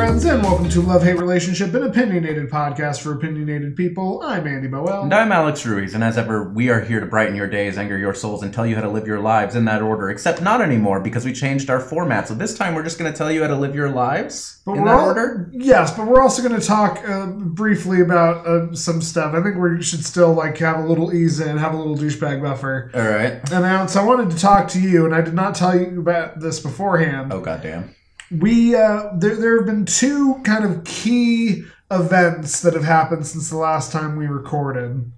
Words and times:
friends, 0.00 0.24
and 0.24 0.42
welcome 0.42 0.66
to 0.66 0.80
Love 0.80 1.02
Hate 1.02 1.18
Relationship, 1.18 1.74
an 1.74 1.82
opinionated 1.82 2.48
podcast 2.48 3.02
for 3.02 3.12
opinionated 3.12 3.76
people. 3.76 4.22
I'm 4.22 4.46
Andy 4.46 4.66
Boel. 4.66 5.02
And 5.02 5.12
I'm 5.12 5.30
Alex 5.30 5.66
Ruiz, 5.66 5.92
and 5.92 6.02
as 6.02 6.16
ever, 6.16 6.42
we 6.42 6.70
are 6.70 6.80
here 6.80 7.00
to 7.00 7.04
brighten 7.04 7.36
your 7.36 7.46
days, 7.46 7.76
anger 7.76 7.98
your 7.98 8.14
souls, 8.14 8.42
and 8.42 8.50
tell 8.50 8.66
you 8.66 8.74
how 8.74 8.80
to 8.80 8.88
live 8.88 9.06
your 9.06 9.20
lives 9.20 9.56
in 9.56 9.66
that 9.66 9.82
order. 9.82 10.08
Except 10.08 10.40
not 10.40 10.62
anymore 10.62 11.00
because 11.00 11.26
we 11.26 11.34
changed 11.34 11.68
our 11.68 11.80
format. 11.80 12.28
So 12.28 12.34
this 12.34 12.56
time, 12.56 12.74
we're 12.74 12.82
just 12.82 12.98
going 12.98 13.12
to 13.12 13.18
tell 13.18 13.30
you 13.30 13.42
how 13.42 13.48
to 13.48 13.56
live 13.56 13.74
your 13.74 13.90
lives 13.90 14.62
But 14.64 14.78
in 14.78 14.86
that 14.86 15.00
al- 15.00 15.04
order. 15.04 15.50
Yes, 15.52 15.94
but 15.94 16.06
we're 16.06 16.22
also 16.22 16.42
going 16.42 16.58
to 16.58 16.66
talk 16.66 17.06
uh, 17.06 17.26
briefly 17.26 18.00
about 18.00 18.46
uh, 18.46 18.74
some 18.74 19.02
stuff. 19.02 19.34
I 19.34 19.42
think 19.42 19.56
we 19.56 19.82
should 19.82 20.02
still 20.02 20.32
like 20.32 20.56
have 20.56 20.78
a 20.78 20.88
little 20.88 21.12
ease 21.12 21.40
in, 21.40 21.58
have 21.58 21.74
a 21.74 21.76
little 21.76 21.94
douchebag 21.94 22.40
buffer. 22.40 22.90
All 22.94 23.06
right. 23.06 23.32
And 23.52 23.66
Alex, 23.66 23.96
I 23.96 24.04
wanted 24.06 24.30
to 24.30 24.38
talk 24.38 24.66
to 24.68 24.80
you, 24.80 25.04
and 25.04 25.14
I 25.14 25.20
did 25.20 25.34
not 25.34 25.54
tell 25.54 25.78
you 25.78 26.00
about 26.00 26.40
this 26.40 26.58
beforehand. 26.58 27.34
Oh 27.34 27.40
goddamn. 27.40 27.94
We 28.30 28.76
uh, 28.76 29.10
there 29.16 29.36
there 29.36 29.56
have 29.56 29.66
been 29.66 29.86
two 29.86 30.40
kind 30.44 30.64
of 30.64 30.84
key 30.84 31.64
events 31.90 32.60
that 32.62 32.74
have 32.74 32.84
happened 32.84 33.26
since 33.26 33.50
the 33.50 33.56
last 33.56 33.90
time 33.90 34.16
we 34.16 34.26
recorded. 34.26 35.10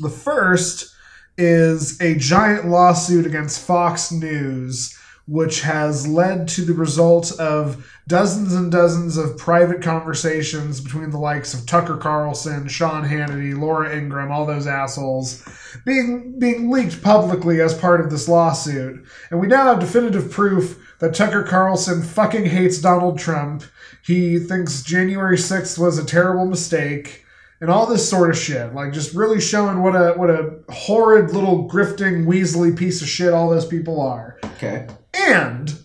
The 0.00 0.08
first 0.08 0.94
is 1.36 2.00
a 2.00 2.14
giant 2.14 2.66
lawsuit 2.66 3.26
against 3.26 3.66
Fox 3.66 4.10
News, 4.10 4.98
which 5.26 5.62
has 5.62 6.06
led 6.06 6.46
to 6.48 6.62
the 6.62 6.74
result 6.74 7.38
of 7.40 7.90
dozens 8.06 8.52
and 8.52 8.70
dozens 8.70 9.16
of 9.16 9.38
private 9.38 9.80
conversations 9.80 10.80
between 10.80 11.10
the 11.10 11.18
likes 11.18 11.54
of 11.54 11.64
Tucker 11.66 11.96
Carlson, 11.96 12.68
Sean 12.68 13.04
Hannity, 13.04 13.58
Laura 13.58 13.96
Ingraham, 13.96 14.30
all 14.30 14.44
those 14.44 14.66
assholes, 14.66 15.42
being 15.86 16.38
being 16.38 16.70
leaked 16.70 17.02
publicly 17.02 17.60
as 17.60 17.72
part 17.72 18.00
of 18.00 18.10
this 18.10 18.28
lawsuit. 18.28 19.04
And 19.30 19.40
we 19.40 19.46
now 19.46 19.64
have 19.64 19.80
definitive 19.80 20.30
proof 20.30 20.78
that 20.98 21.14
Tucker 21.14 21.42
Carlson 21.42 22.02
fucking 22.02 22.46
hates 22.46 22.80
Donald 22.80 23.18
Trump. 23.18 23.64
He 24.04 24.38
thinks 24.38 24.82
January 24.82 25.36
6th 25.36 25.78
was 25.78 25.98
a 25.98 26.04
terrible 26.04 26.44
mistake 26.46 27.24
and 27.60 27.70
all 27.70 27.86
this 27.86 28.06
sort 28.08 28.28
of 28.28 28.36
shit. 28.36 28.74
Like 28.74 28.92
just 28.92 29.14
really 29.14 29.40
showing 29.40 29.82
what 29.82 29.96
a 29.96 30.12
what 30.18 30.28
a 30.28 30.58
horrid 30.68 31.30
little 31.32 31.66
grifting 31.66 32.26
weaselly 32.26 32.76
piece 32.76 33.00
of 33.00 33.08
shit 33.08 33.32
all 33.32 33.48
those 33.48 33.64
people 33.66 34.02
are. 34.02 34.38
Okay. 34.44 34.86
And 35.14 35.78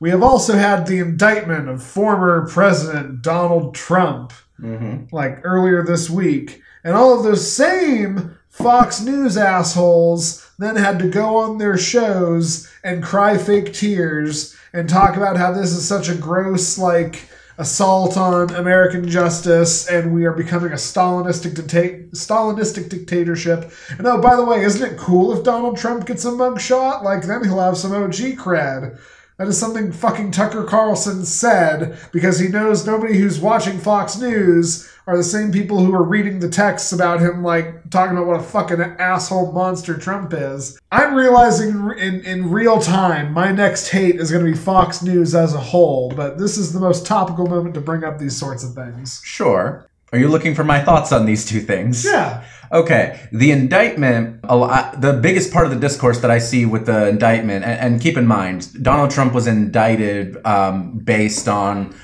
we 0.00 0.10
have 0.10 0.22
also 0.22 0.54
had 0.54 0.86
the 0.86 0.98
indictment 0.98 1.68
of 1.68 1.82
former 1.82 2.46
President 2.48 3.22
Donald 3.22 3.74
Trump 3.74 4.32
Mm-hmm. 4.62 5.14
like 5.14 5.40
earlier 5.42 5.82
this 5.82 6.10
week. 6.10 6.60
And 6.84 6.94
all 6.94 7.16
of 7.16 7.24
those 7.24 7.50
same 7.50 8.36
Fox 8.50 9.00
News 9.00 9.38
assholes 9.38 10.46
then 10.58 10.76
had 10.76 10.98
to 10.98 11.08
go 11.08 11.38
on 11.38 11.56
their 11.56 11.78
shows 11.78 12.70
and 12.84 13.02
cry 13.02 13.38
fake 13.38 13.72
tears 13.72 14.54
and 14.74 14.86
talk 14.86 15.16
about 15.16 15.38
how 15.38 15.52
this 15.52 15.72
is 15.72 15.88
such 15.88 16.10
a 16.10 16.14
gross, 16.14 16.76
like, 16.76 17.26
assault 17.60 18.16
on 18.16 18.48
American 18.54 19.06
justice 19.06 19.86
and 19.86 20.14
we 20.14 20.24
are 20.24 20.32
becoming 20.32 20.72
a 20.72 20.76
Stalinistic, 20.76 22.10
Stalinistic 22.12 22.88
dictatorship. 22.88 23.70
And 23.98 24.06
oh, 24.06 24.20
by 24.20 24.34
the 24.34 24.44
way, 24.44 24.64
isn't 24.64 24.92
it 24.92 24.98
cool 24.98 25.36
if 25.36 25.44
Donald 25.44 25.76
Trump 25.76 26.06
gets 26.06 26.24
a 26.24 26.30
mugshot? 26.30 27.02
Like, 27.02 27.22
then 27.22 27.44
he'll 27.44 27.60
have 27.60 27.76
some 27.76 27.92
OG 27.92 28.38
cred. 28.38 28.98
That 29.40 29.48
is 29.48 29.58
something 29.58 29.90
fucking 29.90 30.32
Tucker 30.32 30.64
Carlson 30.64 31.24
said 31.24 31.98
because 32.12 32.38
he 32.38 32.48
knows 32.48 32.86
nobody 32.86 33.16
who's 33.16 33.40
watching 33.40 33.78
Fox 33.78 34.18
News 34.18 34.86
are 35.06 35.16
the 35.16 35.24
same 35.24 35.50
people 35.50 35.82
who 35.82 35.94
are 35.94 36.02
reading 36.02 36.40
the 36.40 36.48
texts 36.50 36.92
about 36.92 37.20
him, 37.20 37.42
like 37.42 37.88
talking 37.88 38.18
about 38.18 38.26
what 38.26 38.38
a 38.38 38.42
fucking 38.42 38.82
asshole 38.82 39.52
monster 39.52 39.96
Trump 39.96 40.34
is. 40.34 40.78
I'm 40.92 41.14
realizing 41.14 41.70
in, 41.96 42.20
in 42.20 42.50
real 42.50 42.80
time 42.80 43.32
my 43.32 43.50
next 43.50 43.88
hate 43.88 44.16
is 44.16 44.30
going 44.30 44.44
to 44.44 44.52
be 44.52 44.58
Fox 44.58 45.02
News 45.02 45.34
as 45.34 45.54
a 45.54 45.58
whole, 45.58 46.10
but 46.10 46.36
this 46.36 46.58
is 46.58 46.74
the 46.74 46.80
most 46.80 47.06
topical 47.06 47.46
moment 47.46 47.74
to 47.76 47.80
bring 47.80 48.04
up 48.04 48.18
these 48.18 48.36
sorts 48.36 48.62
of 48.62 48.74
things. 48.74 49.22
Sure. 49.24 49.89
Are 50.12 50.18
you 50.18 50.28
looking 50.28 50.54
for 50.54 50.64
my 50.64 50.80
thoughts 50.80 51.12
on 51.12 51.24
these 51.24 51.44
two 51.44 51.60
things? 51.60 52.04
Yeah. 52.04 52.44
Okay, 52.72 53.28
the 53.32 53.50
indictment, 53.50 54.40
a 54.44 54.56
lot, 54.56 55.00
the 55.00 55.14
biggest 55.14 55.52
part 55.52 55.66
of 55.66 55.72
the 55.72 55.78
discourse 55.78 56.20
that 56.20 56.30
I 56.30 56.38
see 56.38 56.66
with 56.66 56.86
the 56.86 57.08
indictment, 57.08 57.64
and, 57.64 57.80
and 57.80 58.00
keep 58.00 58.16
in 58.16 58.26
mind, 58.26 58.82
Donald 58.82 59.10
Trump 59.10 59.34
was 59.34 59.46
indicted 59.46 60.44
um, 60.46 60.98
based 60.98 61.48
on 61.48 61.94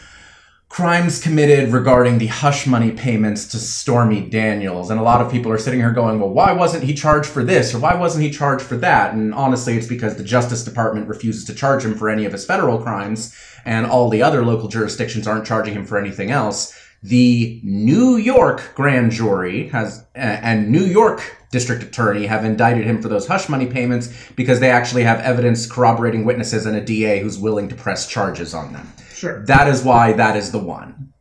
crimes 0.69 1.23
committed 1.23 1.73
regarding 1.73 2.19
the 2.19 2.27
hush 2.27 2.67
money 2.67 2.91
payments 2.91 3.47
to 3.49 3.59
Stormy 3.59 4.29
Daniels. 4.29 4.91
And 4.91 5.01
a 5.01 5.03
lot 5.03 5.21
of 5.21 5.31
people 5.31 5.51
are 5.51 5.59
sitting 5.59 5.81
here 5.81 5.93
going, 5.93 6.19
well, 6.19 6.31
why 6.31 6.53
wasn't 6.53 6.85
he 6.85 6.95
charged 6.95 7.31
for 7.31 7.45
this 7.45 7.73
or 7.75 7.79
why 7.79 7.95
wasn't 7.95 8.25
he 8.25 8.31
charged 8.31 8.65
for 8.65 8.77
that? 8.79 9.15
And 9.15 9.33
honestly, 9.33 9.77
it's 9.77 9.87
because 9.87 10.17
the 10.17 10.25
Justice 10.25 10.65
Department 10.65 11.09
refuses 11.09 11.45
to 11.45 11.55
charge 11.55 11.85
him 11.85 11.95
for 11.95 12.11
any 12.11 12.25
of 12.25 12.33
his 12.33 12.45
federal 12.45 12.79
crimes, 12.79 13.35
and 13.65 13.87
all 13.87 14.11
the 14.11 14.23
other 14.23 14.45
local 14.45 14.69
jurisdictions 14.69 15.27
aren't 15.27 15.47
charging 15.47 15.75
him 15.75 15.87
for 15.87 15.97
anything 15.97 16.31
else. 16.31 16.77
The 17.03 17.61
New 17.63 18.17
York 18.17 18.73
grand 18.75 19.13
jury 19.13 19.69
has 19.69 20.05
uh, 20.15 20.19
and 20.19 20.71
New 20.71 20.85
York 20.85 21.37
district 21.51 21.83
attorney 21.83 22.27
have 22.27 22.45
indicted 22.45 22.85
him 22.85 23.01
for 23.01 23.09
those 23.09 23.27
hush 23.27 23.49
money 23.49 23.67
payments 23.67 24.13
because 24.35 24.61
they 24.61 24.71
actually 24.71 25.05
have 25.05 25.21
evidence 25.21 25.71
corroborating 25.71 26.25
witnesses 26.25 26.67
and 26.67 26.77
a 26.77 26.81
DA 26.81 27.21
who's 27.21 27.39
willing 27.39 27.69
to 27.69 27.75
press 27.75 28.07
charges 28.07 28.55
on 28.55 28.73
them. 28.73 28.93
Sure. 29.13 29.45
That 29.47 29.69
is 29.69 29.83
why 29.83 30.13
that 30.13 30.37
is 30.37 30.53
the 30.53 30.59
one. 30.59 31.13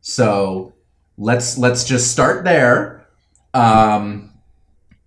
So 0.00 0.74
let's 1.18 1.58
let's 1.58 1.84
just 1.84 2.10
start 2.10 2.44
there. 2.44 3.06
Um, 3.54 4.32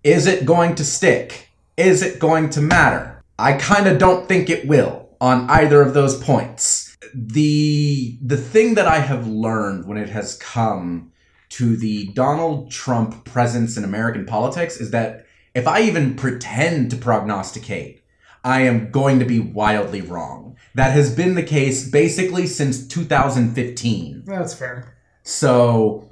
is 0.04 0.26
it 0.26 0.46
going 0.46 0.76
to 0.76 0.84
stick? 0.84 1.50
Is 1.76 2.02
it 2.02 2.20
going 2.20 2.50
to 2.50 2.60
matter? 2.60 3.22
I 3.38 3.54
kind 3.54 3.86
of 3.86 3.98
don't 3.98 4.28
think 4.28 4.48
it 4.48 4.66
will 4.66 5.08
on 5.20 5.48
either 5.50 5.82
of 5.82 5.94
those 5.94 6.22
points. 6.22 6.85
The 7.14 8.18
the 8.22 8.36
thing 8.36 8.74
that 8.74 8.86
I 8.86 8.98
have 8.98 9.26
learned 9.26 9.86
when 9.86 9.98
it 9.98 10.08
has 10.08 10.36
come 10.36 11.12
to 11.50 11.76
the 11.76 12.06
Donald 12.14 12.70
Trump 12.70 13.24
presence 13.24 13.76
in 13.76 13.84
American 13.84 14.26
politics 14.26 14.78
is 14.80 14.90
that 14.90 15.26
if 15.54 15.66
I 15.66 15.82
even 15.82 16.16
pretend 16.16 16.90
to 16.90 16.96
prognosticate, 16.96 18.02
I 18.44 18.62
am 18.62 18.90
going 18.90 19.18
to 19.20 19.24
be 19.24 19.40
wildly 19.40 20.00
wrong. 20.00 20.56
That 20.74 20.92
has 20.92 21.14
been 21.14 21.34
the 21.34 21.42
case 21.42 21.88
basically 21.88 22.46
since 22.46 22.86
2015. 22.86 24.24
That's 24.26 24.54
fair. 24.54 24.96
So 25.22 26.08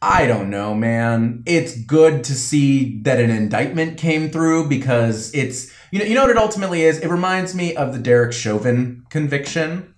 I 0.00 0.26
don't 0.26 0.50
know, 0.50 0.74
man. 0.74 1.42
It's 1.46 1.76
good 1.76 2.22
to 2.24 2.34
see 2.34 3.00
that 3.02 3.18
an 3.18 3.30
indictment 3.30 3.98
came 3.98 4.30
through 4.30 4.68
because 4.68 5.34
it's 5.34 5.72
you 5.90 5.98
know 5.98 6.04
you 6.04 6.14
know 6.14 6.22
what 6.22 6.30
it 6.30 6.36
ultimately 6.36 6.82
is. 6.82 6.98
It 6.98 7.08
reminds 7.08 7.54
me 7.54 7.74
of 7.74 7.92
the 7.92 7.98
Derek 7.98 8.32
Chauvin 8.32 9.04
conviction. 9.10 9.94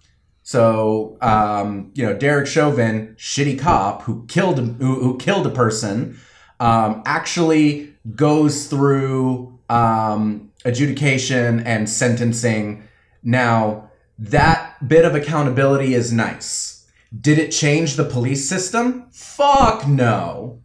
So 0.50 1.16
um, 1.20 1.92
you 1.94 2.04
know 2.04 2.12
Derek 2.12 2.48
Chauvin, 2.48 3.14
shitty 3.16 3.56
cop 3.56 4.02
who 4.02 4.26
killed 4.26 4.58
who, 4.58 5.00
who 5.00 5.16
killed 5.16 5.46
a 5.46 5.50
person, 5.50 6.18
um, 6.58 7.04
actually 7.06 7.94
goes 8.16 8.66
through 8.66 9.60
um, 9.68 10.50
adjudication 10.64 11.60
and 11.60 11.88
sentencing. 11.88 12.82
Now 13.22 13.92
that 14.18 14.88
bit 14.88 15.04
of 15.04 15.14
accountability 15.14 15.94
is 15.94 16.12
nice. 16.12 16.84
Did 17.16 17.38
it 17.38 17.52
change 17.52 17.94
the 17.94 18.02
police 18.04 18.48
system? 18.48 19.06
Fuck 19.12 19.86
no. 19.86 20.60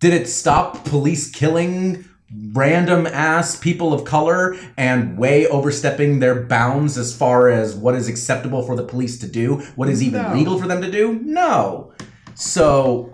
Did 0.00 0.14
it 0.14 0.26
stop 0.26 0.86
police 0.86 1.30
killing 1.30 2.06
random 2.52 3.06
ass 3.06 3.56
people 3.56 3.92
of 3.92 4.04
color 4.04 4.56
and 4.76 5.18
way 5.18 5.46
overstepping 5.46 6.18
their 6.20 6.34
bounds 6.44 6.96
as 6.96 7.14
far 7.16 7.48
as 7.48 7.74
what 7.74 7.94
is 7.94 8.08
acceptable 8.08 8.62
for 8.62 8.74
the 8.76 8.84
police 8.84 9.18
to 9.18 9.26
do? 9.28 9.56
What 9.76 9.88
is 9.88 10.02
even 10.02 10.22
No. 10.22 10.34
legal 10.34 10.58
for 10.58 10.66
them 10.66 10.80
to 10.82 10.90
do? 10.90 11.20
No. 11.22 11.92
So 12.34 13.12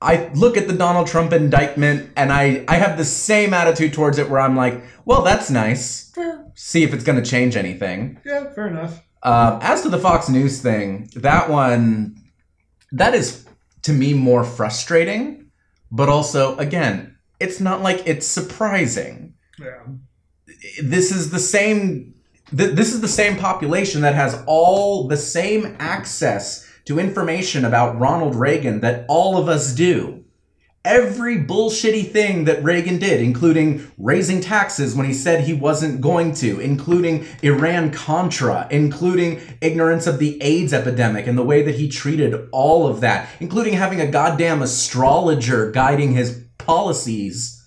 I 0.00 0.30
look 0.34 0.56
at 0.56 0.66
the 0.68 0.74
Donald 0.74 1.06
Trump 1.06 1.32
indictment 1.32 2.10
and 2.16 2.32
I, 2.32 2.64
I 2.68 2.76
have 2.76 2.96
the 2.98 3.04
same 3.04 3.54
attitude 3.54 3.92
towards 3.92 4.18
it 4.18 4.28
where 4.30 4.40
I'm 4.40 4.56
like, 4.56 4.82
well, 5.04 5.22
that's 5.22 5.50
nice. 5.50 6.10
Fair. 6.10 6.46
See 6.54 6.82
if 6.82 6.92
it's 6.92 7.04
going 7.04 7.22
to 7.22 7.28
change 7.28 7.56
anything. 7.56 8.20
Yeah, 8.24 8.52
fair 8.52 8.68
enough. 8.68 9.00
Um, 9.24 9.58
as 9.62 9.82
to 9.82 9.88
the 9.88 9.98
Fox 9.98 10.28
News 10.28 10.60
thing, 10.60 11.08
that 11.16 11.48
one, 11.48 12.16
that 12.90 13.14
is 13.14 13.46
to 13.82 13.92
me 13.92 14.14
more 14.14 14.42
frustrating, 14.44 15.50
but 15.92 16.08
also, 16.08 16.56
again, 16.58 17.11
it's 17.42 17.60
not 17.60 17.82
like 17.82 18.02
it's 18.06 18.26
surprising. 18.26 19.34
Yeah. 19.58 19.82
This 20.82 21.10
is 21.10 21.30
the 21.30 21.38
same. 21.38 22.14
Th- 22.56 22.74
this 22.74 22.92
is 22.92 23.00
the 23.00 23.08
same 23.08 23.36
population 23.36 24.02
that 24.02 24.14
has 24.14 24.42
all 24.46 25.08
the 25.08 25.16
same 25.16 25.76
access 25.78 26.68
to 26.84 26.98
information 26.98 27.64
about 27.64 27.98
Ronald 27.98 28.34
Reagan 28.34 28.80
that 28.80 29.04
all 29.08 29.36
of 29.36 29.48
us 29.48 29.74
do. 29.74 30.24
Every 30.84 31.36
bullshitty 31.36 32.10
thing 32.10 32.44
that 32.46 32.64
Reagan 32.64 32.98
did, 32.98 33.20
including 33.20 33.88
raising 33.98 34.40
taxes 34.40 34.96
when 34.96 35.06
he 35.06 35.14
said 35.14 35.44
he 35.44 35.52
wasn't 35.52 36.00
going 36.00 36.34
to, 36.34 36.58
including 36.58 37.24
Iran 37.40 37.92
Contra, 37.92 38.66
including 38.68 39.40
ignorance 39.60 40.08
of 40.08 40.18
the 40.18 40.42
AIDS 40.42 40.72
epidemic 40.72 41.28
and 41.28 41.38
the 41.38 41.44
way 41.44 41.62
that 41.62 41.76
he 41.76 41.88
treated 41.88 42.48
all 42.50 42.88
of 42.88 43.00
that, 43.00 43.28
including 43.38 43.74
having 43.74 44.00
a 44.00 44.10
goddamn 44.10 44.60
astrologer 44.60 45.70
guiding 45.70 46.14
his 46.14 46.42
policies. 46.64 47.58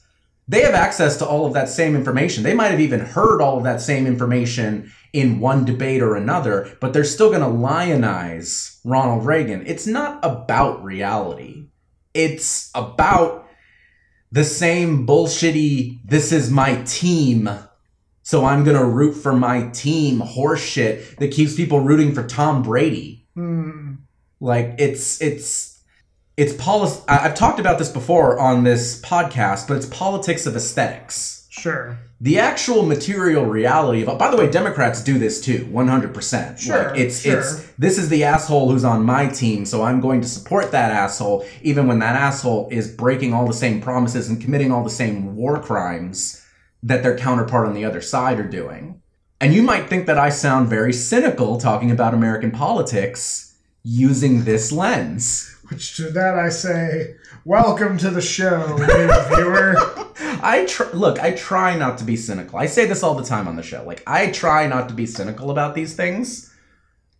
They 0.47 0.61
have 0.61 0.75
access 0.75 1.17
to 1.17 1.25
all 1.25 1.45
of 1.45 1.53
that 1.53 1.69
same 1.69 1.95
information. 1.95 2.43
They 2.43 2.53
might 2.53 2.71
have 2.71 2.79
even 2.79 2.99
heard 2.99 3.41
all 3.41 3.57
of 3.57 3.63
that 3.63 3.81
same 3.81 4.05
information 4.05 4.91
in 5.11 5.39
one 5.39 5.65
debate 5.65 6.01
or 6.01 6.15
another, 6.15 6.77
but 6.79 6.93
they're 6.93 7.03
still 7.03 7.29
going 7.29 7.41
to 7.41 7.47
lionize 7.47 8.79
Ronald 8.83 9.25
Reagan. 9.25 9.63
It's 9.65 9.87
not 9.87 10.19
about 10.23 10.83
reality. 10.83 11.67
It's 12.13 12.69
about 12.75 13.47
the 14.31 14.43
same 14.43 15.07
bullshitty, 15.07 15.99
this 16.03 16.31
is 16.31 16.51
my 16.51 16.81
team, 16.83 17.49
so 18.21 18.43
I'm 18.43 18.63
going 18.63 18.77
to 18.77 18.85
root 18.85 19.13
for 19.13 19.33
my 19.33 19.69
team 19.69 20.19
horseshit 20.19 21.17
that 21.17 21.31
keeps 21.31 21.55
people 21.55 21.79
rooting 21.79 22.13
for 22.13 22.27
Tom 22.27 22.63
Brady. 22.63 23.27
Hmm. 23.35 23.93
Like 24.39 24.75
it's 24.79 25.21
it's 25.21 25.74
it's 26.37 26.53
policy. 26.53 27.01
I've 27.07 27.35
talked 27.35 27.59
about 27.59 27.79
this 27.79 27.89
before 27.89 28.39
on 28.39 28.63
this 28.63 29.01
podcast, 29.01 29.67
but 29.67 29.77
it's 29.77 29.85
politics 29.85 30.45
of 30.45 30.55
aesthetics. 30.55 31.47
Sure. 31.49 31.97
The 32.19 32.39
actual 32.39 32.83
material 32.83 33.45
reality 33.45 34.05
of. 34.05 34.17
By 34.17 34.29
the 34.29 34.37
way, 34.37 34.49
Democrats 34.49 35.01
do 35.03 35.17
this 35.17 35.39
too, 35.39 35.67
one 35.71 35.87
hundred 35.87 36.13
percent. 36.13 36.59
Sure, 36.59 36.89
Like 36.89 36.99
it's 36.99 37.21
sure. 37.21 37.39
it's 37.39 37.71
this 37.77 37.97
is 37.97 38.09
the 38.09 38.23
asshole 38.25 38.69
who's 38.69 38.83
on 38.83 39.05
my 39.05 39.27
team, 39.27 39.65
so 39.65 39.83
I'm 39.83 40.01
going 40.01 40.21
to 40.21 40.27
support 40.27 40.71
that 40.71 40.91
asshole, 40.91 41.45
even 41.61 41.87
when 41.87 41.99
that 41.99 42.15
asshole 42.15 42.67
is 42.71 42.93
breaking 42.93 43.33
all 43.33 43.47
the 43.47 43.53
same 43.53 43.81
promises 43.81 44.29
and 44.29 44.41
committing 44.41 44.71
all 44.71 44.83
the 44.83 44.89
same 44.89 45.35
war 45.35 45.59
crimes 45.61 46.45
that 46.83 47.03
their 47.03 47.17
counterpart 47.17 47.67
on 47.67 47.73
the 47.73 47.85
other 47.85 48.01
side 48.01 48.39
are 48.39 48.47
doing. 48.47 49.01
And 49.41 49.53
you 49.53 49.63
might 49.63 49.89
think 49.89 50.05
that 50.07 50.17
I 50.17 50.29
sound 50.29 50.69
very 50.69 50.93
cynical 50.93 51.57
talking 51.57 51.91
about 51.91 52.13
American 52.13 52.51
politics 52.51 53.55
using 53.83 54.43
this 54.43 54.71
lens. 54.71 55.54
Which 55.67 55.95
to 55.97 56.09
that 56.11 56.37
I 56.37 56.49
say, 56.49 57.15
welcome 57.43 57.97
to 57.97 58.09
the 58.09 58.21
show, 58.21 58.75
viewer. 59.35 59.75
I 60.43 60.65
tr- 60.67 60.93
look, 60.93 61.19
I 61.19 61.31
try 61.31 61.75
not 61.75 61.97
to 61.99 62.03
be 62.03 62.15
cynical. 62.15 62.59
I 62.59 62.67
say 62.67 62.85
this 62.85 63.01
all 63.01 63.15
the 63.15 63.23
time 63.23 63.47
on 63.47 63.55
the 63.55 63.63
show. 63.63 63.83
Like 63.83 64.03
I 64.05 64.31
try 64.31 64.67
not 64.67 64.89
to 64.89 64.95
be 64.95 65.05
cynical 65.05 65.49
about 65.49 65.73
these 65.73 65.95
things, 65.95 66.53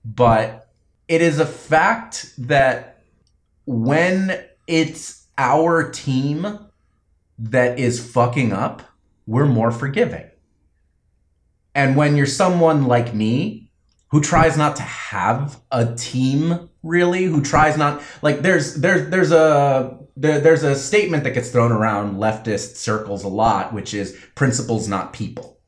but 0.04 0.70
it 1.08 1.22
is 1.22 1.40
a 1.40 1.46
fact 1.46 2.34
that 2.38 3.04
when 3.66 4.44
it's 4.68 5.26
our 5.38 5.90
team 5.90 6.60
that 7.40 7.80
is 7.80 8.12
fucking 8.14 8.54
up, 8.54 8.84
we're 9.26 9.46
more 9.46 9.72
forgiving. 9.72 10.30
And 11.74 11.96
when 11.96 12.16
you're 12.16 12.26
someone 12.26 12.86
like 12.86 13.14
me 13.14 13.72
who 14.10 14.22
tries 14.22 14.58
not 14.58 14.76
to 14.78 14.84
have 14.84 15.60
a 15.72 15.94
team 15.96 16.70
really, 16.86 17.26
who 17.26 17.42
tries 17.42 17.78
not 17.78 18.02
like 18.22 18.42
there's 18.42 18.76
there's 18.76 19.10
there's 19.10 19.32
a 19.32 19.98
there, 20.16 20.40
there's 20.40 20.64
a 20.64 20.76
statement 20.76 21.26
that 21.26 21.32
gets 21.32 21.50
thrown 21.50 21.74
around 21.74 22.18
leftist 22.18 22.78
circles 22.78 23.26
a 23.26 23.28
lot, 23.28 23.74
which 23.74 23.94
is 23.94 24.18
principles, 24.36 24.88
not 24.88 25.12
people. 25.12 25.60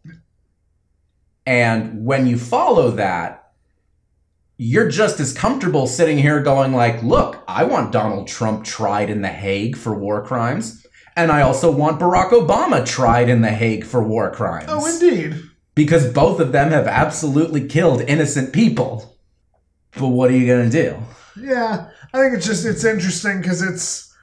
And 1.46 2.06
when 2.06 2.28
you 2.28 2.38
follow 2.38 2.92
that, 2.92 3.52
you're 4.58 4.90
just 4.90 5.20
as 5.20 5.34
comfortable 5.34 5.88
sitting 5.88 6.18
here 6.18 6.42
going 6.42 6.74
like, 6.74 7.04
"Look, 7.04 7.44
I 7.48 7.64
want 7.64 7.92
Donald 7.92 8.28
Trump 8.28 8.64
tried 8.64 9.10
in 9.10 9.22
the 9.22 9.28
Hague 9.30 9.76
for 9.78 9.94
war 9.94 10.24
crimes, 10.24 10.86
and 11.16 11.32
I 11.32 11.42
also 11.42 11.72
want 11.72 12.00
Barack 12.00 12.30
Obama 12.32 12.86
tried 12.86 13.30
in 13.30 13.42
the 13.42 13.50
Hague 13.52 13.86
for 13.86 14.02
war 14.04 14.32
crimes." 14.32 14.70
Oh, 14.70 14.86
indeed. 14.86 15.42
because 15.76 16.12
both 16.12 16.40
of 16.40 16.52
them 16.52 16.72
have 16.72 16.88
absolutely 16.88 17.68
killed 17.68 18.02
innocent 18.08 18.52
people. 18.52 19.17
But 20.00 20.08
what 20.08 20.30
are 20.30 20.36
you 20.36 20.46
going 20.46 20.70
to 20.70 20.84
do? 20.84 20.98
Yeah, 21.40 21.90
I 22.14 22.20
think 22.20 22.36
it's 22.36 22.46
just 22.46 22.66
it's 22.66 22.84
interesting 22.84 23.42
because 23.42 23.62
it's 23.62 24.14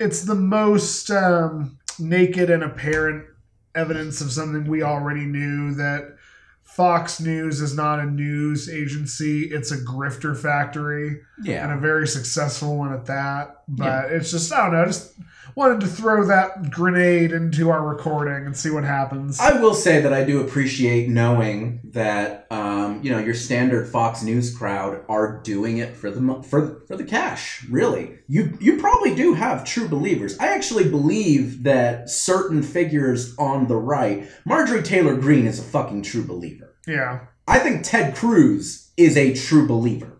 it's 0.00 0.22
the 0.22 0.34
most 0.34 1.10
um, 1.10 1.78
naked 1.98 2.50
and 2.50 2.62
apparent 2.62 3.26
evidence 3.74 4.20
of 4.20 4.32
something 4.32 4.64
we 4.68 4.82
already 4.82 5.24
knew 5.24 5.74
that 5.74 6.16
Fox 6.62 7.20
News 7.20 7.60
is 7.60 7.76
not 7.76 8.00
a 8.00 8.06
news 8.06 8.68
agency; 8.68 9.42
it's 9.44 9.70
a 9.70 9.78
grifter 9.78 10.36
factory 10.36 11.20
yeah, 11.42 11.64
and 11.64 11.72
a 11.72 11.80
very 11.80 12.08
successful 12.08 12.76
one 12.76 12.92
at 12.92 13.06
that. 13.06 13.62
But 13.68 14.10
it's 14.10 14.30
just 14.30 14.52
I 14.52 14.64
don't 14.64 14.72
know, 14.72 14.86
just 14.86 15.14
wanted 15.56 15.80
to 15.80 15.86
throw 15.86 16.26
that 16.26 16.70
grenade 16.70 17.32
into 17.32 17.70
our 17.70 17.86
recording 17.86 18.46
and 18.46 18.56
see 18.56 18.70
what 18.70 18.84
happens. 18.84 19.38
I 19.40 19.60
will 19.60 19.74
say 19.74 20.00
that 20.00 20.12
I 20.12 20.24
do 20.24 20.40
appreciate 20.40 21.08
knowing 21.08 21.80
that 21.84 22.46
um, 22.50 23.00
you 23.02 23.10
know 23.10 23.18
your 23.18 23.34
standard 23.34 23.88
Fox 23.88 24.22
News 24.22 24.56
crowd 24.56 25.04
are 25.08 25.40
doing 25.42 25.78
it 25.78 25.96
for 25.96 26.10
the 26.10 26.42
for 26.42 26.82
for 26.86 26.96
the 26.96 27.04
cash. 27.04 27.64
Really, 27.70 28.18
you 28.28 28.56
you 28.60 28.78
probably 28.78 29.14
do 29.14 29.34
have 29.34 29.64
true 29.64 29.88
believers. 29.88 30.38
I 30.38 30.48
actually 30.48 30.88
believe 30.88 31.62
that 31.64 32.08
certain 32.10 32.62
figures 32.62 33.34
on 33.38 33.68
the 33.68 33.76
right, 33.76 34.28
Marjorie 34.44 34.82
Taylor 34.82 35.16
Greene 35.16 35.46
is 35.46 35.58
a 35.58 35.62
fucking 35.62 36.02
true 36.02 36.24
believer. 36.24 36.74
yeah, 36.86 37.26
I 37.46 37.58
think 37.58 37.84
Ted 37.84 38.14
Cruz 38.14 38.92
is 38.96 39.16
a 39.16 39.34
true 39.34 39.66
believer. 39.66 40.10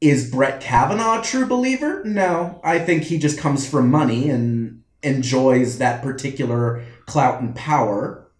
Is 0.00 0.30
Brett 0.30 0.60
Kavanaugh 0.60 1.20
a 1.20 1.22
true 1.22 1.46
believer? 1.46 2.02
No. 2.04 2.60
I 2.62 2.78
think 2.78 3.04
he 3.04 3.16
just 3.16 3.38
comes 3.38 3.66
from 3.66 3.90
money 3.90 4.28
and 4.28 4.63
enjoys 5.04 5.78
that 5.78 6.02
particular 6.02 6.84
clout 7.06 7.40
and 7.40 7.54
power. 7.54 8.30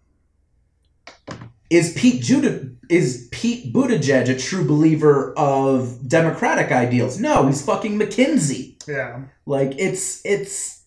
Is 1.69 1.93
Pete 1.93 2.21
Judah 2.21 2.69
is 2.89 3.27
Pete 3.31 3.73
Buttigieg 3.73 4.29
a 4.29 4.37
true 4.37 4.65
believer 4.65 5.33
of 5.37 6.07
democratic 6.07 6.71
ideals? 6.71 7.19
No, 7.19 7.47
he's 7.47 7.65
fucking 7.65 7.97
McKinsey. 7.97 8.75
yeah, 8.87 9.21
Like 9.45 9.73
it's 9.77 10.21
it's 10.25 10.83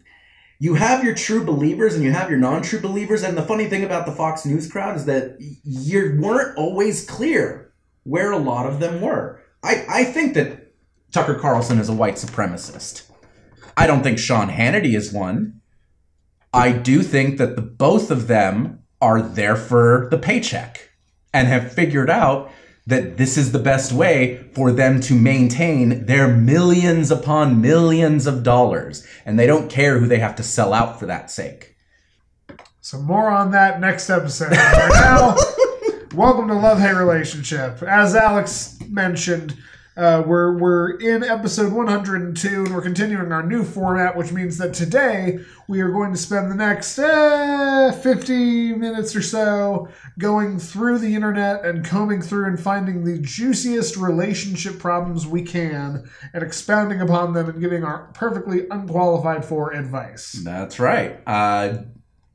you 0.61 0.75
have 0.75 1.05
your 1.05 1.15
true 1.15 1.45
believers 1.45 1.95
and 1.95 2.03
you 2.05 2.11
have 2.13 2.31
your 2.31 2.39
non-true 2.39 2.81
believers 2.81 3.23
and 3.23 3.37
the 3.37 3.43
funny 3.43 3.67
thing 3.67 3.85
about 3.85 4.07
the 4.07 4.13
Fox 4.13 4.45
News 4.45 4.71
crowd 4.71 4.97
is 4.97 5.05
that 5.05 5.37
you 5.65 6.19
weren't 6.21 6.57
always 6.57 7.07
clear 7.09 7.73
where 8.05 8.33
a 8.33 8.39
lot 8.39 8.67
of 8.67 8.81
them 8.81 9.01
were. 9.01 9.41
I 9.63 9.85
I 9.89 10.05
think 10.05 10.35
that 10.35 10.73
Tucker 11.13 11.35
Carlson 11.35 11.79
is 11.79 11.89
a 11.89 11.93
white 11.93 12.15
supremacist. 12.17 13.11
I 13.77 13.87
don't 13.87 14.03
think 14.03 14.19
Sean 14.19 14.49
Hannity 14.51 14.97
is 14.97 15.13
one. 15.13 15.58
I 16.53 16.73
do 16.73 17.03
think 17.03 17.39
that 17.39 17.57
the 17.57 17.63
both 17.63 18.11
of 18.11 18.27
them 18.27 18.83
are 19.01 19.21
there 19.21 19.57
for 19.57 20.09
the 20.11 20.19
paycheck 20.19 20.91
and 21.33 21.47
have 21.47 21.73
figured 21.73 22.09
out 22.09 22.51
that 22.87 23.19
this 23.19 23.37
is 23.37 23.53
the 23.53 23.59
best 23.59 23.93
way 23.93 24.49
for 24.55 24.73
them 24.73 24.99
to 24.99 25.15
maintain 25.15 26.07
their 26.07 26.27
millions 26.27 27.11
upon 27.11 27.61
millions 27.61 28.27
of 28.27 28.43
dollars. 28.43 29.07
And 29.27 29.39
they 29.39 29.47
don't 29.47 29.71
care 29.71 29.99
who 29.99 30.07
they 30.07 30.19
have 30.21 30.37
to 30.37 30.43
sell 30.43 30.73
out 30.73 30.99
for 30.99 31.05
that 31.05 31.31
sake. 31.31 31.77
So 32.81 32.99
more 32.99 33.29
on 33.29 33.51
that 33.51 33.79
next 33.79 34.09
episode. 34.09 34.49
For 34.49 34.89
now, 34.89 35.37
welcome 36.15 36.49
to 36.49 36.55
Love 36.55 36.81
Hate 36.81 36.95
Relationship. 36.95 37.83
As 37.83 38.15
Alex 38.15 38.79
mentioned, 38.89 39.55
uh, 39.99 40.23
we're 40.25 40.57
we're 40.57 40.93
in 41.01 41.25
episode 41.25 41.73
102, 41.73 42.49
and 42.49 42.73
we're 42.73 42.81
continuing 42.81 43.33
our 43.33 43.43
new 43.43 43.65
format, 43.65 44.17
which 44.17 44.31
means 44.31 44.57
that 44.57 44.73
today 44.73 45.41
we 45.67 45.81
are 45.81 45.91
going 45.91 46.13
to 46.13 46.17
spend 46.17 46.49
the 46.49 46.55
next 46.55 46.97
eh, 47.01 47.91
50 47.91 48.75
minutes 48.75 49.17
or 49.17 49.23
so 49.23 49.89
going 50.17 50.61
through 50.61 50.99
the 50.99 51.17
internet 51.17 51.65
and 51.65 51.85
combing 51.85 52.23
through 52.23 52.47
and 52.47 52.61
finding 52.61 53.03
the 53.03 53.19
juiciest 53.19 53.97
relationship 53.97 54.79
problems 54.79 55.27
we 55.27 55.43
can, 55.43 56.09
and 56.33 56.45
expounding 56.45 57.01
upon 57.01 57.33
them 57.33 57.49
and 57.49 57.61
giving 57.61 57.83
our 57.83 58.07
perfectly 58.15 58.69
unqualified 58.71 59.45
for 59.45 59.73
advice. 59.73 60.41
That's 60.45 60.79
right. 60.79 61.21
Uh, 61.27 61.79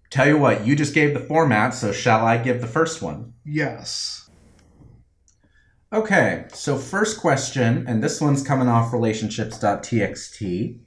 tell 0.10 0.28
you 0.28 0.38
what, 0.38 0.68
you 0.68 0.76
just 0.76 0.94
gave 0.94 1.14
the 1.14 1.22
format, 1.22 1.74
so 1.74 1.94
shall 1.94 2.26
I 2.26 2.40
give 2.40 2.60
the 2.60 2.68
first 2.68 3.02
one? 3.02 3.36
Yes. 3.46 4.23
Okay, 5.94 6.46
so 6.52 6.76
first 6.76 7.20
question, 7.20 7.86
and 7.88 8.04
this 8.04 8.20
one's 8.20 8.42
coming 8.42 8.68
off 8.68 8.92
relationships.txt. 8.92 10.80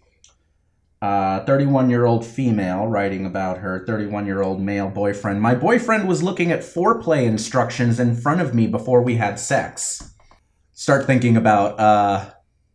31 1.01 1.91
year 1.91 2.05
old 2.05 2.27
female 2.27 2.89
writing 2.89 3.25
about 3.25 3.59
her 3.59 3.87
31 3.87 4.27
year 4.27 4.43
old 4.43 4.61
male 4.61 4.89
boyfriend. 4.89 5.41
My 5.41 5.55
boyfriend 5.55 6.09
was 6.09 6.25
looking 6.25 6.51
at 6.51 6.59
foreplay 6.59 7.25
instructions 7.25 8.01
in 8.01 8.17
front 8.17 8.41
of 8.41 8.53
me 8.53 8.67
before 8.67 9.01
we 9.01 9.15
had 9.15 9.39
sex. 9.39 10.13
Start 10.73 11.07
thinking 11.07 11.37
about, 11.37 11.79
uh, 11.79 12.29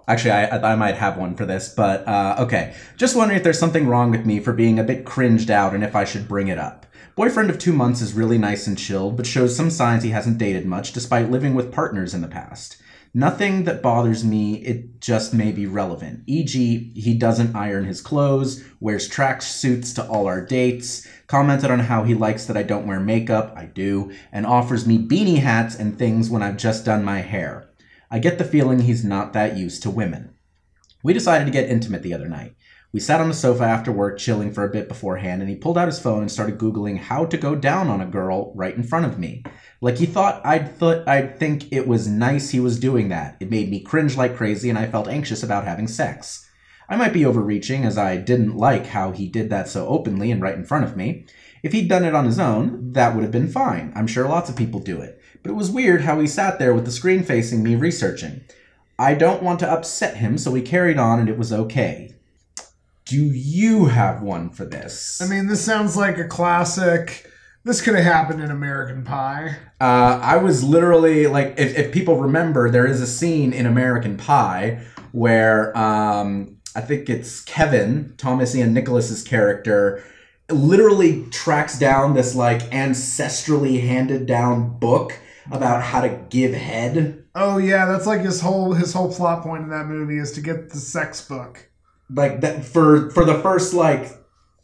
actually, 0.08 0.32
I, 0.32 0.72
I 0.72 0.76
might 0.78 0.96
have 0.96 1.18
one 1.18 1.36
for 1.36 1.46
this, 1.46 1.74
but 1.76 2.08
uh, 2.08 2.38
okay. 2.40 2.74
Just 2.96 3.18
wondering 3.18 3.40
if 3.40 3.44
there's 3.44 3.60
something 3.60 3.88
wrong 3.88 4.10
with 4.10 4.26
me 4.26 4.40
for 4.40 4.54
being 4.54 4.80
a 4.80 4.84
bit 4.86 5.04
cringed 5.06 5.52
out 5.52 5.74
and 5.74 5.84
if 5.84 5.98
I 5.98 6.06
should 6.06 6.30
bring 6.30 6.48
it 6.48 6.58
up. 6.58 6.86
Boyfriend 7.16 7.50
of 7.50 7.60
two 7.60 7.74
months 7.74 8.02
is 8.02 8.14
really 8.14 8.38
nice 8.38 8.68
and 8.68 8.78
chilled, 8.78 9.18
but 9.18 9.28
shows 9.28 9.54
some 9.54 9.70
signs 9.70 10.04
he 10.04 10.12
hasn't 10.12 10.38
dated 10.38 10.66
much 10.66 10.94
despite 10.94 11.30
living 11.30 11.54
with 11.54 11.72
partners 11.72 12.14
in 12.14 12.22
the 12.22 12.28
past. 12.28 12.82
Nothing 13.14 13.66
that 13.66 13.82
bothers 13.82 14.24
me, 14.24 14.56
it 14.64 15.02
just 15.02 15.34
may 15.34 15.52
be 15.52 15.66
relevant. 15.66 16.24
E.g., 16.26 16.94
he 16.96 17.14
doesn't 17.14 17.54
iron 17.54 17.84
his 17.84 18.02
clothes, 18.02 18.64
wears 18.80 19.10
track 19.10 19.42
suits 19.42 19.92
to 19.94 20.08
all 20.08 20.28
our 20.28 20.40
dates, 20.40 21.06
commented 21.28 21.70
on 21.70 21.80
how 21.80 22.04
he 22.06 22.16
likes 22.16 22.46
that 22.46 22.56
I 22.56 22.64
don't 22.64 22.88
wear 22.88 23.02
makeup, 23.02 23.54
I 23.58 23.66
do, 23.66 24.14
and 24.32 24.46
offers 24.46 24.88
me 24.88 24.98
beanie 24.98 25.40
hats 25.40 25.76
and 25.76 26.00
things 26.00 26.30
when 26.30 26.42
I've 26.42 26.56
just 26.56 26.86
done 26.86 27.04
my 27.04 27.20
hair. 27.20 27.70
I 28.10 28.20
get 28.20 28.38
the 28.38 28.46
feeling 28.46 28.80
he's 28.80 29.04
not 29.04 29.34
that 29.34 29.58
used 29.58 29.84
to 29.84 29.90
women. 29.90 30.34
We 31.04 31.12
decided 31.12 31.44
to 31.44 31.52
get 31.52 31.70
intimate 31.70 32.04
the 32.04 32.14
other 32.14 32.30
night. 32.30 32.56
We 32.94 33.00
sat 33.00 33.22
on 33.22 33.30
the 33.30 33.34
sofa 33.34 33.64
after 33.64 33.90
work, 33.90 34.18
chilling 34.18 34.52
for 34.52 34.66
a 34.66 34.70
bit 34.70 34.90
beforehand, 34.90 35.42
and 35.42 35.50
he 35.50 35.56
pulled 35.56 35.78
out 35.78 35.88
his 35.88 36.00
phone 36.00 36.22
and 36.22 36.30
started 36.30 36.58
Googling 36.58 36.98
how 36.98 37.26
to 37.26 37.38
go 37.38 37.56
down 37.56 37.88
on 37.88 38.02
a 38.02 38.06
girl 38.06 38.52
right 38.54 38.76
in 38.76 38.84
front 38.84 39.06
of 39.06 39.18
me. 39.18 39.44
Like 39.80 39.98
he 39.98 40.06
thought 40.06 40.46
I'd 40.46 40.78
th- 40.78 41.08
I'd 41.08 41.40
think 41.40 41.72
it 41.72 41.88
was 41.88 42.10
nice 42.10 42.50
he 42.50 42.60
was 42.60 42.82
doing 42.82 43.08
that. 43.08 43.38
It 43.40 43.50
made 43.50 43.70
me 43.70 43.80
cringe 43.80 44.18
like 44.18 44.36
crazy, 44.36 44.70
and 44.70 44.78
I 44.78 44.88
felt 44.88 45.08
anxious 45.08 45.42
about 45.42 45.64
having 45.64 45.88
sex. 45.88 46.50
I 46.90 46.98
might 46.98 47.14
be 47.14 47.26
overreaching, 47.26 47.86
as 47.86 47.98
I 47.98 48.18
didn't 48.18 48.58
like 48.58 48.88
how 48.88 49.12
he 49.12 49.30
did 49.30 49.50
that 49.50 49.70
so 49.70 49.88
openly 49.88 50.30
and 50.30 50.42
right 50.42 50.56
in 50.56 50.66
front 50.66 50.84
of 50.84 50.98
me. 50.98 51.26
If 51.64 51.72
he'd 51.72 51.88
done 51.88 52.04
it 52.04 52.14
on 52.14 52.26
his 52.26 52.40
own, 52.40 52.92
that 52.92 53.16
would 53.16 53.24
have 53.24 53.32
been 53.32 53.48
fine. 53.48 53.94
I'm 53.96 54.08
sure 54.08 54.28
lots 54.28 54.50
of 54.50 54.58
people 54.58 54.82
do 54.82 55.00
it. 55.00 55.22
But 55.42 55.52
it 55.52 55.56
was 55.56 55.72
weird 55.72 56.02
how 56.02 56.20
he 56.20 56.28
sat 56.28 56.60
there 56.60 56.74
with 56.74 56.84
the 56.84 56.92
screen 56.92 57.24
facing 57.24 57.64
me 57.64 57.76
researching. 57.76 58.42
I 59.00 59.14
don't 59.14 59.42
want 59.42 59.60
to 59.62 59.72
upset 59.72 60.18
him, 60.18 60.38
so 60.38 60.52
we 60.52 60.62
carried 60.62 60.98
on 60.98 61.20
and 61.20 61.30
it 61.30 61.38
was 61.38 61.54
okay. 61.54 62.16
Do 63.12 63.26
you 63.26 63.88
have 63.88 64.22
one 64.22 64.52
for 64.52 64.64
this? 64.64 65.22
I 65.22 65.28
mean, 65.28 65.48
this 65.48 65.60
sounds 65.60 65.98
like 65.98 66.18
a 66.18 66.24
classic. 66.24 67.30
This 67.66 67.82
could 67.82 67.96
have 67.96 68.06
happened 68.06 68.42
in 68.42 68.50
American 68.50 69.04
Pie. 69.04 69.58
Uh, 69.82 70.18
I 70.24 70.38
was 70.38 70.64
literally 70.64 71.28
like, 71.28 71.56
if, 71.58 71.78
if 71.78 71.92
people 71.92 72.22
remember, 72.22 72.70
there 72.70 72.88
is 72.88 73.02
a 73.02 73.06
scene 73.06 73.52
in 73.52 73.66
American 73.66 74.16
Pie 74.16 74.80
where 75.12 75.78
um, 75.78 76.56
I 76.74 76.80
think 76.80 77.10
it's 77.10 77.42
Kevin, 77.42 78.14
Thomas 78.16 78.56
Ian 78.56 78.74
Nicholas's 78.74 79.24
character, 79.24 80.02
literally 80.50 81.26
tracks 81.32 81.78
down 81.78 82.14
this 82.14 82.34
like 82.34 82.62
ancestrally 82.70 83.86
handed 83.86 84.26
down 84.26 84.80
book 84.80 85.20
about 85.52 85.84
how 85.84 86.00
to 86.00 86.18
give 86.30 86.54
head. 86.54 87.26
Oh 87.36 87.58
yeah, 87.58 87.88
that's 87.88 88.08
like 88.08 88.22
his 88.22 88.40
whole 88.40 88.72
his 88.72 88.94
whole 88.94 89.14
plot 89.14 89.44
point 89.44 89.64
in 89.64 89.70
that 89.70 89.88
movie 89.88 90.18
is 90.18 90.32
to 90.32 90.42
get 90.42 90.70
the 90.70 90.78
sex 90.78 91.28
book. 91.28 91.68
Like 92.14 92.42
that 92.42 92.66
for 92.66 93.10
for 93.12 93.26
the 93.26 93.40
first 93.40 93.74
like 93.74 94.10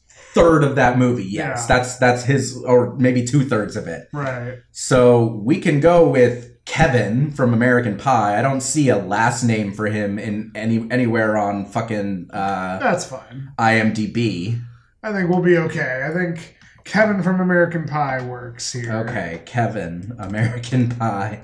third 0.10 0.64
of 0.64 0.76
that 0.76 0.98
movie. 0.98 1.24
Yes, 1.26 1.66
Yeah. 1.70 1.78
that's 1.78 1.98
that's 1.98 2.24
his 2.24 2.62
or 2.64 2.96
maybe 2.98 3.26
two 3.26 3.44
thirds 3.46 3.76
of 3.76 3.88
it. 3.88 4.08
Right. 4.14 4.60
So 4.72 5.26
we 5.44 5.60
can 5.60 5.80
go 5.80 6.08
with 6.10 6.64
Kevin 6.66 7.32
from 7.32 7.54
American 7.54 7.98
Pie. 7.98 8.38
I 8.38 8.42
don't 8.42 8.62
see 8.62 8.90
a 8.90 8.98
last 8.98 9.44
name 9.44 9.72
for 9.74 9.88
him 9.88 10.20
in 10.20 10.52
any 10.56 10.86
anywhere 10.92 11.38
on 11.38 11.66
fucking 11.66 12.30
uh, 12.34 12.80
That's 12.80 13.06
fine. 13.06 13.54
IMDb. 13.58 14.62
I 15.02 15.14
think 15.14 15.30
we'll 15.30 15.42
be 15.42 15.58
okay. 15.58 16.06
I 16.06 16.14
think 16.14 16.58
Kevin 16.84 17.24
from 17.24 17.40
American 17.40 17.86
Pie 17.86 18.22
works 18.28 18.74
here. 18.74 18.92
Okay, 19.08 19.42
Kevin, 19.46 20.14
American 20.20 20.90
Pie. 21.00 21.42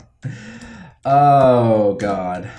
Oh 1.05 1.93
God. 1.95 2.49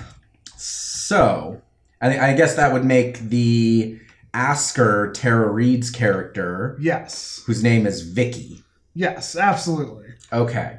So, 0.57 1.61
I 2.01 2.31
I 2.31 2.33
guess 2.33 2.55
that 2.55 2.71
would 2.73 2.85
make 2.85 3.19
the 3.29 3.99
Asker 4.33 5.11
Tara 5.13 5.49
Reid's 5.49 5.89
character, 5.89 6.77
Yes. 6.79 7.41
whose 7.45 7.63
name 7.63 7.87
is 7.87 8.01
Vicky. 8.01 8.63
Yes, 8.93 9.35
absolutely. 9.35 10.05
Okay. 10.33 10.77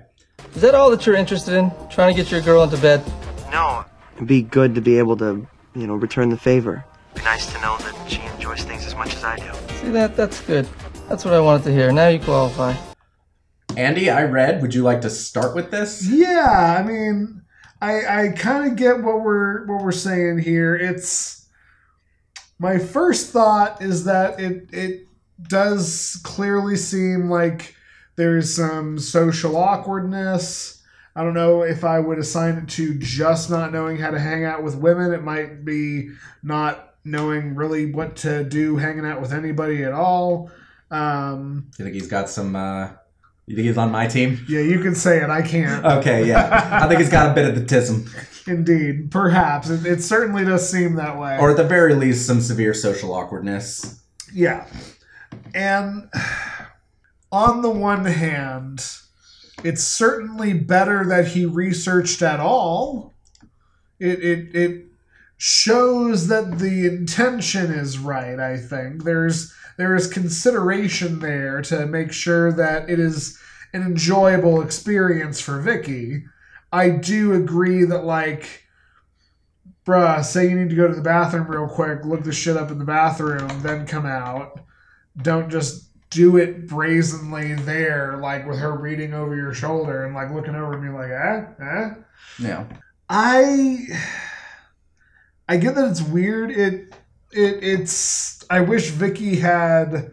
Is 0.55 0.63
that 0.63 0.75
all 0.75 0.91
that 0.91 1.07
you're 1.07 1.17
interested 1.17 1.55
in? 1.55 1.71
Trying 1.91 2.15
to 2.15 2.23
get 2.23 2.31
your 2.31 2.41
girl 2.43 2.63
into 2.63 2.77
bed? 2.79 3.03
No, 3.51 3.85
it'd 4.17 4.27
be 4.29 4.43
good 4.43 4.75
to 4.75 4.81
be 4.81 4.99
able 4.99 5.17
to, 5.19 5.47
you 5.75 5.87
know, 5.87 5.95
return 5.95 6.29
the 6.29 6.37
favor. 6.37 6.85
Be 7.15 7.23
nice 7.23 7.51
to 7.53 7.61
know 7.61 7.79
that 7.79 7.95
she 8.11 8.21
enjoys 8.23 8.63
things 8.65 8.85
as 8.85 8.95
much 8.95 9.15
as 9.15 9.25
I 9.25 9.37
do. 9.37 9.51
See 9.81 9.89
that? 9.91 10.17
That's 10.17 10.41
good. 10.43 10.69
That's 11.09 11.25
what 11.25 11.33
I 11.33 11.41
wanted 11.41 11.65
to 11.65 11.73
hear. 11.73 11.93
Now 11.93 12.09
you 12.09 12.21
qualify. 12.21 12.75
Andy, 13.77 14.11
I 14.11 14.25
read. 14.25 14.61
Would 14.63 14.75
you 14.75 14.83
like 14.83 15.01
to 15.03 15.11
start 15.11 15.55
with 15.55 15.71
this? 15.71 16.07
Yeah, 16.09 16.77
I 16.79 16.83
mean, 16.83 17.43
I 17.81 18.25
I 18.25 18.29
kind 18.31 18.71
of 18.71 18.77
get 18.77 19.03
what 19.03 19.23
we're 19.23 19.67
what 19.67 19.85
we're 19.85 19.93
saying 19.93 20.39
here. 20.39 20.75
It's 20.75 21.49
my 22.59 22.79
first 22.79 23.31
thought 23.31 23.83
is 23.83 24.05
that 24.05 24.41
it 24.41 24.69
it 24.73 25.07
does 25.49 26.21
clearly 26.25 26.77
seem 26.77 27.29
like 27.31 27.75
there's 28.17 28.55
some 28.55 28.99
social 28.99 29.57
awkwardness. 29.57 30.83
I 31.15 31.23
don't 31.23 31.35
know 31.35 31.63
if 31.63 31.85
I 31.85 31.99
would 31.99 32.19
assign 32.19 32.57
it 32.57 32.69
to 32.71 32.95
just 32.99 33.51
not 33.51 33.73
knowing 33.73 33.97
how 33.97 34.11
to 34.11 34.19
hang 34.19 34.45
out 34.45 34.63
with 34.63 34.77
women. 34.77 35.13
It 35.13 35.23
might 35.23 35.65
be 35.65 36.11
not 36.43 36.95
knowing 37.05 37.55
really 37.55 37.93
what 37.93 38.17
to 38.17 38.45
do 38.45 38.77
hanging 38.77 39.07
out 39.07 39.21
with 39.21 39.33
anybody 39.33 39.85
at 39.85 39.93
all. 39.93 40.51
Um, 40.91 41.69
You 41.79 41.85
think 41.85 41.95
he's 41.95 42.09
got 42.09 42.29
some? 42.29 42.57
uh 42.57 42.91
You 43.47 43.55
think 43.55 43.69
he's 43.69 43.79
on 43.79 43.93
my 43.93 44.07
team? 44.09 44.45
yeah, 44.49 44.61
you 44.61 44.81
can 44.81 44.95
say 44.95 45.23
it. 45.23 45.31
I 45.31 45.41
can't. 45.43 45.85
Okay, 45.85 46.27
yeah. 46.27 46.81
I 46.83 46.89
think 46.89 47.01
he's 47.01 47.11
got 47.11 47.31
a 47.31 47.35
bit 47.35 47.49
of 47.49 47.55
the 47.55 47.63
tism, 47.63 48.09
Indeed, 48.49 49.11
perhaps 49.11 49.71
it, 49.71 49.85
it 49.87 50.03
certainly 50.03 50.45
does 50.45 50.69
seem 50.69 50.95
that 50.97 51.19
way. 51.19 51.37
or 51.39 51.51
at 51.51 51.57
the 51.57 51.65
very 51.65 51.95
least, 51.95 52.27
some 52.27 52.41
severe 52.41 52.75
social 52.75 53.13
awkwardness. 53.15 54.01
yeah, 54.33 54.67
and 55.55 56.09
on 57.33 57.63
the 57.63 57.71
one 57.71 58.05
hand, 58.05 58.85
it's 59.65 59.83
certainly 59.83 60.53
better 60.53 61.05
that 61.07 61.29
he 61.29 61.45
researched 61.47 62.23
at 62.23 62.41
all. 62.41 63.15
It 63.99 64.23
it 64.23 64.55
it 64.55 64.85
shows 65.39 66.29
that 66.29 66.59
the 66.59 66.87
intention 66.87 67.71
is 67.73 67.99
right. 67.99 68.39
I 68.39 68.57
think 68.57 69.05
there's 69.05 69.53
there 69.77 69.95
is 69.95 70.07
consideration 70.07 71.21
there 71.21 71.63
to 71.63 71.87
make 71.87 72.13
sure 72.13 72.53
that 72.53 72.89
it 72.89 72.99
is 72.99 73.39
an 73.73 73.83
enjoyable 73.83 74.63
experience 74.63 75.41
for 75.41 75.61
Vicky. 75.61 76.25
I 76.73 76.91
do 76.91 77.35
agree 77.35 77.85
that 77.85 78.05
like 78.05 78.67
bruh, 79.87 80.25
say 80.25 80.49
you 80.49 80.59
need 80.59 80.71
to 80.71 80.77
go 80.77 80.89
to 80.89 80.95
the 80.95 81.01
bathroom 81.01 81.47
real 81.47 81.69
quick, 81.69 82.05
look 82.05 82.25
the 82.25 82.33
shit 82.33 82.57
up 82.57 82.71
in 82.71 82.79
the 82.79 82.85
bathroom, 82.85 83.49
then 83.63 83.87
come 83.87 84.05
out. 84.05 84.61
Don't 85.23 85.49
just 85.49 85.85
do 86.11 86.37
it 86.37 86.67
brazenly 86.67 87.55
there, 87.55 88.19
like 88.21 88.47
with 88.47 88.59
her 88.59 88.77
reading 88.77 89.15
over 89.15 89.35
your 89.35 89.55
shoulder 89.55 90.05
and 90.05 90.15
like 90.15 90.31
looking 90.33 90.55
over 90.55 90.79
me 90.79 90.91
like, 90.91 91.11
eh, 91.11 91.65
eh. 91.65 91.95
Yeah. 92.39 92.65
I 93.09 93.87
I 95.49 95.57
get 95.57 95.77
that 95.77 95.91
it's 95.91 96.03
weird. 96.03 96.51
It 96.51 96.93
it 97.37 97.63
it's 97.63 98.45
I 98.51 98.61
wish 98.61 98.91
Vicky 98.91 99.37
had 99.37 100.11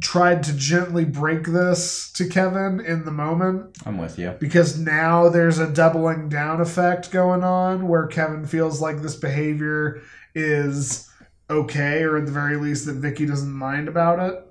tried 0.00 0.42
to 0.42 0.56
gently 0.56 1.04
break 1.04 1.44
this 1.44 2.10
to 2.12 2.26
Kevin 2.26 2.80
in 2.80 3.04
the 3.04 3.10
moment 3.10 3.76
I'm 3.84 3.98
with 3.98 4.18
you. 4.18 4.34
because 4.40 4.78
now 4.78 5.28
there's 5.28 5.58
a 5.58 5.70
doubling 5.70 6.30
down 6.30 6.62
effect 6.62 7.10
going 7.10 7.44
on 7.44 7.86
where 7.86 8.06
Kevin 8.06 8.46
feels 8.46 8.80
like 8.80 9.02
this 9.02 9.16
behavior 9.16 10.00
is 10.34 11.10
okay, 11.50 12.02
or 12.02 12.16
at 12.16 12.26
the 12.26 12.32
very 12.32 12.56
least 12.56 12.86
that 12.86 12.94
Vicky 12.94 13.26
doesn't 13.26 13.52
mind 13.52 13.88
about 13.88 14.18
it. 14.18 14.42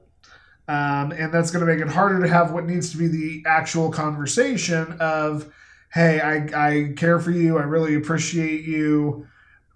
Um, 0.68 1.12
and 1.12 1.34
that's 1.34 1.52
going 1.52 1.66
to 1.66 1.72
make 1.72 1.86
it 1.86 1.92
harder 1.92 2.22
to 2.22 2.28
have 2.28 2.52
what 2.52 2.66
needs 2.66 2.92
to 2.92 2.98
be 2.98 3.08
the 3.08 3.44
actual 3.46 3.92
conversation 3.92 4.98
of, 5.00 5.54
hey, 5.94 6.20
I, 6.22 6.68
I 6.68 6.94
care 6.94 7.20
for 7.20 7.32
you, 7.32 7.58
I 7.58 7.64
really 7.64 7.96
appreciate 7.96 8.66
you. 8.66 9.28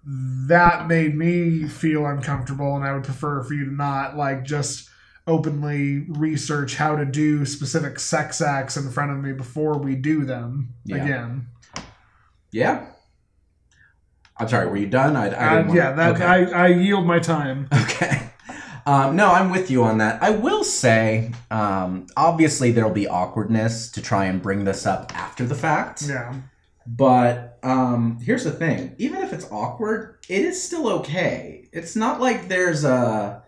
That 0.04 0.88
made 0.88 1.14
me 1.16 1.64
feel 1.68 2.06
uncomfortable, 2.06 2.74
and 2.76 2.84
I 2.84 2.92
would 2.94 3.04
prefer 3.04 3.42
for 3.42 3.54
you 3.54 3.66
to 3.66 3.72
not 3.72 4.16
like 4.16 4.44
just 4.44 4.88
openly 5.26 6.06
research 6.08 6.76
how 6.76 6.96
to 6.96 7.04
do 7.04 7.44
specific 7.44 8.00
sex 8.00 8.40
acts 8.40 8.76
in 8.76 8.90
front 8.90 9.12
of 9.12 9.18
me 9.18 9.32
before 9.32 9.78
we 9.78 9.94
do 9.94 10.24
them 10.24 10.74
Yeah. 10.84 10.96
again. 11.04 11.46
Yeah. 12.50 12.86
I'm 14.38 14.48
sorry. 14.48 14.66
Were 14.68 14.78
you 14.78 14.86
done? 14.86 15.16
I, 15.16 15.28
I 15.28 15.58
Uh, 15.60 15.72
yeah, 15.72 15.92
that 15.92 16.14
okay. 16.14 16.24
I, 16.24 16.64
I 16.64 16.66
yield 16.68 17.06
my 17.06 17.18
time. 17.18 17.68
Okay. 17.72 18.30
Um, 18.86 19.14
no, 19.14 19.30
I'm 19.30 19.50
with 19.50 19.70
you 19.70 19.84
on 19.84 19.98
that. 19.98 20.22
I 20.22 20.30
will 20.30 20.64
say, 20.64 21.32
um, 21.50 22.06
obviously, 22.16 22.72
there'll 22.72 22.90
be 22.90 23.06
awkwardness 23.06 23.90
to 23.90 24.00
try 24.00 24.24
and 24.24 24.40
bring 24.40 24.64
this 24.64 24.86
up 24.86 25.12
after 25.14 25.44
the 25.44 25.54
fact. 25.54 26.02
Yeah, 26.08 26.34
But 26.96 27.58
um, 27.62 28.18
here's 28.20 28.42
the 28.42 28.50
thing: 28.50 28.96
even 28.98 29.22
if 29.22 29.32
it's 29.32 29.46
awkward, 29.52 30.16
it 30.28 30.44
is 30.44 30.60
still 30.60 30.88
okay. 30.88 31.68
It's 31.72 31.94
not 31.94 32.20
like 32.20 32.48
there's 32.48 32.84
a. 32.84 33.44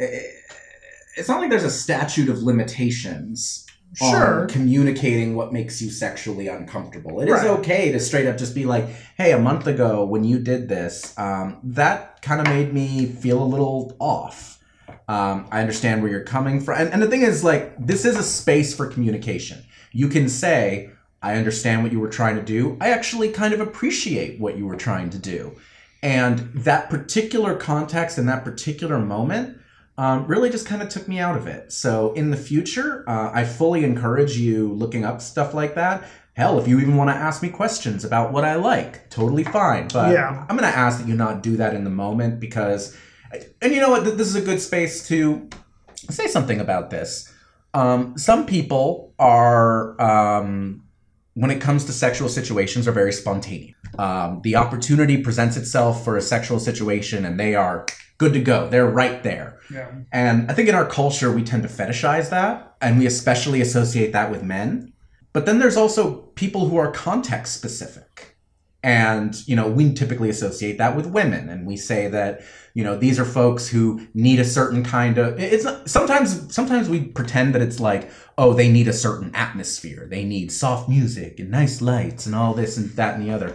It's 0.00 1.28
not 1.28 1.40
like 1.40 1.50
there's 1.50 1.62
a 1.62 1.70
statute 1.70 2.28
of 2.28 2.42
limitations 2.42 3.64
sure. 3.94 4.42
on 4.42 4.48
communicating 4.48 5.36
what 5.36 5.52
makes 5.52 5.80
you 5.80 5.90
sexually 5.90 6.48
uncomfortable. 6.48 7.20
It 7.20 7.28
is 7.28 7.34
Right. 7.34 7.50
okay 7.58 7.92
to 7.92 8.00
straight 8.00 8.26
up 8.26 8.38
just 8.38 8.56
be 8.56 8.64
like, 8.64 8.88
"Hey, 9.16 9.30
a 9.30 9.38
month 9.38 9.68
ago 9.68 10.04
when 10.04 10.24
you 10.24 10.40
did 10.40 10.68
this, 10.68 11.16
um, 11.16 11.58
that 11.62 12.22
kind 12.22 12.40
of 12.40 12.48
made 12.48 12.72
me 12.74 13.06
feel 13.06 13.40
a 13.40 13.44
little 13.44 13.94
off." 14.00 14.58
Um, 15.06 15.46
I 15.52 15.60
understand 15.60 16.02
where 16.02 16.10
you're 16.10 16.24
coming 16.24 16.60
from, 16.60 16.80
and, 16.80 16.92
and 16.92 17.02
the 17.02 17.06
thing 17.06 17.22
is, 17.22 17.44
like, 17.44 17.74
this 17.78 18.04
is 18.04 18.16
a 18.16 18.22
space 18.22 18.74
for 18.74 18.86
communication. 18.86 19.58
You 19.92 20.08
can 20.08 20.28
say, 20.28 20.90
"I 21.22 21.36
understand 21.36 21.82
what 21.82 21.92
you 21.92 22.00
were 22.00 22.08
trying 22.08 22.36
to 22.36 22.42
do. 22.42 22.76
I 22.80 22.90
actually 22.90 23.30
kind 23.30 23.54
of 23.54 23.60
appreciate 23.60 24.40
what 24.40 24.56
you 24.56 24.66
were 24.66 24.76
trying 24.76 25.10
to 25.10 25.18
do," 25.18 25.56
and 26.02 26.50
that 26.54 26.90
particular 26.90 27.54
context 27.56 28.18
and 28.18 28.28
that 28.28 28.44
particular 28.44 28.98
moment 28.98 29.58
um, 29.98 30.26
really 30.26 30.50
just 30.50 30.66
kind 30.66 30.82
of 30.82 30.88
took 30.88 31.06
me 31.06 31.18
out 31.18 31.36
of 31.36 31.46
it. 31.46 31.70
So 31.72 32.12
in 32.14 32.30
the 32.30 32.36
future, 32.36 33.04
uh, 33.06 33.30
I 33.32 33.44
fully 33.44 33.84
encourage 33.84 34.36
you 34.36 34.72
looking 34.72 35.04
up 35.04 35.20
stuff 35.20 35.52
like 35.54 35.74
that. 35.74 36.04
Hell, 36.34 36.58
if 36.58 36.66
you 36.66 36.80
even 36.80 36.96
want 36.96 37.10
to 37.10 37.14
ask 37.14 37.42
me 37.42 37.50
questions 37.50 38.04
about 38.04 38.32
what 38.32 38.42
I 38.42 38.54
like, 38.54 39.10
totally 39.10 39.44
fine. 39.44 39.88
But 39.92 40.12
Yeah. 40.12 40.46
I'm 40.48 40.56
going 40.56 40.70
to 40.70 40.76
ask 40.78 40.98
that 40.98 41.06
you 41.06 41.14
not 41.14 41.42
do 41.42 41.58
that 41.58 41.74
in 41.74 41.84
the 41.84 41.90
moment 41.90 42.40
because 42.40 42.96
And 43.62 43.72
you 43.72 43.80
know 43.80 43.90
what? 43.90 44.04
This 44.04 44.28
is 44.28 44.34
a 44.34 44.42
good 44.42 44.60
space 44.60 45.08
to 45.08 45.48
say 46.10 46.26
something 46.26 46.60
about 46.60 46.90
this. 46.90 47.32
Um, 47.74 48.18
some 48.18 48.44
people 48.44 49.14
are, 49.18 49.98
um, 50.00 50.81
when 51.34 51.50
it 51.50 51.60
comes 51.60 51.84
to 51.86 51.92
sexual 51.92 52.28
situations, 52.28 52.86
are 52.86 52.92
very 52.92 53.12
spontaneous. 53.12 53.74
Um, 53.98 54.40
the 54.42 54.56
opportunity 54.56 55.22
presents 55.22 55.56
itself 55.56 56.04
for 56.04 56.16
a 56.16 56.22
sexual 56.22 56.58
situation, 56.58 57.24
and 57.24 57.38
they 57.38 57.54
are 57.54 57.86
good 58.18 58.32
to 58.34 58.40
go. 58.40 58.68
They're 58.68 58.86
right 58.86 59.22
there. 59.22 59.58
Yeah. 59.72 59.90
And 60.12 60.50
I 60.50 60.54
think 60.54 60.68
in 60.68 60.74
our 60.74 60.86
culture, 60.86 61.32
we 61.32 61.42
tend 61.42 61.62
to 61.62 61.68
fetishize 61.68 62.30
that, 62.30 62.74
and 62.80 62.98
we 62.98 63.06
especially 63.06 63.60
associate 63.60 64.12
that 64.12 64.30
with 64.30 64.42
men. 64.42 64.92
But 65.32 65.46
then 65.46 65.58
there's 65.58 65.76
also 65.76 66.22
people 66.34 66.68
who 66.68 66.76
are 66.76 66.92
context 66.92 67.54
specific. 67.54 68.31
And, 68.82 69.46
you 69.46 69.54
know, 69.54 69.68
we 69.68 69.94
typically 69.94 70.28
associate 70.28 70.78
that 70.78 70.96
with 70.96 71.06
women. 71.06 71.48
And 71.48 71.66
we 71.66 71.76
say 71.76 72.08
that, 72.08 72.40
you 72.74 72.82
know, 72.82 72.96
these 72.96 73.18
are 73.20 73.24
folks 73.24 73.68
who 73.68 74.06
need 74.14 74.40
a 74.40 74.44
certain 74.44 74.82
kind 74.82 75.18
of 75.18 75.38
it's 75.38 75.64
not 75.64 75.88
sometimes 75.88 76.52
sometimes 76.52 76.88
we 76.88 77.04
pretend 77.04 77.54
that 77.54 77.62
it's 77.62 77.78
like, 77.78 78.10
oh, 78.38 78.52
they 78.54 78.70
need 78.72 78.88
a 78.88 78.92
certain 78.92 79.32
atmosphere. 79.34 80.06
They 80.10 80.24
need 80.24 80.50
soft 80.50 80.88
music 80.88 81.38
and 81.38 81.50
nice 81.50 81.80
lights 81.80 82.26
and 82.26 82.34
all 82.34 82.54
this 82.54 82.76
and 82.76 82.90
that 82.96 83.14
and 83.14 83.24
the 83.26 83.32
other. 83.32 83.54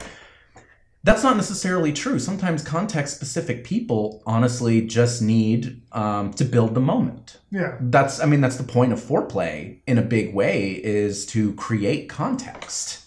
That's 1.03 1.23
not 1.23 1.37
necessarily 1.37 1.93
true. 1.93 2.19
Sometimes 2.19 2.63
context 2.63 3.15
specific 3.15 3.63
people 3.63 4.21
honestly 4.25 4.81
just 4.81 5.21
need 5.21 5.81
um, 5.93 6.33
to 6.33 6.43
build 6.45 6.73
the 6.73 6.81
moment 6.81 7.37
Yeah. 7.49 7.77
that's 7.79 8.19
i 8.19 8.25
mean 8.25 8.41
that's 8.41 8.57
the 8.57 8.63
point 8.63 8.91
of 8.93 8.99
foreplay 8.99 9.79
in 9.87 9.97
a 9.97 10.01
big 10.01 10.33
way 10.33 10.71
is 10.71 11.25
to 11.27 11.53
create 11.53 12.07
context 12.09 13.03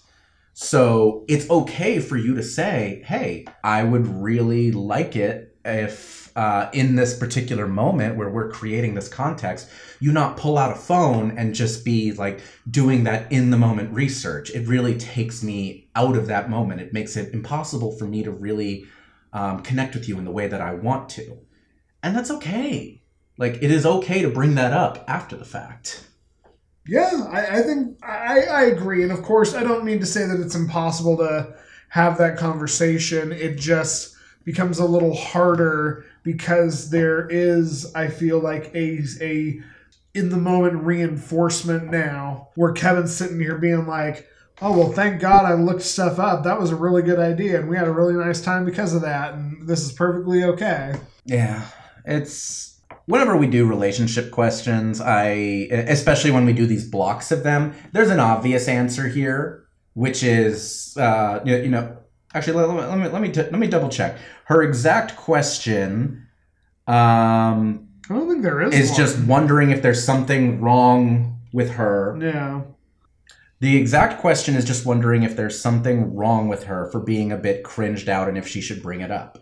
so 0.62 1.24
it's 1.28 1.48
okay 1.50 1.98
for 1.98 2.16
you 2.16 2.34
to 2.34 2.42
say 2.42 3.02
hey 3.06 3.44
i 3.64 3.82
would 3.82 4.06
really 4.06 4.70
like 4.70 5.16
it 5.16 5.56
if 5.64 6.20
uh, 6.36 6.70
in 6.72 6.94
this 6.94 7.18
particular 7.18 7.66
moment 7.66 8.16
where 8.16 8.30
we're 8.30 8.50
creating 8.50 8.94
this 8.94 9.08
context 9.08 9.68
you 10.00 10.10
not 10.12 10.36
pull 10.36 10.56
out 10.56 10.72
a 10.72 10.74
phone 10.74 11.36
and 11.36 11.54
just 11.54 11.84
be 11.84 12.12
like 12.12 12.40
doing 12.68 13.04
that 13.04 13.30
in 13.30 13.50
the 13.50 13.58
moment 13.58 13.92
research. 13.92 14.50
It 14.50 14.66
really 14.66 14.96
takes 14.96 15.42
me 15.42 15.88
out 15.94 16.16
of 16.16 16.26
that 16.28 16.48
moment. 16.48 16.80
It 16.80 16.92
makes 16.92 17.16
it 17.16 17.34
impossible 17.34 17.92
for 17.92 18.06
me 18.06 18.22
to 18.22 18.30
really 18.30 18.86
um, 19.32 19.62
connect 19.62 19.94
with 19.94 20.08
you 20.08 20.18
in 20.18 20.24
the 20.24 20.30
way 20.30 20.48
that 20.48 20.60
i 20.60 20.72
want 20.72 21.08
to. 21.10 21.38
And 22.02 22.16
that's 22.16 22.30
okay. 22.30 23.02
Like 23.36 23.56
it 23.56 23.70
is 23.70 23.86
okay 23.86 24.22
to 24.22 24.30
bring 24.30 24.54
that 24.54 24.72
up 24.72 25.04
after 25.06 25.36
the 25.36 25.44
fact. 25.44 26.06
Yeah, 26.90 27.24
I, 27.30 27.58
I 27.58 27.62
think 27.62 28.04
I, 28.04 28.40
I 28.50 28.62
agree. 28.64 29.04
And 29.04 29.12
of 29.12 29.22
course, 29.22 29.54
I 29.54 29.62
don't 29.62 29.84
mean 29.84 30.00
to 30.00 30.06
say 30.06 30.26
that 30.26 30.40
it's 30.40 30.56
impossible 30.56 31.16
to 31.18 31.54
have 31.90 32.18
that 32.18 32.36
conversation. 32.36 33.30
It 33.30 33.58
just 33.58 34.16
becomes 34.44 34.80
a 34.80 34.84
little 34.84 35.14
harder 35.14 36.04
because 36.24 36.90
there 36.90 37.28
is, 37.30 37.94
I 37.94 38.08
feel 38.08 38.40
like, 38.40 38.74
a, 38.74 39.04
a 39.20 39.60
in 40.14 40.30
the 40.30 40.36
moment 40.36 40.82
reinforcement 40.82 41.92
now 41.92 42.48
where 42.56 42.72
Kevin's 42.72 43.14
sitting 43.14 43.38
here 43.38 43.58
being 43.58 43.86
like, 43.86 44.26
oh, 44.60 44.76
well, 44.76 44.90
thank 44.90 45.20
God 45.20 45.44
I 45.44 45.54
looked 45.54 45.82
stuff 45.82 46.18
up. 46.18 46.42
That 46.42 46.58
was 46.58 46.72
a 46.72 46.76
really 46.76 47.02
good 47.02 47.20
idea. 47.20 47.60
And 47.60 47.68
we 47.68 47.76
had 47.76 47.86
a 47.86 47.92
really 47.92 48.14
nice 48.14 48.40
time 48.40 48.64
because 48.64 48.94
of 48.94 49.02
that. 49.02 49.34
And 49.34 49.64
this 49.64 49.84
is 49.84 49.92
perfectly 49.92 50.42
okay. 50.42 50.96
Yeah, 51.24 51.64
it's 52.04 52.69
whenever 53.10 53.36
we 53.36 53.46
do 53.46 53.66
relationship 53.66 54.30
questions, 54.30 55.00
I 55.00 55.28
especially 55.70 56.30
when 56.30 56.46
we 56.46 56.52
do 56.52 56.66
these 56.66 56.88
blocks 56.88 57.30
of 57.32 57.42
them, 57.42 57.74
there's 57.92 58.10
an 58.10 58.20
obvious 58.20 58.68
answer 58.68 59.08
here, 59.08 59.64
which 59.94 60.22
is 60.22 60.96
uh, 60.96 61.40
you 61.44 61.68
know 61.68 61.96
actually 62.32 62.54
let, 62.54 62.68
let 62.68 62.98
me 62.98 63.08
let 63.08 63.20
me 63.20 63.30
t- 63.30 63.42
let 63.42 63.58
me 63.58 63.66
double 63.66 63.88
check 63.88 64.16
her 64.44 64.62
exact 64.62 65.16
question. 65.16 66.26
Um, 66.86 67.88
I 68.08 68.14
don't 68.14 68.28
think 68.28 68.42
there 68.42 68.62
is 68.62 68.74
is 68.74 68.90
one. 68.90 68.96
just 68.96 69.18
wondering 69.24 69.70
if 69.70 69.82
there's 69.82 70.02
something 70.02 70.60
wrong 70.60 71.40
with 71.52 71.72
her. 71.72 72.18
Yeah. 72.20 72.62
The 73.60 73.76
exact 73.76 74.20
question 74.20 74.54
is 74.54 74.64
just 74.64 74.86
wondering 74.86 75.22
if 75.22 75.36
there's 75.36 75.60
something 75.60 76.14
wrong 76.14 76.48
with 76.48 76.64
her 76.64 76.90
for 76.90 76.98
being 76.98 77.30
a 77.30 77.36
bit 77.36 77.62
cringed 77.62 78.08
out 78.08 78.26
and 78.26 78.38
if 78.38 78.48
she 78.48 78.62
should 78.62 78.82
bring 78.82 79.02
it 79.02 79.10
up. 79.10 79.38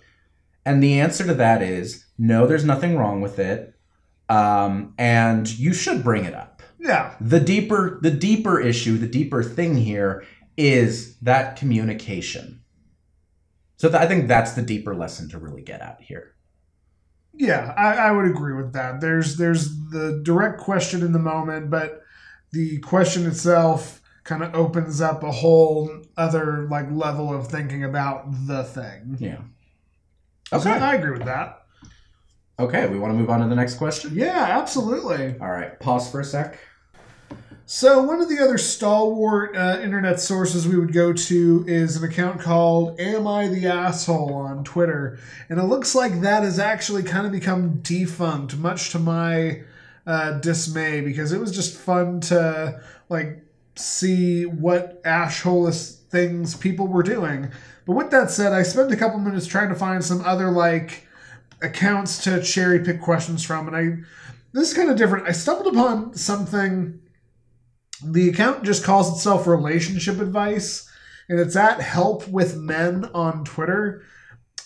And 0.69 0.83
the 0.83 1.01
answer 1.01 1.25
to 1.25 1.33
that 1.33 1.63
is 1.63 2.05
no, 2.19 2.47
there's 2.47 2.65
nothing 2.65 2.99
wrong 2.99 3.23
with 3.23 3.39
it. 3.39 3.75
Um, 4.29 4.93
and 4.99 5.49
you 5.59 5.73
should 5.73 6.05
bring 6.05 6.27
it 6.27 6.35
up. 6.35 6.63
Yeah. 6.79 7.15
The 7.23 7.41
deeper 7.41 7.99
the 8.03 8.11
deeper 8.11 8.61
issue, 8.61 8.99
the 8.99 9.07
deeper 9.07 9.43
thing 9.43 9.77
here 9.77 10.25
is 10.59 11.17
that 11.21 11.57
communication. 11.57 12.61
So 13.79 13.89
th- 13.89 14.03
I 14.03 14.07
think 14.07 14.29
that's 14.29 14.53
the 14.53 14.63
deeper 14.63 14.95
lesson 14.95 15.31
to 15.31 15.39
really 15.39 15.63
get 15.63 15.81
at 15.81 16.03
here. 16.03 16.35
Yeah, 17.33 17.73
I, 17.79 17.95
I 18.09 18.13
would 18.13 18.27
agree 18.27 18.55
with 18.55 18.75
that. 18.75 19.01
There's 19.01 19.39
there's 19.39 19.71
the 19.89 20.21
direct 20.23 20.61
question 20.61 21.01
in 21.01 21.13
the 21.13 21.19
moment, 21.19 21.71
but 21.71 22.03
the 22.53 22.79
question 22.81 23.25
itself 23.25 24.03
kind 24.25 24.43
of 24.43 24.55
opens 24.55 25.01
up 25.01 25.23
a 25.23 25.33
whole 25.33 25.91
other 26.19 26.69
like 26.71 26.91
level 26.91 27.33
of 27.33 27.49
thinking 27.49 27.85
about 27.85 28.27
the 28.47 28.65
thing. 28.65 29.17
Yeah. 29.19 29.39
Okay. 30.53 30.71
I 30.71 30.95
agree 30.95 31.13
with 31.13 31.25
that. 31.25 31.63
Okay, 32.61 32.89
we 32.89 32.99
want 32.99 33.13
to 33.13 33.19
move 33.19 33.31
on 33.31 33.41
to 33.41 33.47
the 33.47 33.55
next 33.55 33.75
question? 33.75 34.13
Yeah, 34.15 34.59
absolutely. 34.59 35.39
All 35.41 35.51
right, 35.51 35.79
pause 35.79 36.11
for 36.11 36.21
a 36.21 36.25
sec. 36.25 36.59
So 37.67 38.03
one 38.03 38.23
of 38.23 38.31
the 38.31 38.39
other 38.41 38.57
stalwart 38.57 39.55
uh, 39.55 39.79
internet 39.83 40.19
sources 40.21 40.67
we 40.67 40.77
would 40.77 40.93
go 40.93 41.13
to 41.13 41.65
is 41.69 41.97
an 41.97 42.03
account 42.03 42.41
called 42.41 42.99
"Am 42.99 43.27
I 43.27 43.47
the 43.47 43.67
Asshole" 43.67 44.33
on 44.33 44.65
Twitter, 44.65 45.19
and 45.51 45.61
it 45.61 45.65
looks 45.65 45.95
like 45.95 46.23
that 46.23 46.45
has 46.45 46.59
actually 46.59 47.03
kind 47.03 47.27
of 47.27 47.33
become 47.33 47.81
defunct, 47.83 48.57
much 48.57 48.91
to 48.93 48.99
my 48.99 49.65
uh, 50.07 50.39
dismay, 50.41 51.03
because 51.03 51.31
it 51.31 51.39
was 51.39 51.53
just 51.55 51.77
fun 51.77 52.21
to 52.23 52.81
like 53.11 53.45
see 53.77 54.47
what 54.47 55.01
ashholeless 55.05 55.98
things 56.11 56.57
people 56.57 56.89
were 56.89 57.03
doing. 57.03 57.51
But 57.87 57.95
with 57.95 58.11
that 58.11 58.31
said, 58.31 58.53
I 58.53 58.63
spent 58.63 58.93
a 58.93 58.97
couple 58.97 59.19
minutes 59.19 59.47
trying 59.47 59.69
to 59.69 59.75
find 59.75 60.05
some 60.05 60.23
other 60.25 60.51
like 60.51 61.07
accounts 61.63 62.23
to 62.25 62.43
cherry 62.43 62.85
pick 62.85 63.01
questions 63.01 63.45
from, 63.45 63.67
and 63.67 63.77
I 63.77 63.97
this 64.53 64.71
is 64.71 64.77
kind 64.77 64.91
of 64.91 64.97
different. 64.97 65.29
I 65.29 65.33
stumbled 65.33 65.75
upon 65.75 66.15
something 66.15 67.01
the 68.03 68.29
account 68.29 68.65
just 68.65 68.85
calls 68.85 69.13
itself 69.13 69.47
relationship 69.47 70.21
advice 70.21 70.89
and 71.29 71.39
it's 71.39 71.57
at 71.57 71.81
help 71.81 72.29
with 72.29 72.57
men 72.57 73.05
on 73.15 73.45
twitter 73.45 74.03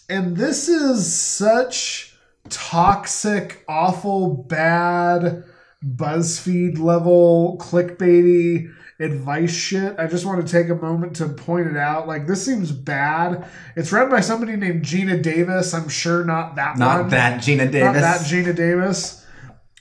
and 0.08 0.36
this 0.36 0.68
is 0.68 1.12
such 1.12 2.16
toxic 2.50 3.64
awful 3.68 4.44
bad 4.48 5.44
buzzfeed 5.84 6.78
level 6.78 7.56
clickbaity 7.58 8.72
advice 9.00 9.52
shit 9.52 9.94
i 9.98 10.06
just 10.06 10.24
want 10.24 10.44
to 10.46 10.52
take 10.52 10.68
a 10.70 10.74
moment 10.74 11.16
to 11.16 11.26
point 11.28 11.66
it 11.66 11.76
out 11.76 12.06
like 12.06 12.26
this 12.26 12.44
seems 12.44 12.70
bad 12.70 13.44
it's 13.74 13.90
read 13.90 14.08
by 14.10 14.20
somebody 14.20 14.54
named 14.54 14.84
gina 14.84 15.16
davis 15.20 15.74
i'm 15.74 15.88
sure 15.88 16.24
not 16.24 16.54
that 16.56 16.76
Not 16.78 17.00
one 17.02 17.10
that 17.10 17.40
Geena 17.40 17.70
Davis. 17.70 17.82
not 17.82 17.92
that 18.02 18.20
Geena 18.20 18.54
Davis. 18.54 19.18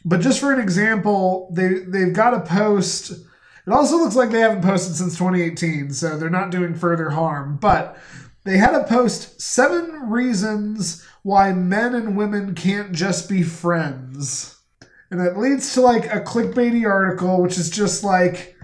But 0.04 0.21
just 0.21 0.39
for 0.39 0.52
an 0.52 0.60
example, 0.60 1.52
they 1.54 1.74
they've 1.88 2.12
got 2.13 2.34
a 2.34 2.39
post. 2.39 3.12
It 3.12 3.71
also 3.71 3.97
looks 3.97 4.15
like 4.15 4.32
they 4.32 4.39
haven't 4.39 4.63
posted 4.63 4.95
since 4.95 5.15
2018, 5.15 5.93
so 5.93 6.17
they're 6.17 6.28
not 6.32 6.50
doing 6.50 6.74
further 6.74 7.12
harm. 7.12 7.58
But 7.62 7.97
they 8.43 8.58
had 8.58 8.74
a 8.74 8.84
post 8.86 9.39
seven 9.39 10.10
reasons 10.10 11.06
why 11.21 11.54
men 11.54 11.93
and 11.93 12.17
women 12.17 12.56
can't 12.56 12.93
just 12.93 13.30
be 13.30 13.43
friends. 13.43 14.58
And 15.12 15.21
it 15.21 15.38
leads 15.38 15.71
to 15.76 15.82
like 15.82 16.06
a 16.06 16.21
clickbaity 16.21 16.84
article, 16.89 17.39
which 17.39 17.60
is 17.60 17.69
just 17.69 18.04
like 18.04 18.58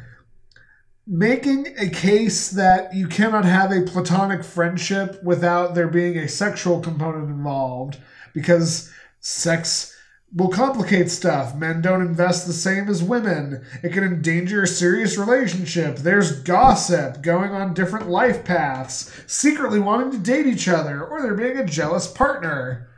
making 1.07 1.67
a 1.77 1.89
case 1.89 2.49
that 2.51 2.93
you 2.93 3.07
cannot 3.07 3.45
have 3.45 3.71
a 3.71 3.83
platonic 3.83 4.43
friendship 4.43 5.21
without 5.23 5.73
there 5.73 5.87
being 5.87 6.17
a 6.17 6.27
sexual 6.27 6.81
component 6.81 7.29
involved 7.29 7.97
because 8.33 8.91
sex 9.21 9.93
will 10.35 10.49
complicate 10.49 11.09
stuff. 11.09 11.55
Men 11.55 11.81
don't 11.81 12.01
invest 12.01 12.45
the 12.45 12.53
same 12.53 12.89
as 12.89 13.01
women. 13.01 13.65
It 13.81 13.93
can 13.93 14.03
endanger 14.03 14.63
a 14.63 14.67
serious 14.67 15.17
relationship. 15.17 15.97
There's 15.97 16.41
gossip, 16.41 17.21
going 17.21 17.51
on 17.51 17.73
different 17.73 18.09
life 18.09 18.43
paths, 18.43 19.09
secretly 19.25 19.79
wanting 19.79 20.11
to 20.11 20.19
date 20.19 20.45
each 20.45 20.67
other, 20.67 21.03
or 21.03 21.21
there 21.21 21.33
being 21.33 21.57
a 21.57 21.65
jealous 21.65 22.07
partner. 22.07 22.89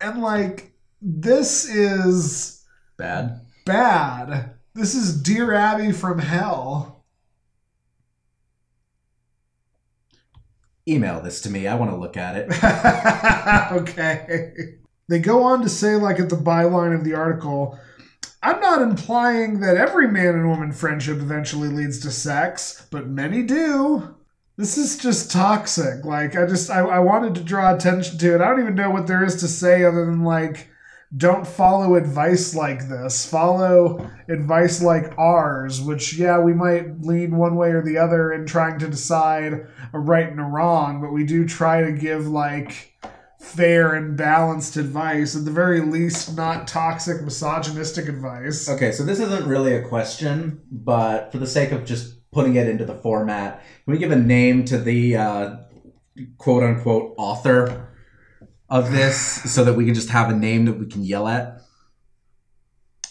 And 0.00 0.22
like, 0.22 0.72
this 1.02 1.68
is 1.68 2.64
Bad. 2.96 3.40
bad. 3.66 4.57
This 4.78 4.94
is 4.94 5.20
Dear 5.20 5.54
Abby 5.54 5.90
from 5.90 6.20
hell. 6.20 7.04
Email 10.86 11.20
this 11.20 11.40
to 11.40 11.50
me. 11.50 11.66
I 11.66 11.74
want 11.74 11.90
to 11.90 11.96
look 11.96 12.16
at 12.16 12.36
it. 12.36 12.48
okay. 13.72 14.76
They 15.08 15.18
go 15.18 15.42
on 15.42 15.62
to 15.62 15.68
say, 15.68 15.96
like 15.96 16.20
at 16.20 16.28
the 16.28 16.36
byline 16.36 16.94
of 16.94 17.02
the 17.02 17.14
article, 17.14 17.76
I'm 18.40 18.60
not 18.60 18.80
implying 18.80 19.58
that 19.58 19.76
every 19.76 20.06
man 20.06 20.36
and 20.36 20.48
woman 20.48 20.70
friendship 20.70 21.16
eventually 21.16 21.70
leads 21.70 21.98
to 22.02 22.12
sex, 22.12 22.86
but 22.92 23.08
many 23.08 23.42
do. 23.42 24.14
This 24.56 24.78
is 24.78 24.96
just 24.96 25.32
toxic. 25.32 26.04
Like 26.04 26.36
I 26.36 26.46
just 26.46 26.70
I, 26.70 26.82
I 26.82 26.98
wanted 27.00 27.34
to 27.34 27.42
draw 27.42 27.74
attention 27.74 28.16
to 28.18 28.36
it. 28.36 28.40
I 28.40 28.48
don't 28.48 28.60
even 28.60 28.76
know 28.76 28.90
what 28.90 29.08
there 29.08 29.24
is 29.24 29.40
to 29.40 29.48
say 29.48 29.82
other 29.82 30.06
than 30.06 30.22
like 30.22 30.68
don't 31.16 31.46
follow 31.46 31.94
advice 31.94 32.54
like 32.54 32.88
this. 32.88 33.28
Follow 33.28 34.10
advice 34.28 34.82
like 34.82 35.16
ours, 35.18 35.80
which 35.80 36.14
yeah, 36.14 36.38
we 36.38 36.52
might 36.52 37.00
lean 37.00 37.36
one 37.36 37.56
way 37.56 37.70
or 37.70 37.82
the 37.82 37.96
other 37.96 38.32
in 38.32 38.46
trying 38.46 38.78
to 38.78 38.88
decide 38.88 39.66
a 39.92 39.98
right 39.98 40.28
and 40.28 40.40
a 40.40 40.44
wrong, 40.44 41.00
but 41.00 41.12
we 41.12 41.24
do 41.24 41.48
try 41.48 41.82
to 41.82 41.92
give 41.92 42.26
like 42.26 42.94
fair 43.40 43.94
and 43.94 44.16
balanced 44.16 44.76
advice, 44.76 45.34
at 45.34 45.44
the 45.44 45.50
very 45.50 45.80
least 45.80 46.36
not 46.36 46.68
toxic 46.68 47.22
misogynistic 47.22 48.08
advice. 48.08 48.68
Okay, 48.68 48.92
so 48.92 49.02
this 49.04 49.20
isn't 49.20 49.46
really 49.46 49.74
a 49.74 49.88
question, 49.88 50.60
but 50.70 51.32
for 51.32 51.38
the 51.38 51.46
sake 51.46 51.72
of 51.72 51.84
just 51.86 52.16
putting 52.32 52.56
it 52.56 52.68
into 52.68 52.84
the 52.84 52.94
format, 52.94 53.62
can 53.84 53.92
we 53.92 53.98
give 53.98 54.10
a 54.10 54.16
name 54.16 54.64
to 54.66 54.76
the 54.76 55.16
uh, 55.16 55.56
quote 56.36 56.62
unquote 56.62 57.14
author 57.16 57.87
of 58.68 58.92
this 58.92 59.18
so 59.52 59.64
that 59.64 59.74
we 59.74 59.84
can 59.84 59.94
just 59.94 60.10
have 60.10 60.30
a 60.30 60.34
name 60.34 60.66
that 60.66 60.74
we 60.74 60.86
can 60.86 61.02
yell 61.02 61.28
at? 61.28 61.62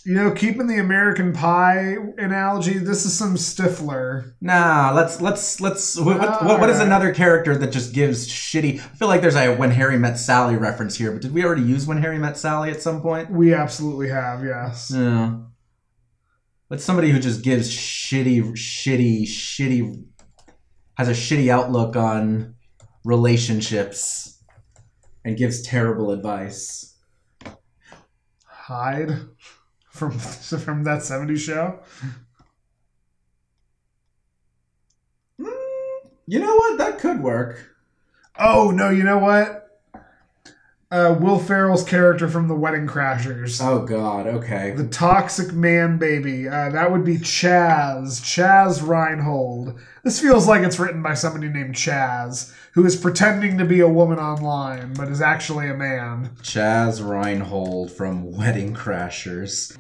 You 0.06 0.14
know, 0.14 0.32
keeping 0.32 0.68
the 0.68 0.78
American 0.78 1.34
Pie 1.34 1.98
analogy, 2.18 2.78
this 2.78 3.06
is 3.06 3.14
some 3.14 3.36
Stifler. 3.36 4.36
Nah, 4.40 4.94
let's 4.96 5.20
let's 5.20 5.60
let's. 5.60 6.00
What, 6.00 6.18
what, 6.18 6.46
what, 6.46 6.60
what 6.62 6.70
is 6.70 6.80
another 6.80 7.14
character 7.14 7.58
that 7.58 7.74
just 7.74 7.94
gives 7.94 8.26
shitty? 8.26 8.76
I 8.76 8.96
feel 8.96 9.10
like 9.10 9.20
there's 9.20 9.36
a 9.36 9.54
When 9.54 9.72
Harry 9.72 9.98
Met 9.98 10.18
Sally 10.18 10.56
reference 10.56 10.96
here, 10.96 11.12
but 11.12 11.22
did 11.22 11.34
we 11.34 11.44
already 11.44 11.64
use 11.64 11.86
When 11.86 11.98
Harry 11.98 12.20
Met 12.20 12.38
Sally 12.38 12.72
at 12.72 12.82
some 12.82 13.02
point? 13.02 13.30
We 13.30 13.54
absolutely 13.54 14.08
have, 14.08 14.46
yes. 14.46 14.94
Yeah. 14.96 15.40
But 16.70 16.80
somebody 16.80 17.12
who 17.12 17.20
just 17.20 17.44
gives 17.44 17.70
shitty, 17.70 18.42
shitty, 18.54 19.24
shitty, 19.24 20.06
has 20.96 21.10
a 21.10 21.12
shitty 21.12 21.50
outlook 21.50 21.98
on 21.98 22.56
relationships 23.04 24.37
and 25.28 25.36
gives 25.36 25.62
terrible 25.62 26.12
advice. 26.12 26.96
Hyde 28.46 29.28
from 29.90 30.12
from 30.20 30.86
that 30.86 31.02
70s 31.02 31.40
show. 31.40 31.80
Mm, 35.38 36.10
you 36.28 36.40
know 36.40 36.56
what? 36.56 36.78
That 36.78 37.00
could 37.00 37.22
work. 37.22 37.76
Oh, 38.40 38.72
no, 38.72 38.90
you 38.90 39.04
know 39.04 39.18
what? 39.18 39.67
Uh, 40.90 41.14
Will 41.20 41.38
Ferrell's 41.38 41.84
character 41.84 42.30
from 42.30 42.48
The 42.48 42.56
Wedding 42.56 42.88
Crashers. 42.88 43.60
Oh 43.62 43.86
God. 43.86 44.26
Okay. 44.26 44.72
The 44.72 44.88
toxic 44.88 45.52
man 45.52 45.98
baby. 45.98 46.48
Uh, 46.48 46.70
that 46.70 46.90
would 46.90 47.04
be 47.04 47.18
Chaz. 47.18 48.22
Chaz 48.22 48.82
Reinhold. 48.82 49.78
This 50.04 50.22
feels 50.22 50.48
like 50.48 50.62
it's 50.62 50.80
written 50.80 51.04
by 51.04 51.14
somebody 51.14 51.50
named 51.50 51.76
Chaz, 51.76 52.54
who 52.72 52.86
is 52.86 52.96
pretending 52.96 53.58
to 53.58 53.66
be 53.66 53.82
a 53.82 53.90
woman 53.90 54.18
online, 54.18 54.94
but 54.94 55.10
is 55.10 55.20
actually 55.20 55.68
a 55.68 55.74
man. 55.74 56.30
Chaz 56.42 57.06
Reinhold 57.06 57.92
from 57.92 58.32
Wedding 58.32 58.74
Crashers. 58.74 59.78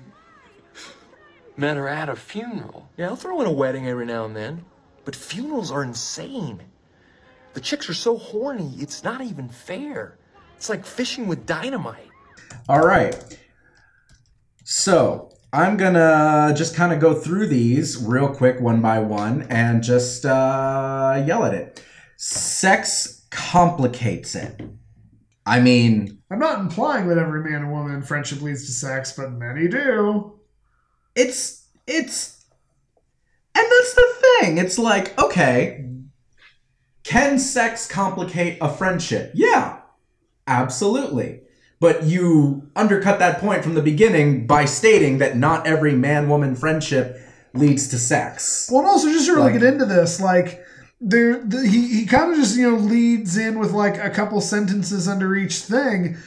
Men 1.56 1.78
are 1.78 1.88
at 1.88 2.10
a 2.10 2.18
funeral. 2.18 2.90
Yeah, 2.98 3.08
I'll 3.08 3.16
throw 3.16 3.40
in 3.40 3.48
a 3.48 3.52
wedding 3.52 3.88
every 3.88 4.06
now 4.06 4.26
and 4.26 4.36
then. 4.36 4.66
But 5.06 5.16
funerals 5.16 5.72
are 5.72 5.84
insane. 5.84 6.64
The 7.54 7.62
chicks 7.62 7.90
are 7.90 7.94
so 7.94 8.18
horny, 8.18 8.74
it's 8.78 9.06
not 9.06 9.22
even 9.22 9.48
fair. 9.48 10.18
It's 10.58 10.70
like 10.70 10.86
fishing 10.86 11.28
with 11.28 11.46
dynamite. 11.46 12.10
All 12.68 12.82
right. 12.82 13.16
So 14.64 15.30
I'm 15.54 15.78
gonna 15.78 16.54
just 16.56 16.76
kind 16.76 16.92
of 16.92 17.00
go 17.00 17.14
through 17.14 17.48
these 17.48 18.04
real 18.04 18.34
quick, 18.34 18.60
one 18.60 18.82
by 18.82 19.00
one, 19.00 19.44
and 19.44 19.84
just 19.84 20.26
uh, 20.26 21.24
yell 21.26 21.46
at 21.46 21.54
it. 21.54 21.84
Sex 22.18 23.28
complicates 23.30 24.34
it. 24.36 24.60
I 25.46 25.62
mean, 25.62 26.18
I'm 26.32 26.40
not 26.40 26.60
implying 26.60 27.08
that 27.08 27.20
every 27.20 27.44
man 27.44 27.62
and 27.62 27.72
woman 27.72 28.02
friendship 28.02 28.42
leads 28.42 28.66
to 28.66 28.72
sex, 28.72 29.14
but 29.16 29.32
many 29.32 29.68
do. 29.68 30.40
it's 31.16 31.68
it's, 31.86 32.46
and 33.56 33.64
that's 33.64 33.94
the 33.94 34.08
thing. 34.42 34.58
It's 34.58 34.78
like, 34.78 35.18
okay, 35.18 35.86
can 37.04 37.40
sex 37.40 37.88
complicate 37.88 38.58
a 38.60 38.68
friendship? 38.68 39.32
Yeah, 39.34 39.80
absolutely. 40.48 41.42
But 41.80 42.04
you 42.04 42.70
undercut 42.76 43.20
that 43.20 43.40
point 43.40 43.64
from 43.64 43.76
the 43.76 43.84
beginning 43.84 44.48
by 44.48 44.66
stating 44.66 45.20
that 45.20 45.38
not 45.38 45.68
every 45.68 45.94
man 45.94 46.28
woman 46.28 46.56
friendship 46.56 47.22
leads 47.54 47.88
to 47.90 48.00
sex. 48.00 48.68
Well, 48.72 48.82
and 48.82 48.90
also 48.90 49.10
just 49.10 49.28
to 49.28 49.34
really 49.34 49.52
Like- 49.52 49.62
get 49.62 49.74
into 49.74 49.86
this, 49.86 50.20
like 50.20 50.64
there, 51.00 51.38
the, 51.38 51.68
he 51.68 51.88
he 52.00 52.06
kind 52.08 52.32
of 52.32 52.38
just 52.38 52.58
you 52.58 52.72
know 52.72 52.78
leads 52.78 53.38
in 53.38 53.60
with 53.60 53.72
like 53.74 53.98
a 54.04 54.10
couple 54.10 54.42
sentences 54.42 55.08
under 55.08 55.36
each 55.36 55.58
thing. 55.58 56.18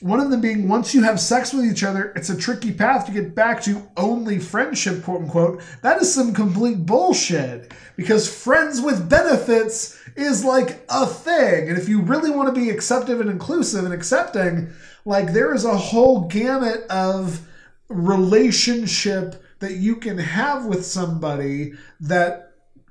One 0.00 0.20
of 0.20 0.30
them 0.30 0.40
being, 0.40 0.68
once 0.68 0.94
you 0.94 1.02
have 1.02 1.18
sex 1.18 1.52
with 1.52 1.64
each 1.64 1.82
other, 1.82 2.12
it's 2.14 2.30
a 2.30 2.36
tricky 2.36 2.72
path 2.72 3.06
to 3.06 3.12
get 3.12 3.34
back 3.34 3.60
to 3.62 3.88
only 3.96 4.38
friendship, 4.38 5.02
quote 5.02 5.22
unquote. 5.22 5.60
That 5.82 6.00
is 6.00 6.12
some 6.12 6.32
complete 6.32 6.86
bullshit 6.86 7.72
because 7.96 8.32
friends 8.32 8.80
with 8.80 9.08
benefits 9.08 9.98
is 10.14 10.44
like 10.44 10.84
a 10.88 11.04
thing. 11.04 11.68
And 11.68 11.76
if 11.76 11.88
you 11.88 12.00
really 12.00 12.30
want 12.30 12.54
to 12.54 12.60
be 12.60 12.70
acceptive 12.70 13.20
and 13.20 13.28
inclusive 13.28 13.84
and 13.84 13.92
accepting, 13.92 14.72
like 15.04 15.32
there 15.32 15.52
is 15.52 15.64
a 15.64 15.76
whole 15.76 16.28
gamut 16.28 16.86
of 16.90 17.40
relationship 17.88 19.42
that 19.58 19.74
you 19.74 19.96
can 19.96 20.18
have 20.18 20.64
with 20.66 20.86
somebody 20.86 21.72
that 22.00 22.47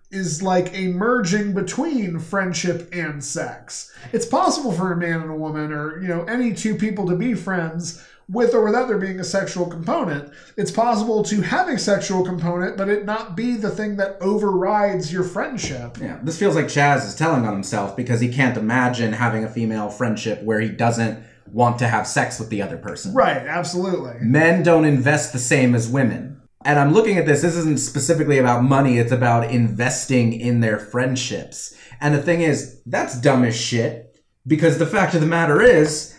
is 0.10 0.41
like 0.41 0.74
a 0.74 0.88
merging 0.88 1.54
between 1.54 2.20
friendship 2.20 2.89
and 2.93 3.24
sex. 3.24 3.93
It's 4.13 4.26
possible 4.26 4.72
for 4.72 4.91
a 4.91 4.98
man 4.98 5.22
and 5.22 5.32
a 5.32 5.36
woman 5.36 5.72
or, 5.72 6.02
you 6.02 6.08
know, 6.08 6.24
any 6.24 6.54
two 6.54 6.76
people 6.76 7.08
to 7.08 7.15
be 7.15 7.34
friends 7.34 8.04
with 8.30 8.54
or 8.54 8.63
without 8.63 8.88
there 8.88 8.98
being 8.98 9.20
a 9.20 9.24
sexual 9.24 9.65
component. 9.65 10.34
It's 10.58 10.72
possible 10.72 11.24
to 11.24 11.41
have 11.41 11.67
a 11.67 11.78
sexual 11.78 12.26
component 12.26 12.78
but 12.78 12.89
it 12.89 13.06
not 13.06 13.36
be 13.36 13.56
the 13.56 13.70
thing 13.70 13.98
that 13.98 14.17
overrides 14.22 15.12
your 15.12 15.24
friendship. 15.24 15.98
Yeah, 16.00 16.20
this 16.24 16.39
feels 16.39 16.56
like 16.56 16.65
Chaz 16.65 17.06
is 17.06 17.15
telling 17.15 17.46
on 17.46 17.54
himself 17.54 17.96
because 17.96 18.22
he 18.22 18.30
can't 18.30 18.58
imagine 18.58 19.13
having 19.13 19.43
a 19.43 19.50
female 19.50 19.89
friendship 19.89 20.41
where 20.43 20.60
he 20.60 20.70
doesn't 20.70 21.24
want 21.52 21.80
to 21.80 21.88
have 21.88 22.08
sex 22.08 22.39
with 22.39 22.50
the 22.50 22.62
other 22.62 22.78
person. 22.78 23.13
Right, 23.13 23.38
absolutely. 23.38 24.15
Men 24.22 24.63
don't 24.63 24.86
invest 24.86 25.34
the 25.34 25.39
same 25.39 25.76
as 25.76 25.88
women. 25.88 26.37
And 26.67 26.77
I'm 26.77 26.93
looking 26.93 27.17
at 27.17 27.25
this, 27.25 27.43
this 27.43 27.56
isn't 27.56 27.80
specifically 27.80 28.39
about 28.39 28.62
money, 28.62 28.99
it's 28.99 29.13
about 29.13 29.49
investing 29.49 30.34
in 30.34 30.60
their 30.60 30.77
friendships. 30.77 31.73
And 32.01 32.13
the 32.13 32.21
thing 32.21 32.41
is, 32.41 32.82
that's 32.86 33.21
dumb 33.21 33.45
as 33.45 33.56
shit 33.56 34.21
because 34.45 34.77
the 34.77 34.86
fact 34.86 35.15
of 35.15 35.21
the 35.21 35.27
matter 35.27 35.62
is, 35.62 36.13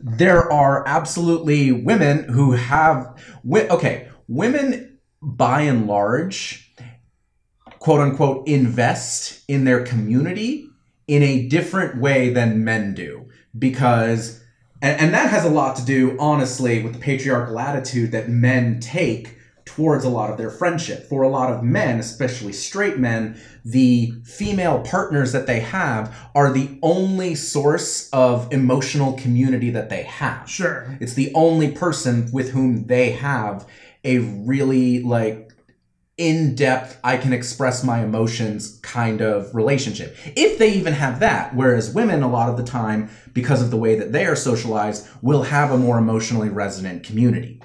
there 0.00 0.52
are 0.52 0.82
absolutely 0.88 1.70
women 1.70 2.24
who 2.24 2.50
have, 2.50 3.16
okay, 3.48 4.08
women 4.26 4.98
by 5.22 5.60
and 5.60 5.86
large, 5.86 6.74
quote 7.78 8.00
unquote, 8.00 8.48
invest 8.48 9.44
in 9.46 9.64
their 9.64 9.84
community 9.84 10.66
in 11.06 11.22
a 11.22 11.48
different 11.48 12.00
way 12.00 12.32
than 12.32 12.64
men 12.64 12.92
do 12.92 13.28
because 13.56 14.40
and, 14.80 15.14
that 15.14 15.30
has 15.30 15.44
a 15.44 15.48
lot 15.48 15.76
to 15.76 15.84
do 15.84 16.16
honestly 16.18 16.82
with 16.82 16.94
the 16.94 16.98
patriarchal 16.98 17.60
attitude 17.60 18.10
that 18.10 18.28
men 18.28 18.80
take 18.80 19.36
towards 19.64 20.04
a 20.04 20.08
lot 20.08 20.30
of 20.30 20.38
their 20.38 20.50
friendship 20.50 21.08
for 21.08 21.22
a 21.22 21.28
lot 21.28 21.52
of 21.52 21.62
men 21.62 21.98
especially 21.98 22.52
straight 22.52 22.98
men 22.98 23.38
the 23.64 24.12
female 24.24 24.80
partners 24.80 25.32
that 25.32 25.46
they 25.46 25.60
have 25.60 26.14
are 26.34 26.52
the 26.52 26.78
only 26.82 27.34
source 27.34 28.08
of 28.10 28.52
emotional 28.52 29.12
community 29.14 29.70
that 29.70 29.88
they 29.88 30.02
have 30.02 30.48
Sure. 30.48 30.96
it's 31.00 31.14
the 31.14 31.32
only 31.34 31.70
person 31.70 32.30
with 32.32 32.50
whom 32.50 32.86
they 32.86 33.10
have 33.10 33.68
a 34.04 34.18
really 34.18 35.02
like 35.02 35.52
in-depth 36.18 37.00
I 37.02 37.16
can 37.16 37.32
express 37.32 37.82
my 37.82 38.04
emotions 38.04 38.78
kind 38.82 39.20
of 39.20 39.54
relationship. 39.54 40.16
If 40.36 40.58
they 40.58 40.72
even 40.74 40.92
have 40.92 41.20
that, 41.20 41.54
whereas 41.54 41.94
women 41.94 42.22
a 42.22 42.30
lot 42.30 42.48
of 42.48 42.56
the 42.56 42.64
time 42.64 43.10
because 43.32 43.62
of 43.62 43.70
the 43.70 43.76
way 43.78 43.98
that 43.98 44.12
they 44.12 44.26
are 44.26 44.36
socialized 44.36 45.08
will 45.22 45.44
have 45.44 45.72
a 45.72 45.78
more 45.78 45.98
emotionally 45.98 46.50
resonant 46.50 47.02
community. 47.02 47.62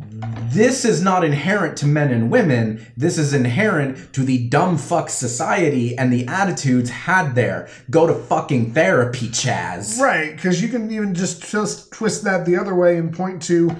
This 0.00 0.84
is 0.84 1.02
not 1.02 1.24
inherent 1.24 1.76
to 1.78 1.86
men 1.86 2.10
and 2.10 2.30
women. 2.30 2.86
This 2.96 3.18
is 3.18 3.34
inherent 3.34 4.12
to 4.14 4.22
the 4.22 4.48
dumb 4.48 4.78
fuck 4.78 5.10
society 5.10 5.96
and 5.96 6.12
the 6.12 6.26
attitudes 6.26 6.90
had 6.90 7.34
there. 7.34 7.68
Go 7.90 8.06
to 8.06 8.14
fucking 8.14 8.72
therapy, 8.72 9.28
Chaz. 9.28 10.00
Right, 10.00 10.34
because 10.34 10.62
you 10.62 10.68
can 10.68 10.90
even 10.90 11.14
just 11.14 11.42
just 11.50 11.92
twist 11.92 12.24
that 12.24 12.46
the 12.46 12.56
other 12.56 12.74
way 12.74 12.96
and 12.96 13.14
point 13.14 13.42
to 13.42 13.76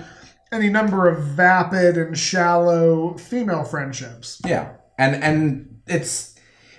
any 0.53 0.69
number 0.69 1.09
of 1.09 1.25
vapid 1.25 1.97
and 1.97 2.19
shallow 2.19 3.15
female 3.15 3.65
friendships. 3.65 4.41
Yeah, 4.47 4.73
and 4.99 5.17
and 5.23 5.81
it's 5.87 6.30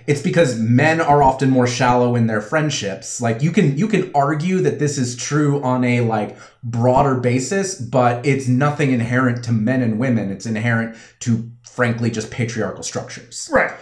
it's 0.06 0.22
because 0.22 0.58
men 0.58 1.00
are 1.00 1.22
often 1.22 1.50
more 1.50 1.66
shallow 1.66 2.14
in 2.16 2.26
their 2.26 2.40
friendships. 2.40 3.20
Like 3.20 3.42
you 3.42 3.52
can 3.52 3.76
you 3.76 3.88
can 3.88 4.10
argue 4.14 4.60
that 4.60 4.78
this 4.78 4.98
is 4.98 5.16
true 5.16 5.62
on 5.62 5.84
a 5.84 6.00
like 6.00 6.36
broader 6.62 7.16
basis, 7.16 7.80
but 7.80 8.24
it's 8.26 8.48
nothing 8.48 8.92
inherent 8.92 9.44
to 9.44 9.52
men 9.52 9.82
and 9.82 9.98
women. 9.98 10.30
It's 10.30 10.46
inherent 10.46 10.96
to 11.20 11.50
frankly 11.64 12.10
just 12.10 12.30
patriarchal 12.30 12.82
structures. 12.82 13.48
Right. 13.52 13.72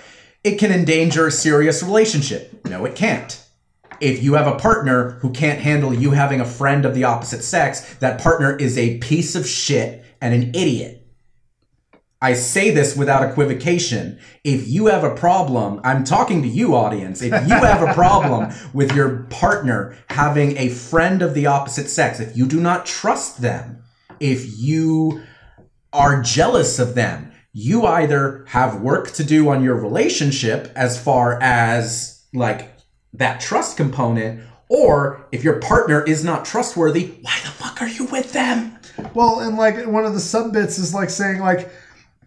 It 0.43 0.59
can 0.59 0.73
endanger 0.73 1.27
a 1.27 1.33
serious 1.33 1.83
relationship. 1.83 2.65
No, 2.67 2.85
it 2.85 2.95
can't. 2.95 3.45
If 4.01 4.23
you 4.23 4.35
have 4.35 4.47
a 4.47 4.59
partner 4.59 5.19
who 5.21 5.31
can't 5.31 5.61
handle 5.61 5.93
you 5.93 6.13
having 6.13 6.41
a 6.41 6.47
friend 6.47 6.87
of 6.87 6.95
the 6.95 7.05
opposite 7.05 7.45
sex, 7.45 7.95
that 7.97 8.21
partner 8.21 8.57
is 8.57 8.79
a 8.79 8.97
piece 8.99 9.35
of 9.35 9.47
shit 9.47 10.05
and 10.23 10.35
an 10.35 10.51
idiot. 10.55 11.00
I 12.23 12.35
say 12.35 12.71
this 12.71 12.97
without 12.97 13.29
equivocation. 13.29 14.19
If 14.45 14.69
you 14.69 14.87
have 14.87 15.05
a 15.05 15.15
problem, 15.15 15.81
I'm 15.85 16.05
talking 16.05 16.43
to 16.43 16.49
you, 16.49 16.75
audience. 16.75 17.23
If 17.23 17.33
you 17.33 17.55
have 17.55 17.83
a 17.83 17.95
problem 17.95 18.53
with 18.75 18.95
your 18.95 19.25
partner 19.31 19.97
having 20.11 20.57
a 20.59 20.69
friend 20.69 21.23
of 21.23 21.33
the 21.33 21.47
opposite 21.47 21.89
sex, 21.89 22.21
if 22.21 22.37
you 22.37 22.47
do 22.47 22.61
not 22.61 22.85
trust 22.85 23.41
them, 23.41 23.83
if 24.21 24.59
you 24.59 25.23
are 25.95 26.23
jealous 26.23 26.79
of 26.79 26.95
them, 26.95 27.33
you 27.55 27.87
either 27.87 28.45
have 28.49 28.83
work 28.83 29.11
to 29.13 29.25
do 29.25 29.49
on 29.49 29.65
your 29.65 29.75
relationship 29.75 30.71
as 30.77 31.03
far 31.03 31.41
as 31.41 32.23
like 32.35 32.71
that 33.15 33.41
trust 33.41 33.79
component, 33.79 34.43
or 34.69 35.27
if 35.33 35.43
your 35.43 35.59
partner 35.59 36.05
is 36.05 36.23
not 36.23 36.45
trustworthy, 36.45 37.07
why 37.23 37.37
the 37.43 37.51
fuck 37.51 37.81
are 37.81 37.89
you 37.89 38.05
with 38.05 38.33
them? 38.33 38.79
Well, 39.15 39.41
and 39.41 39.57
like 39.57 39.87
one 39.87 40.05
of 40.05 40.13
the 40.13 40.21
sub 40.21 40.53
bits 40.53 40.79
is 40.79 40.95
like 40.95 41.11
saying 41.11 41.41
like 41.41 41.71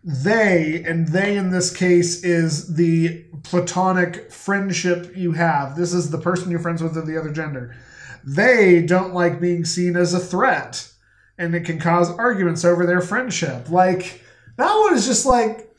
they 0.04 0.84
and 0.86 1.08
they 1.08 1.38
in 1.38 1.50
this 1.50 1.76
case 1.76 2.24
is 2.24 2.76
the 2.76 3.24
platonic 3.44 4.32
friendship 4.32 5.16
you 5.16 5.32
have. 5.32 5.76
This 5.76 5.94
is 5.94 6.12
the 6.12 6.18
person 6.18 6.52
you're 6.52 6.60
friends 6.60 6.84
with 6.84 6.98
of 6.98 7.08
the 7.08 7.18
other 7.18 7.32
gender. 7.32 7.76
They 8.24 8.82
don't 8.82 9.14
like 9.14 9.40
being 9.40 9.66
seen 9.66 9.96
as 9.96 10.14
a 10.14 10.20
threat, 10.20 10.90
and 11.38 11.56
it 11.56 11.66
can 11.66 11.80
cause 11.80 12.12
arguments 12.12 12.66
over 12.66 12.86
their 12.86 13.02
friendship. 13.02 13.70
Like 13.70 14.22
that 14.58 14.76
one 14.76 14.94
is 14.94 15.06
just 15.06 15.26
like 15.26 15.74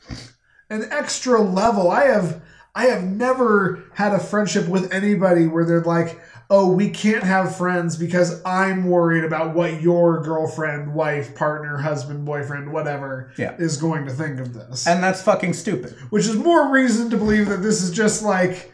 an 0.69 0.87
extra 0.91 1.39
level. 1.41 1.91
I 1.91 2.05
have 2.05 2.41
I 2.73 2.85
have 2.85 3.03
never 3.03 3.83
had 3.93 4.11
a 4.13 4.19
friendship 4.19 4.67
with 4.67 4.91
anybody 4.91 5.47
where 5.47 5.65
they're 5.65 5.81
like, 5.81 6.19
oh, 6.49 6.71
we 6.71 6.89
can't 6.89 7.23
have 7.23 7.55
friends 7.55 7.97
because 7.97 8.41
I'm 8.45 8.85
worried 8.85 9.23
about 9.23 9.55
what 9.55 9.81
your 9.81 10.21
girlfriend, 10.21 10.93
wife, 10.93 11.35
partner, 11.35 11.77
husband, 11.77 12.25
boyfriend, 12.25 12.71
whatever 12.71 13.31
Yeah. 13.37 13.55
is 13.57 13.77
going 13.77 14.05
to 14.05 14.11
think 14.11 14.39
of 14.39 14.53
this. 14.53 14.85
And 14.87 15.03
that's 15.03 15.21
fucking 15.21 15.53
stupid. 15.53 15.95
Which 16.11 16.27
is 16.27 16.35
more 16.35 16.71
reason 16.71 17.09
to 17.09 17.17
believe 17.17 17.47
that 17.49 17.61
this 17.63 17.81
is 17.81 17.91
just 17.91 18.23
like 18.23 18.71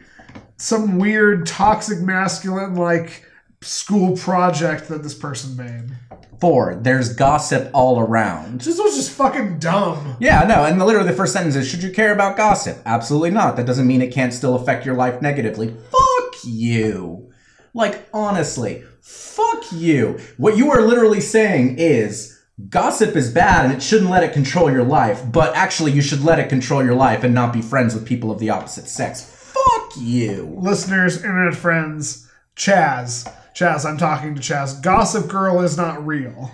some 0.58 1.00
weird 1.00 1.46
toxic 1.48 2.00
masculine 2.00 2.76
like 2.76 3.26
school 3.62 4.18
project 4.18 4.88
that 4.90 5.04
this 5.04 5.14
person 5.14 5.56
made. 5.56 5.96
Four, 6.40 6.76
there's 6.82 7.14
gossip 7.14 7.70
all 7.72 8.00
around. 8.00 8.62
This 8.62 8.80
was 8.80 8.96
just 8.96 9.12
fucking 9.12 9.60
dumb. 9.60 10.18
Yeah, 10.20 10.44
no, 10.44 10.66
and 10.66 10.80
literally 10.84 11.08
the 11.08 11.16
first 11.16 11.34
sentence 11.34 11.56
is 11.56 11.68
Should 11.70 11.84
you 11.84 11.92
care 11.92 12.12
about 12.12 12.36
gossip? 12.36 12.80
Absolutely 12.86 13.30
not. 13.30 13.56
That 13.58 13.68
doesn't 13.68 13.86
mean 13.86 14.02
it 14.02 14.12
can't 14.12 14.34
still 14.34 14.56
affect 14.56 14.84
your 14.86 14.96
life 14.96 15.22
negatively. 15.22 15.68
Fuck 15.92 16.34
you. 16.44 17.31
Like, 17.74 18.08
honestly, 18.14 18.84
fuck 19.02 19.72
you. 19.72 20.20
What 20.38 20.58
you 20.58 20.72
are 20.72 20.82
literally 20.82 21.22
saying 21.22 21.78
is 21.80 22.40
gossip 22.70 23.16
is 23.16 23.34
bad 23.34 23.66
and 23.66 23.74
it 23.74 23.82
shouldn't 23.82 24.12
let 24.12 24.24
it 24.24 24.34
control 24.34 24.72
your 24.72 24.84
life, 24.84 25.24
but 25.32 25.56
actually, 25.56 25.92
you 25.94 26.02
should 26.02 26.24
let 26.24 26.40
it 26.40 26.50
control 26.50 26.84
your 26.84 26.96
life 26.96 27.24
and 27.24 27.34
not 27.34 27.54
be 27.54 27.62
friends 27.62 27.94
with 27.94 28.06
people 28.06 28.30
of 28.30 28.40
the 28.40 28.50
opposite 28.50 28.88
sex. 28.88 29.24
Fuck 29.54 29.92
you. 29.98 30.58
Listeners, 30.60 31.24
internet 31.24 31.56
friends, 31.56 32.30
Chaz. 32.56 33.32
Chaz, 33.56 33.86
I'm 33.86 33.98
talking 33.98 34.36
to 34.36 34.42
Chaz. 34.42 34.82
Gossip 34.82 35.28
Girl 35.30 35.62
is 35.62 35.78
not 35.78 36.06
real. 36.06 36.52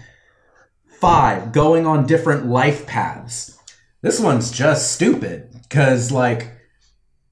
Five, 0.99 1.51
going 1.51 1.85
on 1.85 2.07
different 2.07 2.47
life 2.47 2.87
paths. 2.87 3.57
This 4.01 4.19
one's 4.19 4.51
just 4.51 4.93
stupid, 4.93 5.49
because, 5.63 6.11
like, 6.11 6.56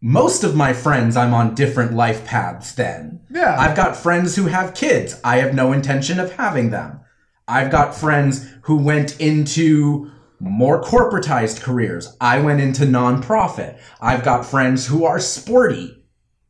most 0.05 0.43
of 0.43 0.55
my 0.55 0.71
friends 0.71 1.17
I'm 1.17 1.33
on 1.33 1.55
different 1.55 1.93
life 1.93 2.25
paths 2.25 2.73
then. 2.73 3.21
Yeah. 3.31 3.55
I've 3.59 3.75
got 3.75 3.97
friends 3.97 4.35
who 4.35 4.45
have 4.45 4.75
kids. 4.75 5.19
I 5.23 5.37
have 5.37 5.55
no 5.55 5.73
intention 5.73 6.19
of 6.19 6.33
having 6.33 6.69
them. 6.69 6.99
I've 7.47 7.71
got 7.71 7.95
friends 7.95 8.47
who 8.61 8.77
went 8.77 9.19
into 9.19 10.11
more 10.39 10.79
corporatized 10.79 11.63
careers. 11.63 12.15
I 12.21 12.39
went 12.39 12.61
into 12.61 12.85
nonprofit. 12.85 13.79
I've 13.99 14.23
got 14.23 14.45
friends 14.45 14.85
who 14.85 15.05
are 15.05 15.19
sporty. 15.19 16.05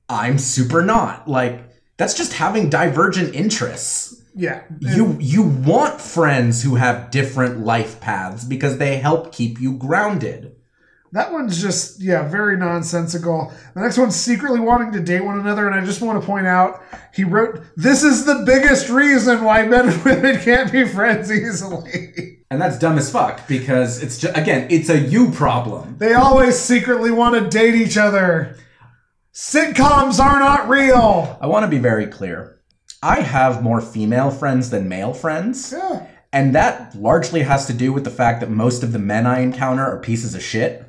I'm 0.09 0.37
super 0.37 0.83
not. 0.83 1.25
Like, 1.25 1.63
that's 1.95 2.13
just 2.13 2.33
having 2.33 2.69
divergent 2.69 3.33
interests 3.33 4.21
yeah. 4.35 4.63
you 4.81 5.15
you 5.17 5.43
want 5.43 6.01
friends 6.01 6.61
who 6.61 6.75
have 6.75 7.09
different 7.09 7.61
life 7.61 8.01
paths 8.01 8.43
because 8.43 8.79
they 8.79 8.97
help 8.97 9.31
keep 9.31 9.61
you 9.61 9.77
grounded. 9.77 10.57
That 11.11 11.31
one's 11.31 11.61
just, 11.61 12.01
yeah, 12.01 12.27
very 12.27 12.57
nonsensical. 12.57 13.53
The 13.73 13.81
next 13.81 13.97
one's 13.97 14.15
secretly 14.15 14.59
wanting 14.59 14.91
to 14.93 14.99
date 14.99 15.23
one 15.23 15.39
another, 15.39 15.67
and 15.67 15.73
I 15.79 15.85
just 15.85 16.01
want 16.01 16.19
to 16.19 16.25
point 16.25 16.45
out 16.45 16.83
he 17.13 17.23
wrote, 17.23 17.61
This 17.77 18.03
is 18.03 18.25
the 18.25 18.43
biggest 18.45 18.89
reason 18.89 19.43
why 19.43 19.65
men 19.65 19.89
and 19.89 20.03
women 20.05 20.39
can't 20.39 20.71
be 20.71 20.85
friends 20.85 21.31
easily. 21.31 22.43
And 22.51 22.61
that's 22.61 22.77
dumb 22.77 22.97
as 22.97 23.11
fuck 23.11 23.47
because 23.47 24.03
it's 24.03 24.17
just 24.17 24.37
again, 24.37 24.67
it's 24.69 24.89
a 24.89 24.99
you 24.99 25.31
problem. 25.31 25.97
They 25.97 26.13
always 26.13 26.57
secretly 26.59 27.11
want 27.11 27.35
to 27.35 27.49
date 27.49 27.75
each 27.75 27.97
other. 27.97 28.57
Sitcoms 29.33 30.19
are 30.19 30.39
not 30.39 30.69
real. 30.69 31.37
I 31.41 31.47
want 31.47 31.63
to 31.63 31.69
be 31.69 31.79
very 31.79 32.07
clear. 32.07 32.61
I 33.01 33.21
have 33.21 33.61
more 33.61 33.81
female 33.81 34.31
friends 34.31 34.69
than 34.69 34.87
male 34.87 35.13
friends. 35.13 35.73
Yeah. 35.75 36.07
And 36.31 36.55
that 36.55 36.95
largely 36.95 37.43
has 37.43 37.65
to 37.67 37.73
do 37.73 37.93
with 37.93 38.03
the 38.03 38.09
fact 38.09 38.41
that 38.41 38.49
most 38.49 38.83
of 38.83 38.91
the 38.91 38.99
men 38.99 39.25
I 39.25 39.39
encounter 39.39 39.85
are 39.85 39.99
pieces 39.99 40.35
of 40.35 40.43
shit. 40.43 40.84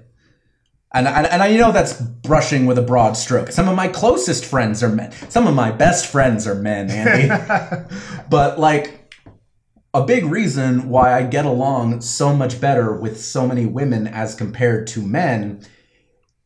And, 0.97 1.07
and, 1.07 1.27
and 1.27 1.43
I 1.43 1.55
know 1.55 1.73
that's 1.73 2.01
brushing 2.01 2.65
with 2.65 2.79
a 2.79 2.83
broad 2.83 3.19
stroke. 3.19 3.53
Some 3.53 3.69
of 3.69 3.77
my 3.77 3.87
closest 3.87 4.47
friends 4.47 4.83
are 4.83 4.89
men. 4.89 5.13
Some 5.29 5.47
of 5.47 5.55
my 5.55 5.71
best 5.71 6.07
friends 6.07 6.47
are 6.47 6.55
men, 6.55 6.91
Andy. 6.91 7.29
but 8.31 8.59
like, 8.59 9.15
a 9.93 10.03
big 10.05 10.25
reason 10.25 10.89
why 10.89 11.13
I 11.13 11.23
get 11.23 11.45
along 11.45 12.01
so 12.01 12.35
much 12.35 12.63
better 12.63 12.95
with 12.95 13.21
so 13.21 13.47
many 13.47 13.67
women 13.67 14.07
as 14.07 14.35
compared 14.35 14.87
to 14.89 15.03
men 15.03 15.61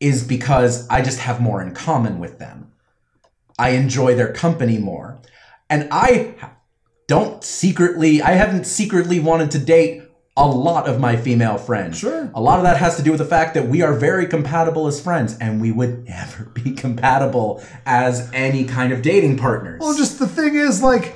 is 0.01 0.27
because 0.27 0.85
I 0.89 1.01
just 1.01 1.19
have 1.19 1.39
more 1.39 1.61
in 1.61 1.73
common 1.73 2.19
with 2.19 2.37
them. 2.37 2.73
I 3.57 3.69
enjoy 3.69 4.15
their 4.15 4.33
company 4.33 4.77
more. 4.77 5.21
And 5.69 5.87
I 5.91 6.35
don't 7.07 7.41
secretly, 7.41 8.21
I 8.21 8.31
haven't 8.31 8.65
secretly 8.65 9.21
wanted 9.21 9.51
to 9.51 9.59
date 9.59 10.10
a 10.41 10.51
lot 10.51 10.87
of 10.87 10.99
my 10.99 11.15
female 11.15 11.57
friends. 11.57 11.99
Sure. 11.99 12.31
A 12.33 12.41
lot 12.41 12.57
of 12.57 12.63
that 12.63 12.77
has 12.77 12.97
to 12.97 13.03
do 13.03 13.11
with 13.11 13.19
the 13.19 13.25
fact 13.25 13.53
that 13.53 13.67
we 13.67 13.81
are 13.81 13.93
very 13.93 14.25
compatible 14.25 14.87
as 14.87 14.99
friends 14.99 15.37
and 15.39 15.61
we 15.61 15.71
would 15.71 16.05
never 16.09 16.45
be 16.45 16.71
compatible 16.71 17.63
as 17.85 18.29
any 18.33 18.65
kind 18.65 18.91
of 18.91 19.01
dating 19.01 19.37
partners. 19.37 19.79
Well, 19.79 19.95
just 19.95 20.19
the 20.19 20.27
thing 20.27 20.55
is, 20.55 20.81
like, 20.81 21.15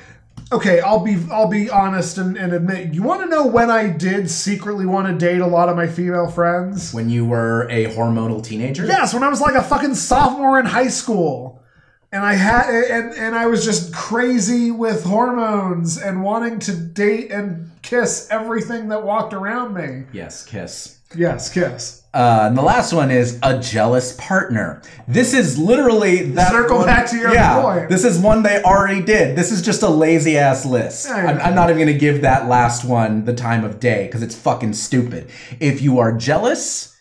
okay, 0.51 0.79
I'll 0.79 1.03
be 1.03 1.17
I'll 1.31 1.49
be 1.49 1.69
honest 1.69 2.17
and, 2.17 2.37
and 2.37 2.53
admit. 2.53 2.93
You 2.93 3.03
want 3.03 3.21
to 3.21 3.27
know 3.27 3.45
when 3.47 3.69
I 3.69 3.87
did 3.87 4.29
secretly 4.29 4.85
want 4.85 5.07
to 5.07 5.13
date 5.13 5.41
a 5.41 5.47
lot 5.47 5.69
of 5.69 5.75
my 5.75 5.87
female 5.87 6.29
friends? 6.29 6.93
when 6.93 7.09
you 7.09 7.25
were 7.25 7.67
a 7.69 7.85
hormonal 7.95 8.43
teenager? 8.43 8.85
Yes, 8.85 9.13
when 9.13 9.23
I 9.23 9.29
was 9.29 9.41
like 9.41 9.55
a 9.55 9.63
fucking 9.63 9.95
sophomore 9.95 10.59
in 10.59 10.65
high 10.65 10.89
school. 10.89 11.61
And 12.15 12.23
I 12.23 12.33
had 12.35 12.69
and 12.69 13.13
and 13.15 13.35
I 13.35 13.47
was 13.47 13.65
just 13.65 13.93
crazy 13.93 14.71
with 14.71 15.03
hormones 15.03 15.97
and 15.97 16.23
wanting 16.23 16.59
to 16.59 16.73
date 16.73 17.29
and 17.29 17.69
kiss 17.81 18.29
everything 18.31 18.87
that 18.87 19.03
walked 19.03 19.33
around 19.33 19.73
me. 19.73 20.05
Yes, 20.13 20.45
kiss. 20.45 21.01
Yes, 21.13 21.51
kiss. 21.53 22.03
Uh, 22.13 22.45
and 22.47 22.57
the 22.57 22.61
last 22.61 22.93
one 22.93 23.11
is 23.11 23.37
a 23.43 23.59
jealous 23.59 24.15
partner. 24.17 24.81
This 25.09 25.33
is 25.33 25.57
literally 25.57 26.21
that. 26.31 26.51
Circle 26.51 26.77
one- 26.77 26.85
back 26.85 27.09
to 27.09 27.17
your 27.17 27.33
yeah, 27.33 27.61
point. 27.61 27.89
This 27.89 28.05
is 28.05 28.17
one 28.17 28.43
they 28.43 28.63
already 28.63 29.03
did. 29.03 29.35
This 29.35 29.51
is 29.51 29.61
just 29.61 29.81
a 29.81 29.89
lazy 29.89 30.37
ass 30.37 30.65
list. 30.65 31.09
I'm, 31.09 31.37
I'm 31.39 31.53
not 31.53 31.69
even 31.69 31.85
gonna 31.85 31.97
give 31.97 32.21
that 32.21 32.47
last 32.47 32.85
one 32.85 33.25
the 33.25 33.35
time 33.35 33.65
of 33.65 33.81
day 33.81 34.05
because 34.05 34.23
it's 34.23 34.35
fucking 34.35 34.71
stupid. 34.71 35.29
If 35.59 35.81
you 35.81 35.99
are 35.99 36.13
jealous, 36.13 36.97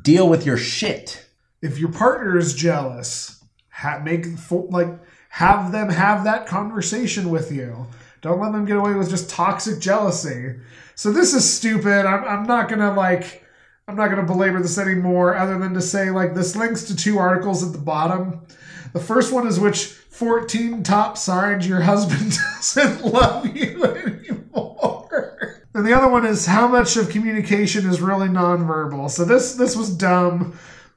deal 0.00 0.26
with 0.26 0.46
your 0.46 0.56
shit. 0.56 1.26
If 1.60 1.78
your 1.78 1.92
partner 1.92 2.38
is 2.38 2.54
jealous, 2.54 3.43
ha- 3.74 4.00
make 4.02 4.26
like 4.70 4.88
have 5.30 5.72
them 5.72 5.88
have 5.88 6.24
that 6.24 6.46
conversation 6.46 7.30
with 7.30 7.50
you. 7.50 7.86
Don't 8.22 8.40
let 8.40 8.52
them 8.52 8.64
get 8.64 8.76
away 8.76 8.94
with 8.94 9.10
just 9.10 9.28
toxic 9.28 9.80
jealousy. 9.80 10.54
So 10.94 11.12
this 11.12 11.34
is 11.34 11.52
stupid. 11.52 12.06
I'm, 12.06 12.24
I'm 12.24 12.46
not 12.46 12.68
gonna 12.68 12.94
like 12.94 13.44
I'm 13.88 13.96
not 13.96 14.08
gonna 14.08 14.24
belabor 14.24 14.62
this 14.62 14.78
anymore, 14.78 15.36
other 15.36 15.58
than 15.58 15.74
to 15.74 15.82
say 15.82 16.10
like 16.10 16.34
this 16.34 16.56
links 16.56 16.84
to 16.84 16.96
two 16.96 17.18
articles 17.18 17.66
at 17.66 17.72
the 17.72 17.78
bottom. 17.78 18.46
The 18.92 19.00
first 19.00 19.32
one 19.32 19.46
is 19.46 19.58
which 19.58 19.86
14 19.86 20.84
top 20.84 21.18
signs 21.18 21.66
your 21.66 21.80
husband 21.80 22.32
doesn't 22.56 23.04
love 23.04 23.56
you 23.56 23.84
anymore. 23.84 25.64
And 25.74 25.84
the 25.84 25.92
other 25.92 26.08
one 26.08 26.24
is 26.24 26.46
how 26.46 26.68
much 26.68 26.96
of 26.96 27.10
communication 27.10 27.90
is 27.90 28.00
really 28.00 28.28
nonverbal. 28.28 29.10
So 29.10 29.24
this 29.24 29.54
this 29.54 29.74
was 29.74 29.90
dumb 29.90 30.56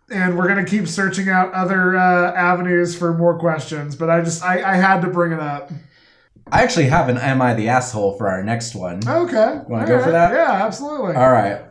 and 0.09 0.37
we're 0.37 0.47
gonna 0.47 0.65
keep 0.65 0.87
searching 0.87 1.29
out 1.29 1.53
other 1.53 1.95
uh, 1.97 2.33
avenues 2.33 2.97
for 2.97 3.13
more 3.13 3.37
questions. 3.37 3.95
But 3.95 4.09
I 4.09 4.21
just 4.21 4.43
I, 4.43 4.73
I 4.73 4.75
had 4.75 5.01
to 5.01 5.07
bring 5.07 5.31
it 5.31 5.39
up. 5.39 5.71
I 6.51 6.63
actually 6.63 6.85
have 6.85 7.09
an 7.09 7.17
"Am 7.17 7.41
I 7.41 7.53
the 7.53 7.69
asshole" 7.69 8.17
for 8.17 8.29
our 8.29 8.43
next 8.43 8.75
one. 8.75 9.01
Okay, 9.07 9.61
Wanna 9.67 9.87
go 9.87 10.01
for 10.03 10.11
that? 10.11 10.31
Yeah, 10.33 10.65
absolutely. 10.65 11.15
All 11.15 11.31
right. 11.31 11.61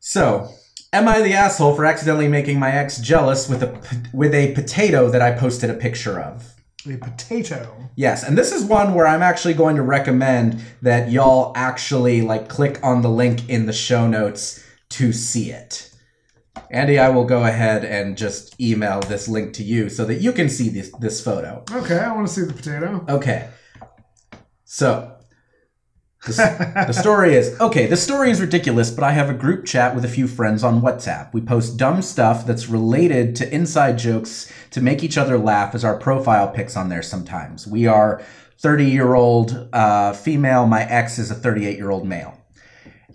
So, 0.00 0.50
Am 0.94 1.08
I 1.08 1.22
the 1.22 1.32
asshole 1.32 1.74
for 1.74 1.84
accidentally 1.84 2.28
making 2.28 2.60
my 2.60 2.70
ex 2.70 3.00
jealous 3.00 3.48
with 3.48 3.64
a 3.64 4.06
with 4.12 4.32
a 4.32 4.52
potato 4.52 5.10
that 5.10 5.20
I 5.20 5.32
posted 5.32 5.68
a 5.68 5.74
picture 5.74 6.20
of? 6.20 6.54
A 6.88 6.96
potato. 6.96 7.90
Yes, 7.96 8.22
and 8.22 8.38
this 8.38 8.52
is 8.52 8.62
one 8.62 8.94
where 8.94 9.04
I'm 9.04 9.20
actually 9.20 9.54
going 9.54 9.74
to 9.74 9.82
recommend 9.82 10.62
that 10.82 11.10
y'all 11.10 11.52
actually 11.56 12.22
like 12.22 12.48
click 12.48 12.78
on 12.84 13.02
the 13.02 13.10
link 13.10 13.48
in 13.48 13.66
the 13.66 13.72
show 13.72 14.06
notes 14.06 14.64
to 14.90 15.12
see 15.12 15.50
it. 15.50 15.90
Andy, 16.70 16.98
I 16.98 17.08
will 17.08 17.24
go 17.24 17.44
ahead 17.44 17.84
and 17.84 18.16
just 18.16 18.60
email 18.60 19.00
this 19.00 19.28
link 19.28 19.52
to 19.54 19.62
you 19.62 19.88
so 19.88 20.04
that 20.04 20.16
you 20.16 20.32
can 20.32 20.48
see 20.48 20.68
this 20.68 20.90
this 20.98 21.22
photo. 21.22 21.64
Okay, 21.70 21.98
I 21.98 22.12
want 22.12 22.26
to 22.26 22.32
see 22.32 22.42
the 22.42 22.52
potato. 22.52 23.04
Okay. 23.08 23.48
So, 24.64 25.14
the, 26.26 26.84
the 26.88 26.92
story 26.92 27.34
is 27.34 27.60
okay, 27.60 27.86
the 27.86 27.96
story 27.96 28.30
is 28.30 28.40
ridiculous, 28.40 28.90
but 28.90 29.04
I 29.04 29.12
have 29.12 29.28
a 29.28 29.34
group 29.34 29.66
chat 29.66 29.94
with 29.94 30.04
a 30.04 30.08
few 30.08 30.26
friends 30.26 30.64
on 30.64 30.80
WhatsApp. 30.80 31.32
We 31.32 31.40
post 31.40 31.76
dumb 31.76 32.02
stuff 32.02 32.46
that's 32.46 32.68
related 32.68 33.36
to 33.36 33.54
inside 33.54 33.98
jokes 33.98 34.50
to 34.70 34.80
make 34.80 35.04
each 35.04 35.18
other 35.18 35.38
laugh 35.38 35.74
as 35.74 35.84
our 35.84 35.98
profile 35.98 36.48
pics 36.48 36.76
on 36.76 36.88
there 36.88 37.02
sometimes. 37.02 37.66
We 37.66 37.86
are 37.86 38.22
30 38.58 38.86
year 38.86 39.14
old 39.14 39.68
uh, 39.72 40.12
female, 40.12 40.66
my 40.66 40.84
ex 40.84 41.18
is 41.18 41.30
a 41.30 41.34
38 41.34 41.76
year 41.76 41.90
old 41.90 42.06
male. 42.06 42.40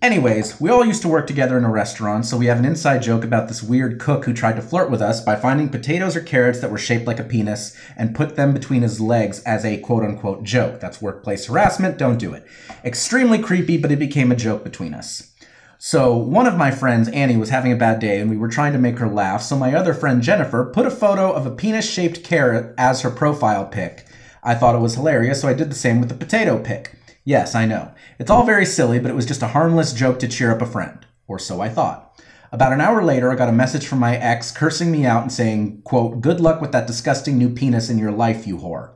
Anyways, 0.02 0.62
we 0.62 0.70
all 0.70 0.86
used 0.86 1.02
to 1.02 1.10
work 1.10 1.28
together 1.28 1.58
in 1.58 1.66
a 1.66 1.70
restaurant, 1.70 2.26
so 2.26 2.38
we 2.38 2.46
have 2.46 2.58
an 2.58 2.64
inside 2.64 3.02
joke 3.02 3.26
about 3.26 3.50
this 3.50 3.62
weird 3.62 4.00
cook 4.00 4.24
who 4.24 4.34
tried 4.34 4.56
to 4.56 4.62
flirt 4.62 4.90
with 4.90 5.02
us 5.02 5.20
by 5.20 5.36
finding 5.36 5.68
potatoes 5.68 6.16
or 6.16 6.22
carrots 6.22 6.62
that 6.62 6.72
were 6.72 6.78
shaped 6.78 7.06
like 7.06 7.20
a 7.20 7.24
penis 7.24 7.76
and 7.98 8.16
put 8.16 8.38
them 8.38 8.54
between 8.54 8.82
his 8.82 9.02
legs 9.02 9.42
as 9.44 9.66
a 9.66 9.78
quote 9.80 10.04
unquote 10.04 10.44
joke. 10.44 10.80
That's 10.80 11.02
workplace 11.02 11.48
harassment, 11.48 11.98
don't 11.98 12.18
do 12.18 12.34
it. 12.34 12.48
Extremely 12.86 13.40
creepy, 13.40 13.78
but 13.78 13.92
it 13.92 14.00
became 14.00 14.32
a 14.32 14.38
joke 14.38 14.64
between 14.64 14.94
us. 14.94 15.34
So, 15.78 16.16
one 16.16 16.48
of 16.48 16.56
my 16.56 16.72
friends, 16.72 17.10
Annie, 17.10 17.36
was 17.36 17.50
having 17.50 17.74
a 17.74 17.78
bad 17.78 18.00
day 18.00 18.22
and 18.22 18.30
we 18.30 18.38
were 18.38 18.48
trying 18.48 18.72
to 18.72 18.80
make 18.80 19.00
her 19.00 19.10
laugh, 19.10 19.42
so 19.42 19.58
my 19.58 19.76
other 19.76 19.94
friend, 19.94 20.22
Jennifer, 20.22 20.64
put 20.64 20.86
a 20.86 20.92
photo 20.92 21.30
of 21.30 21.46
a 21.46 21.52
penis 21.52 21.90
shaped 21.90 22.24
carrot 22.24 22.74
as 22.78 23.02
her 23.02 23.12
profile 23.12 23.66
pic. 23.66 24.06
I 24.44 24.56
thought 24.56 24.76
it 24.76 24.80
was 24.80 24.96
hilarious, 24.96 25.42
so 25.42 25.50
I 25.50 25.54
did 25.54 25.70
the 25.70 25.76
same 25.76 26.00
with 26.00 26.08
the 26.08 26.16
potato 26.16 26.58
pic. 26.58 26.96
Yes, 27.30 27.54
I 27.54 27.68
know. 27.68 27.92
It's 28.18 28.32
all 28.32 28.44
very 28.44 28.66
silly, 28.66 28.98
but 28.98 29.12
it 29.12 29.14
was 29.14 29.28
just 29.28 29.44
a 29.44 29.50
harmless 29.50 29.94
joke 29.94 30.18
to 30.18 30.28
cheer 30.28 30.52
up 30.52 30.64
a 30.64 30.66
friend. 30.66 31.06
Or 31.28 31.38
so 31.38 31.62
I 31.62 31.70
thought. 31.70 32.20
About 32.52 32.74
an 32.74 32.82
hour 32.82 33.04
later, 33.04 33.32
I 33.32 33.36
got 33.36 33.50
a 33.50 33.52
message 33.52 33.86
from 33.86 34.00
my 34.00 34.18
ex 34.18 34.52
cursing 34.52 34.92
me 34.92 35.06
out 35.06 35.22
and 35.22 35.32
saying, 35.32 35.84
quote, 35.84 36.22
good 36.22 36.40
luck 36.40 36.60
with 36.60 36.72
that 36.72 36.88
disgusting 36.88 37.38
new 37.38 37.54
penis 37.54 37.88
in 37.88 38.00
your 38.00 38.12
life, 38.12 38.48
you 38.48 38.58
whore. 38.58 38.94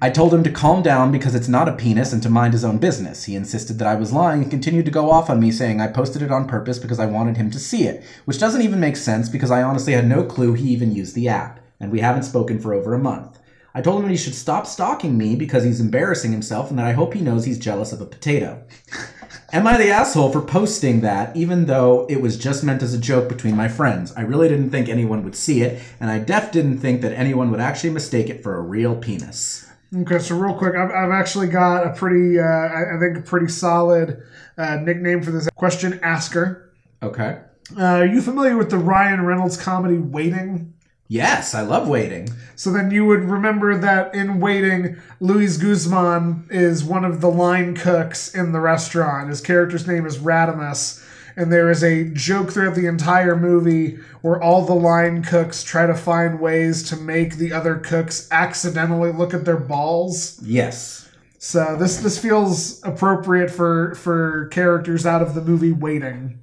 I 0.00 0.10
told 0.10 0.34
him 0.34 0.42
to 0.42 0.50
calm 0.50 0.82
down 0.82 1.12
because 1.12 1.36
it's 1.36 1.46
not 1.46 1.68
a 1.68 1.72
penis 1.72 2.12
and 2.12 2.20
to 2.24 2.28
mind 2.28 2.52
his 2.52 2.64
own 2.64 2.78
business. 2.78 3.22
He 3.22 3.36
insisted 3.36 3.78
that 3.78 3.86
I 3.86 3.94
was 3.94 4.12
lying 4.12 4.42
and 4.42 4.50
continued 4.50 4.86
to 4.86 4.90
go 4.90 5.08
off 5.08 5.30
on 5.30 5.38
me, 5.38 5.52
saying 5.52 5.80
I 5.80 5.86
posted 5.86 6.20
it 6.20 6.32
on 6.32 6.48
purpose 6.48 6.80
because 6.80 6.98
I 6.98 7.06
wanted 7.06 7.36
him 7.36 7.52
to 7.52 7.60
see 7.60 7.84
it, 7.84 8.02
which 8.24 8.40
doesn't 8.40 8.62
even 8.62 8.80
make 8.80 8.96
sense 8.96 9.28
because 9.28 9.52
I 9.52 9.62
honestly 9.62 9.92
had 9.92 10.08
no 10.08 10.24
clue 10.24 10.54
he 10.54 10.70
even 10.70 10.92
used 10.92 11.14
the 11.14 11.28
app, 11.28 11.60
and 11.78 11.92
we 11.92 12.00
haven't 12.00 12.24
spoken 12.24 12.58
for 12.58 12.74
over 12.74 12.92
a 12.92 12.98
month. 12.98 13.38
I 13.74 13.80
told 13.80 14.02
him 14.02 14.10
he 14.10 14.16
should 14.16 14.34
stop 14.34 14.66
stalking 14.66 15.16
me 15.16 15.34
because 15.34 15.64
he's 15.64 15.80
embarrassing 15.80 16.32
himself 16.32 16.70
and 16.70 16.78
that 16.78 16.86
I 16.86 16.92
hope 16.92 17.14
he 17.14 17.20
knows 17.20 17.44
he's 17.44 17.58
jealous 17.58 17.92
of 17.92 18.00
a 18.00 18.06
potato. 18.06 18.62
Am 19.52 19.66
I 19.66 19.76
the 19.76 19.90
asshole 19.90 20.32
for 20.32 20.40
posting 20.40 21.02
that, 21.02 21.36
even 21.36 21.66
though 21.66 22.06
it 22.08 22.22
was 22.22 22.38
just 22.38 22.64
meant 22.64 22.82
as 22.82 22.94
a 22.94 22.98
joke 22.98 23.28
between 23.28 23.54
my 23.54 23.68
friends? 23.68 24.10
I 24.16 24.22
really 24.22 24.48
didn't 24.48 24.70
think 24.70 24.88
anyone 24.88 25.22
would 25.24 25.36
see 25.36 25.60
it, 25.60 25.82
and 26.00 26.10
I 26.10 26.20
def 26.20 26.52
didn't 26.52 26.78
think 26.78 27.02
that 27.02 27.12
anyone 27.12 27.50
would 27.50 27.60
actually 27.60 27.90
mistake 27.90 28.30
it 28.30 28.42
for 28.42 28.56
a 28.56 28.62
real 28.62 28.96
penis. 28.96 29.70
Okay, 29.94 30.20
so 30.20 30.38
real 30.38 30.54
quick, 30.54 30.74
I've, 30.74 30.90
I've 30.90 31.10
actually 31.10 31.48
got 31.48 31.86
a 31.86 31.90
pretty, 31.90 32.40
uh, 32.40 32.44
I, 32.44 32.96
I 32.96 32.98
think, 32.98 33.18
a 33.18 33.20
pretty 33.20 33.48
solid 33.48 34.22
uh, 34.56 34.76
nickname 34.76 35.22
for 35.22 35.32
this 35.32 35.46
question 35.50 36.00
asker. 36.02 36.72
Okay. 37.02 37.40
Uh, 37.76 37.84
are 37.84 38.06
you 38.06 38.22
familiar 38.22 38.56
with 38.56 38.70
the 38.70 38.78
Ryan 38.78 39.26
Reynolds 39.26 39.62
comedy 39.62 39.98
Waiting? 39.98 40.71
Yes, 41.12 41.54
I 41.54 41.60
love 41.60 41.88
waiting. 41.88 42.30
So 42.56 42.72
then 42.72 42.90
you 42.90 43.04
would 43.04 43.24
remember 43.24 43.76
that 43.76 44.14
in 44.14 44.40
Waiting, 44.40 44.96
Luis 45.20 45.58
Guzman 45.58 46.46
is 46.48 46.84
one 46.84 47.04
of 47.04 47.20
the 47.20 47.28
line 47.28 47.76
cooks 47.76 48.34
in 48.34 48.52
the 48.52 48.60
restaurant. 48.60 49.28
His 49.28 49.42
character's 49.42 49.86
name 49.86 50.06
is 50.06 50.16
Radamus. 50.16 51.06
And 51.36 51.52
there 51.52 51.70
is 51.70 51.84
a 51.84 52.04
joke 52.04 52.50
throughout 52.50 52.76
the 52.76 52.86
entire 52.86 53.36
movie 53.36 53.98
where 54.22 54.42
all 54.42 54.64
the 54.64 54.72
line 54.72 55.22
cooks 55.22 55.62
try 55.62 55.84
to 55.84 55.94
find 55.94 56.40
ways 56.40 56.82
to 56.88 56.96
make 56.96 57.36
the 57.36 57.52
other 57.52 57.74
cooks 57.74 58.26
accidentally 58.30 59.12
look 59.12 59.34
at 59.34 59.44
their 59.44 59.58
balls. 59.58 60.40
Yes. 60.42 61.10
So 61.36 61.76
this 61.78 61.98
this 61.98 62.18
feels 62.18 62.82
appropriate 62.84 63.50
for 63.50 63.94
for 63.96 64.46
characters 64.46 65.04
out 65.04 65.20
of 65.20 65.34
the 65.34 65.42
movie 65.42 65.72
Waiting. 65.72 66.40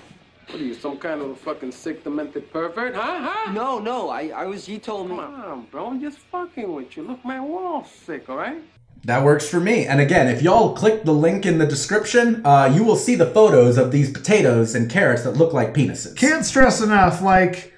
What 0.49 0.59
are 0.59 0.65
you, 0.65 0.73
some 0.73 0.97
kind 0.97 1.21
of 1.21 1.29
a 1.29 1.35
fucking 1.35 1.71
sick, 1.71 2.03
demented 2.03 2.51
pervert, 2.51 2.95
huh? 2.95 3.19
Huh? 3.21 3.51
No, 3.51 3.77
no, 3.77 4.09
I, 4.09 4.29
I 4.29 4.45
was, 4.45 4.65
he 4.65 4.79
told 4.79 5.07
me. 5.07 5.15
Come 5.15 5.35
on, 5.35 5.67
bro. 5.69 5.85
I'm 5.85 6.01
just 6.01 6.17
fucking 6.17 6.73
with 6.73 6.97
you. 6.97 7.03
Look, 7.03 7.23
man, 7.23 7.47
we're 7.47 7.63
all 7.63 7.85
sick, 7.85 8.27
all 8.29 8.38
right? 8.38 8.59
That 9.05 9.23
works 9.23 9.47
for 9.47 9.59
me. 9.59 9.85
And 9.85 10.01
again, 10.01 10.27
if 10.27 10.41
y'all 10.41 10.73
click 10.75 11.03
the 11.03 11.13
link 11.13 11.45
in 11.45 11.59
the 11.59 11.67
description, 11.67 12.43
uh, 12.45 12.73
you 12.73 12.83
will 12.83 12.95
see 12.95 13.13
the 13.13 13.27
photos 13.27 13.77
of 13.77 13.91
these 13.91 14.12
potatoes 14.12 14.73
and 14.73 14.89
carrots 14.89 15.23
that 15.23 15.38
look 15.38 15.53
like 15.53 15.75
penises. 15.75 16.15
Can't 16.15 16.43
stress 16.43 16.81
enough, 16.81 17.21
like 17.21 17.71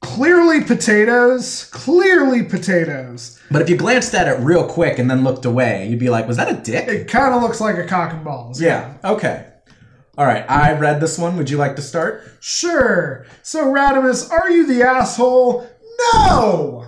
clearly 0.00 0.64
potatoes, 0.64 1.66
clearly 1.72 2.42
potatoes. 2.42 3.40
But 3.52 3.62
if 3.62 3.70
you 3.70 3.76
glanced 3.76 4.14
at 4.14 4.26
it 4.26 4.42
real 4.42 4.68
quick 4.68 4.98
and 4.98 5.08
then 5.08 5.22
looked 5.22 5.44
away, 5.44 5.88
you'd 5.88 6.00
be 6.00 6.10
like, 6.10 6.26
was 6.26 6.36
that 6.38 6.50
a 6.50 6.56
dick? 6.56 6.88
It 6.88 7.08
kind 7.08 7.32
of 7.32 7.40
looks 7.40 7.60
like 7.60 7.78
a 7.78 7.86
cock 7.86 8.12
and 8.12 8.24
balls. 8.24 8.60
Yeah. 8.60 8.94
Okay. 9.04 9.45
All 10.18 10.26
right. 10.26 10.48
I 10.50 10.72
read 10.72 11.00
this 11.00 11.18
one. 11.18 11.36
Would 11.36 11.50
you 11.50 11.58
like 11.58 11.76
to 11.76 11.82
start? 11.82 12.22
Sure. 12.40 13.26
So 13.42 13.66
Radamus, 13.66 14.30
are 14.30 14.50
you 14.50 14.66
the 14.66 14.82
asshole? 14.82 15.68
No. 16.14 16.86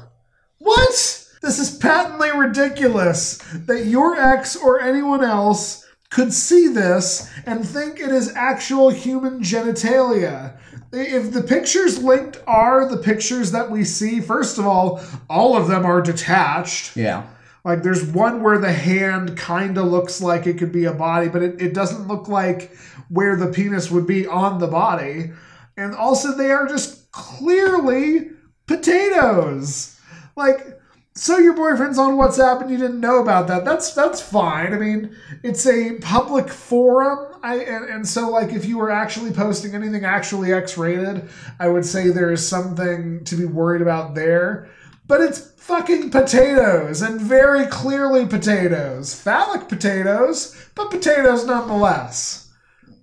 What? 0.59 1.25
This 1.43 1.59
is 1.59 1.77
patently 1.79 2.31
ridiculous 2.31 3.39
that 3.67 3.87
your 3.87 4.17
ex 4.17 4.57
or 4.57 4.81
anyone 4.81 5.23
else 5.23 5.87
could 6.11 6.33
see 6.33 6.69
this 6.69 7.31
and 7.47 7.67
think 7.67 8.01
it 8.01 8.11
is 8.11 8.35
actual 8.35 8.91
human 8.91 9.41
genitalia. 9.41 10.59
If 10.91 11.33
the 11.33 11.43
pictures 11.43 12.03
linked 12.03 12.43
are 12.47 12.89
the 12.89 12.97
pictures 12.97 13.53
that 13.53 13.71
we 13.71 13.85
see, 13.85 14.21
first 14.21 14.59
of 14.59 14.67
all, 14.67 15.03
all 15.29 15.55
of 15.55 15.69
them 15.69 15.85
are 15.85 16.01
detached. 16.01 16.97
Yeah. 16.97 17.27
Like 17.65 17.83
there's 17.83 18.03
one 18.03 18.43
where 18.43 18.59
the 18.59 18.73
hand 18.73 19.37
kind 19.37 19.77
of 19.77 19.87
looks 19.87 20.23
like 20.23 20.47
it 20.47 20.57
could 20.57 20.73
be 20.73 20.87
a 20.87 20.93
body, 20.93 21.29
but 21.29 21.43
it, 21.43 21.61
it 21.61 21.75
doesn't 21.75 22.09
look 22.09 22.27
like 22.27 22.73
where 23.09 23.37
the 23.37 23.49
penis 23.49 23.91
would 23.91 24.07
be 24.07 24.27
on 24.27 24.59
the 24.59 24.67
body. 24.67 25.33
And 25.77 25.95
also, 25.95 26.37
they 26.37 26.51
are 26.51 26.67
just 26.67 27.11
clearly 27.13 28.31
potatoes. 28.67 29.99
Like, 30.37 30.79
so 31.19 31.39
your 31.39 31.55
boyfriend's 31.55 31.99
on 31.99 32.17
WhatsApp 32.17 32.63
and 32.63 32.71
you 32.71 32.77
didn't 32.77 33.01
know 33.01 33.21
about 33.21 33.49
that. 33.49 33.65
That's 33.65 33.93
that's 33.93 34.21
fine. 34.21 34.73
I 34.73 34.79
mean, 34.79 35.17
it's 35.43 35.67
a 35.67 35.95
public 35.95 36.49
forum. 36.49 37.35
I 37.43 37.57
and, 37.57 37.85
and 37.87 38.09
so 38.09 38.31
like 38.31 38.53
if 38.53 38.65
you 38.65 38.79
were 38.79 38.91
actually 38.91 39.33
posting 39.33 39.75
anything 39.75 40.05
actually 40.05 40.53
X-rated, 40.53 41.29
I 41.59 41.69
would 41.69 41.85
say 41.85 42.11
there 42.11 42.31
is 42.31 42.47
something 42.47 43.25
to 43.25 43.35
be 43.35 43.47
worried 43.47 43.83
about 43.83 44.15
there. 44.15 44.69
But 45.09 45.21
it's 45.21 45.51
fucking 45.57 46.11
potatoes 46.11 47.03
and 47.03 47.21
very 47.21 47.67
clearly 47.67 48.25
potatoes. 48.25 49.15
Phallic 49.15 49.69
potatoes, 49.69 50.55
but 50.77 50.91
potatoes 50.91 51.45
nonetheless. 51.45 52.48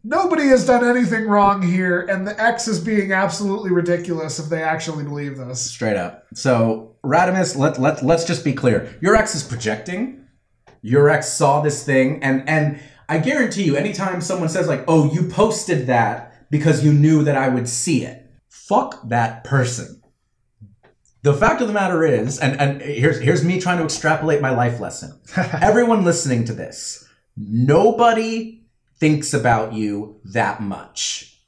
Nobody 0.08 0.50
has 0.50 0.68
done 0.68 0.88
anything 0.88 1.26
wrong 1.26 1.64
here, 1.64 2.02
and 2.02 2.28
the 2.28 2.40
ex 2.40 2.68
is 2.68 2.80
being 2.80 3.12
absolutely 3.12 3.72
ridiculous 3.72 4.38
if 4.38 4.50
they 4.50 4.62
actually 4.62 5.04
believe 5.04 5.36
this. 5.36 5.60
Straight 5.60 5.98
up. 5.98 6.28
So, 6.36 6.96
Radamus, 7.04 7.58
let, 7.58 7.80
let, 7.80 8.04
let's 8.06 8.24
just 8.24 8.44
be 8.44 8.54
clear. 8.54 8.96
Your 9.02 9.16
ex 9.16 9.34
is 9.34 9.42
projecting. 9.42 10.24
Your 10.84 11.10
ex 11.10 11.34
saw 11.34 11.62
this 11.62 11.84
thing, 11.84 12.22
and, 12.22 12.48
and 12.48 12.80
I 13.10 13.18
guarantee 13.18 13.64
you, 13.64 13.76
anytime 13.76 14.22
someone 14.22 14.50
says, 14.50 14.68
like, 14.68 14.84
oh, 14.88 15.12
you 15.12 15.28
posted 15.28 15.88
that 15.88 16.52
because 16.52 16.86
you 16.86 16.94
knew 16.94 17.24
that 17.24 17.36
I 17.36 17.50
would 17.50 17.68
see 17.68 18.06
it, 18.06 18.30
fuck 18.48 19.10
that 19.10 19.44
person. 19.44 20.04
The 21.24 21.34
fact 21.34 21.62
of 21.62 21.68
the 21.68 21.74
matter 21.74 22.06
is, 22.06 22.38
and, 22.38 22.62
and 22.62 22.80
here's, 22.80 23.20
here's 23.20 23.44
me 23.44 23.60
trying 23.60 23.80
to 23.80 23.84
extrapolate 23.84 24.40
my 24.40 24.52
life 24.52 24.80
lesson. 24.80 25.20
Everyone 25.36 26.06
listening 26.06 26.46
to 26.46 26.54
this, 26.54 27.10
nobody 27.36 28.55
thinks 29.00 29.34
about 29.34 29.74
you 29.74 30.20
that 30.24 30.62
much. 30.62 31.40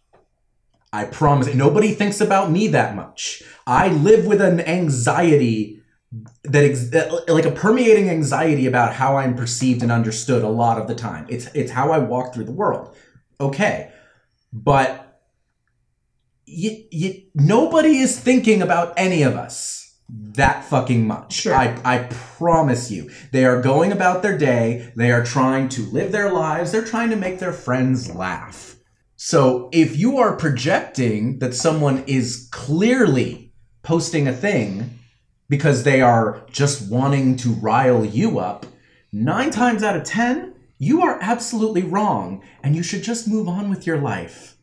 I 0.94 1.06
promise. 1.06 1.54
Nobody 1.54 1.94
thinks 1.94 2.22
about 2.22 2.52
me 2.52 2.68
that 2.70 2.96
much. 2.96 3.44
I 3.66 3.90
live 3.90 4.26
with 4.26 4.42
an 4.42 4.62
anxiety 4.62 5.82
that 6.44 6.64
ex- 6.64 6.94
like 7.28 7.46
a 7.46 7.52
permeating 7.52 8.10
anxiety 8.10 8.66
about 8.66 8.94
how 8.94 9.18
I'm 9.18 9.36
perceived 9.36 9.84
and 9.84 9.92
understood 9.92 10.44
a 10.44 10.50
lot 10.50 10.80
of 10.80 10.88
the 10.88 10.96
time. 10.96 11.26
It's 11.30 11.48
it's 11.54 11.72
how 11.72 11.92
I 11.92 12.00
walk 12.00 12.34
through 12.34 12.46
the 12.46 12.54
world. 12.54 12.96
Okay. 13.40 13.92
But 14.54 15.04
nobody 17.36 17.98
is 17.98 18.18
thinking 18.18 18.62
about 18.62 18.94
any 18.96 19.24
of 19.24 19.36
us 19.36 19.77
that 20.38 20.64
fucking 20.64 21.06
much. 21.06 21.34
Sure. 21.34 21.54
I, 21.54 21.80
I 21.86 21.98
promise 22.10 22.90
you. 22.90 23.12
They 23.32 23.46
are 23.46 23.62
going 23.62 23.92
about 23.92 24.24
their 24.24 24.38
day. 24.38 24.92
They 24.96 25.12
are 25.12 25.24
trying 25.24 25.70
to 25.70 25.82
live 25.84 26.12
their 26.12 26.32
lives. 26.32 26.72
They're 26.72 26.86
trying 26.86 27.12
to 27.12 27.16
make 27.16 27.40
their 27.40 27.54
friends 27.54 28.14
laugh. 28.14 28.76
So 29.16 29.70
if 29.72 29.98
you 29.98 30.18
are 30.18 30.36
projecting 30.36 31.40
that 31.40 31.54
someone 31.54 32.04
is 32.08 32.48
clearly 32.52 33.52
posting 33.84 34.28
a 34.28 34.34
thing 34.34 35.00
because 35.50 35.84
they 35.84 36.02
are 36.02 36.46
just 36.52 36.92
wanting 36.92 37.36
to 37.38 37.50
rile 37.50 38.06
you 38.06 38.40
up, 38.40 38.66
nine 39.12 39.50
times 39.50 39.84
out 39.84 39.96
of 39.96 40.04
ten, 40.04 40.54
you 40.78 41.02
are 41.02 41.18
absolutely 41.22 41.84
wrong 41.84 42.44
and 42.62 42.76
you 42.76 42.84
should 42.84 43.02
just 43.02 43.28
move 43.28 43.48
on 43.48 43.70
with 43.70 43.88
your 43.88 43.98
life. 43.98 44.57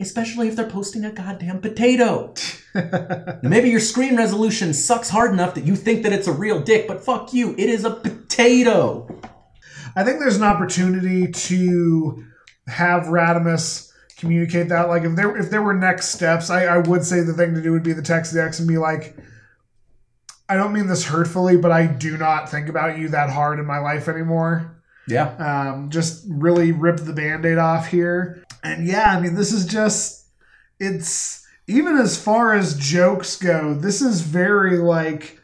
Especially 0.00 0.48
if 0.48 0.54
they're 0.54 0.68
posting 0.68 1.04
a 1.04 1.10
goddamn 1.10 1.60
potato. 1.60 2.32
Maybe 3.42 3.70
your 3.70 3.80
screen 3.80 4.16
resolution 4.16 4.72
sucks 4.72 5.08
hard 5.08 5.32
enough 5.32 5.54
that 5.54 5.64
you 5.64 5.74
think 5.74 6.04
that 6.04 6.12
it's 6.12 6.28
a 6.28 6.32
real 6.32 6.60
dick, 6.60 6.86
but 6.86 7.04
fuck 7.04 7.32
you, 7.32 7.50
it 7.58 7.68
is 7.68 7.84
a 7.84 7.90
potato. 7.90 9.08
I 9.96 10.04
think 10.04 10.20
there's 10.20 10.36
an 10.36 10.44
opportunity 10.44 11.32
to 11.32 12.24
have 12.68 13.04
Radamus 13.04 13.90
communicate 14.18 14.68
that. 14.68 14.88
Like 14.88 15.04
if 15.04 15.16
there 15.16 15.36
if 15.36 15.50
there 15.50 15.62
were 15.62 15.74
next 15.74 16.08
steps, 16.08 16.50
I, 16.50 16.64
I 16.64 16.78
would 16.78 17.04
say 17.04 17.20
the 17.20 17.32
thing 17.32 17.54
to 17.54 17.62
do 17.62 17.72
would 17.72 17.82
be 17.82 17.92
the 17.92 18.02
text 18.02 18.32
the 18.32 18.42
ex 18.42 18.58
and 18.58 18.68
be 18.68 18.78
like, 18.78 19.16
I 20.48 20.56
don't 20.56 20.72
mean 20.72 20.86
this 20.86 21.04
hurtfully, 21.04 21.56
but 21.56 21.72
I 21.72 21.86
do 21.86 22.16
not 22.16 22.50
think 22.50 22.68
about 22.68 22.98
you 22.98 23.08
that 23.08 23.30
hard 23.30 23.58
in 23.58 23.66
my 23.66 23.78
life 23.78 24.08
anymore. 24.08 24.82
Yeah. 25.06 25.34
Um, 25.36 25.90
just 25.90 26.24
really 26.28 26.72
rip 26.72 26.98
the 26.98 27.12
band-aid 27.14 27.56
off 27.56 27.88
here. 27.88 28.44
And 28.68 28.86
yeah, 28.86 29.16
I 29.16 29.20
mean 29.20 29.34
this 29.34 29.52
is 29.52 29.66
just 29.66 30.26
it's 30.78 31.46
even 31.66 31.96
as 31.96 32.20
far 32.22 32.54
as 32.54 32.76
jokes 32.78 33.36
go, 33.36 33.74
this 33.74 34.00
is 34.02 34.20
very 34.22 34.78
like 34.78 35.38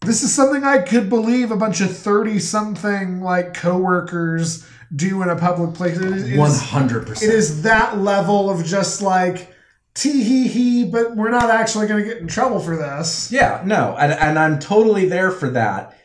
this 0.00 0.22
is 0.22 0.34
something 0.34 0.64
I 0.64 0.78
could 0.78 1.08
believe 1.08 1.50
a 1.50 1.56
bunch 1.56 1.80
of 1.80 1.96
30 1.96 2.38
something 2.38 3.20
like 3.22 3.54
coworkers 3.54 4.66
do 4.94 5.22
in 5.22 5.30
a 5.30 5.36
public 5.36 5.74
place. 5.74 5.96
It 5.96 6.04
is, 6.04 6.22
it 6.24 6.32
is- 6.32 6.38
One 6.38 6.50
hundred 6.54 7.06
percent. 7.06 7.32
It 7.32 7.34
is 7.36 7.62
that 7.62 7.98
level 7.98 8.50
of 8.50 8.64
just 8.64 9.00
like 9.02 9.52
tee 9.94 10.22
hee 10.22 10.48
hee, 10.48 10.84
but 10.84 11.16
we're 11.16 11.30
not 11.30 11.50
actually 11.50 11.86
going 11.86 12.02
to 12.04 12.08
get 12.08 12.18
in 12.18 12.26
trouble 12.28 12.60
for 12.60 12.76
this. 12.76 13.32
Yeah, 13.32 13.62
no, 13.64 13.96
and, 13.98 14.12
and 14.12 14.38
I'm 14.38 14.58
totally 14.58 15.08
there 15.08 15.30
for 15.30 15.48
that. 15.50 15.96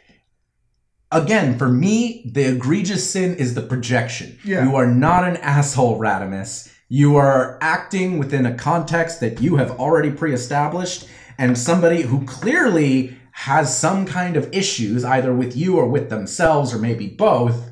Again, 1.11 1.57
for 1.57 1.67
me, 1.67 2.29
the 2.31 2.45
egregious 2.53 3.09
sin 3.09 3.35
is 3.35 3.55
the 3.55 3.63
projection. 3.63 4.37
Yeah. 4.45 4.63
You 4.67 4.75
are 4.75 4.87
not 4.87 5.23
an 5.23 5.37
asshole, 5.37 5.99
Radamus. 5.99 6.71
You 6.87 7.15
are 7.15 7.57
acting 7.61 8.19
within 8.19 8.45
a 8.45 8.55
context 8.55 9.19
that 9.21 9.41
you 9.41 9.55
have 9.55 9.71
already 9.79 10.11
pre 10.11 10.33
established, 10.33 11.07
and 11.37 11.57
somebody 11.57 12.03
who 12.03 12.25
clearly 12.25 13.17
has 13.31 13.75
some 13.75 14.05
kind 14.05 14.35
of 14.35 14.53
issues, 14.53 15.03
either 15.03 15.33
with 15.33 15.55
you 15.55 15.77
or 15.77 15.87
with 15.87 16.09
themselves, 16.09 16.73
or 16.73 16.77
maybe 16.77 17.07
both, 17.07 17.69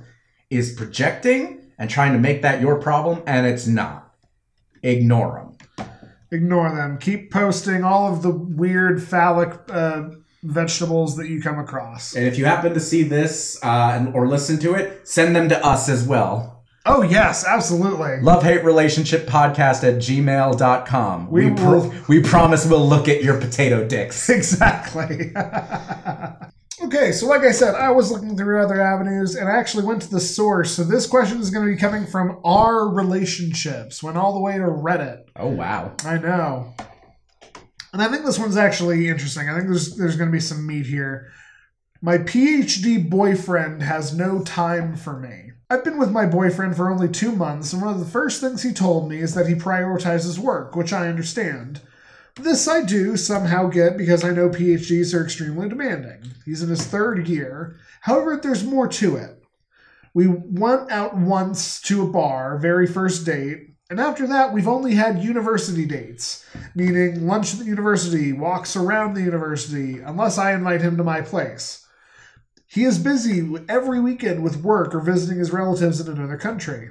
is 0.50 0.74
projecting 0.74 1.72
and 1.78 1.90
trying 1.90 2.14
to 2.14 2.20
make 2.20 2.42
that 2.42 2.62
your 2.62 2.80
problem, 2.80 3.22
and 3.28 3.46
it's 3.46 3.68
not. 3.68 4.16
Ignore 4.82 5.56
them. 5.78 5.88
Ignore 6.32 6.76
them. 6.76 6.98
Keep 6.98 7.32
posting 7.32 7.84
all 7.84 8.12
of 8.12 8.22
the 8.22 8.32
weird 8.32 9.02
phallic 9.04 9.60
uh, 9.70 10.10
vegetables 10.44 11.16
that 11.18 11.28
you 11.28 11.42
come 11.42 11.60
across. 11.60 12.16
And 12.16 12.26
if 12.26 12.38
you 12.38 12.46
happen 12.46 12.74
to 12.74 12.80
see 12.80 13.04
this 13.04 13.60
uh, 13.64 14.12
or 14.14 14.28
listen 14.28 14.58
to 14.60 14.74
it, 14.76 15.08
send 15.08 15.36
them 15.36 15.50
to 15.50 15.66
us 15.66 15.90
as 15.90 16.04
well. 16.04 16.54
Oh, 16.90 17.02
yes, 17.02 17.46
absolutely. 17.46 18.22
Love 18.22 18.44
hate 18.44 18.64
relationship 18.64 19.28
podcast 19.28 19.84
at 19.84 19.96
gmail.com. 19.96 21.30
We 21.30 21.46
We, 21.50 21.52
will- 21.52 21.94
we 22.08 22.22
promise 22.22 22.66
we'll 22.66 22.88
look 22.88 23.10
at 23.10 23.24
your 23.24 23.40
potato 23.42 23.86
dicks. 23.86 24.30
Exactly. 24.38 25.34
okay, 26.84 27.12
so 27.12 27.28
like 27.28 27.42
I 27.42 27.52
said, 27.52 27.76
I 27.76 27.92
was 27.92 28.10
looking 28.12 28.38
through 28.38 28.64
other 28.64 28.80
avenues 28.80 29.36
and 29.36 29.50
I 29.50 29.58
actually 29.58 29.84
went 29.86 30.02
to 30.04 30.10
the 30.10 30.20
source. 30.22 30.72
So 30.72 30.84
this 30.84 31.08
question 31.08 31.40
is 31.42 31.50
going 31.50 31.66
to 31.68 31.72
be 31.74 31.78
coming 31.80 32.06
from 32.06 32.40
our 32.46 32.88
relationships, 32.88 34.02
went 34.02 34.16
all 34.16 34.34
the 34.34 34.40
way 34.40 34.54
to 34.54 34.64
Reddit. 34.64 35.24
Oh, 35.36 35.50
wow. 35.50 35.94
I 36.06 36.18
know. 36.20 36.74
And 37.98 38.06
I 38.06 38.12
think 38.12 38.26
this 38.26 38.38
one's 38.38 38.58
actually 38.58 39.08
interesting. 39.08 39.50
I 39.50 39.56
think 39.56 39.66
there's 39.66 39.96
there's 39.96 40.18
going 40.18 40.30
to 40.30 40.32
be 40.32 40.40
some 40.40 40.68
meat 40.68 40.86
here. 40.86 41.32
My 42.00 42.20
PhD 42.20 43.10
boyfriend 43.10 43.82
has 43.82 44.16
no 44.16 44.44
time 44.44 44.96
for 44.96 45.20
me. 45.20 45.54
I've 45.68 45.84
been 45.84 45.98
with 45.98 46.12
my 46.12 46.28
boyfriend 46.28 46.76
for 46.76 46.92
only 46.92 47.10
two 47.10 47.32
months, 47.32 47.74
and 47.74 47.82
one 47.82 47.92
of 47.92 48.00
the 48.00 48.06
first 48.06 48.40
things 48.40 48.62
he 48.62 48.72
told 48.72 49.10
me 49.10 49.18
is 49.18 49.34
that 49.34 49.48
he 49.48 49.56
prioritizes 49.56 50.38
work, 50.38 50.76
which 50.76 50.94
I 50.94 51.08
understand. 51.08 51.82
This 52.36 52.68
I 52.68 52.84
do 52.84 53.18
somehow 53.18 53.66
get 53.66 53.98
because 53.98 54.24
I 54.24 54.30
know 54.30 54.50
PhDs 54.50 55.16
are 55.16 55.24
extremely 55.24 55.68
demanding. 55.68 56.34
He's 56.46 56.62
in 56.62 56.70
his 56.70 56.86
third 56.86 57.28
year. 57.28 57.80
However, 58.02 58.38
there's 58.38 58.64
more 58.64 58.88
to 58.90 59.16
it. 59.16 59.42
We 60.14 60.28
went 60.28 60.92
out 60.92 61.18
once 61.18 61.82
to 61.82 62.04
a 62.04 62.12
bar, 62.12 62.60
very 62.60 62.86
first 62.86 63.26
date, 63.26 63.67
and 63.90 64.00
after 64.00 64.28
that, 64.28 64.52
we've 64.52 64.68
only 64.68 64.96
had 64.96 65.24
university 65.24 65.86
dates, 65.86 66.46
meaning 66.76 67.26
lunch 67.26 67.54
at 67.54 67.60
the 67.60 67.66
university, 67.66 68.34
walks 68.34 68.76
around 68.76 69.14
the 69.14 69.22
university, 69.22 70.00
unless 70.00 70.38
I 70.38 70.54
invite 70.54 70.82
him 70.82 70.98
to 70.98 71.04
my 71.04 71.22
place. 71.22 71.86
He 72.68 72.84
is 72.84 73.00
busy 73.00 73.50
every 73.70 74.02
weekend 74.02 74.44
with 74.44 74.62
work 74.62 74.94
or 74.94 75.00
visiting 75.00 75.40
his 75.40 75.52
relatives 75.52 76.02
in 76.02 76.12
another 76.12 76.38
country. 76.38 76.90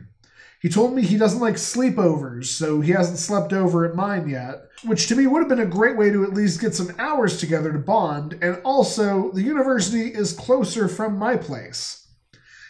He 0.63 0.71
told 0.71 0.95
me 0.95 1.03
he 1.03 1.19
doesn't 1.19 1.41
like 1.41 1.57
sleepovers, 1.57 2.47
so 2.47 2.81
he 2.81 2.93
hasn't 2.93 3.19
slept 3.19 3.53
over 3.53 3.85
at 3.85 3.95
mine 3.95 4.27
yet, 4.27 4.63
which 4.85 5.07
to 5.09 5.15
me 5.15 5.27
would 5.27 5.41
have 5.41 5.51
been 5.51 5.61
a 5.61 5.67
great 5.67 5.99
way 5.99 6.11
to 6.11 6.25
at 6.25 6.33
least 6.33 6.63
get 6.63 6.75
some 6.75 6.93
hours 6.99 7.39
together 7.39 7.73
to 7.73 7.79
bond, 7.79 8.39
and 8.41 8.61
also, 8.65 9.31
the 9.33 9.43
university 9.43 10.09
is 10.09 10.33
closer 10.33 10.89
from 10.89 11.19
my 11.19 11.37
place. 11.37 12.09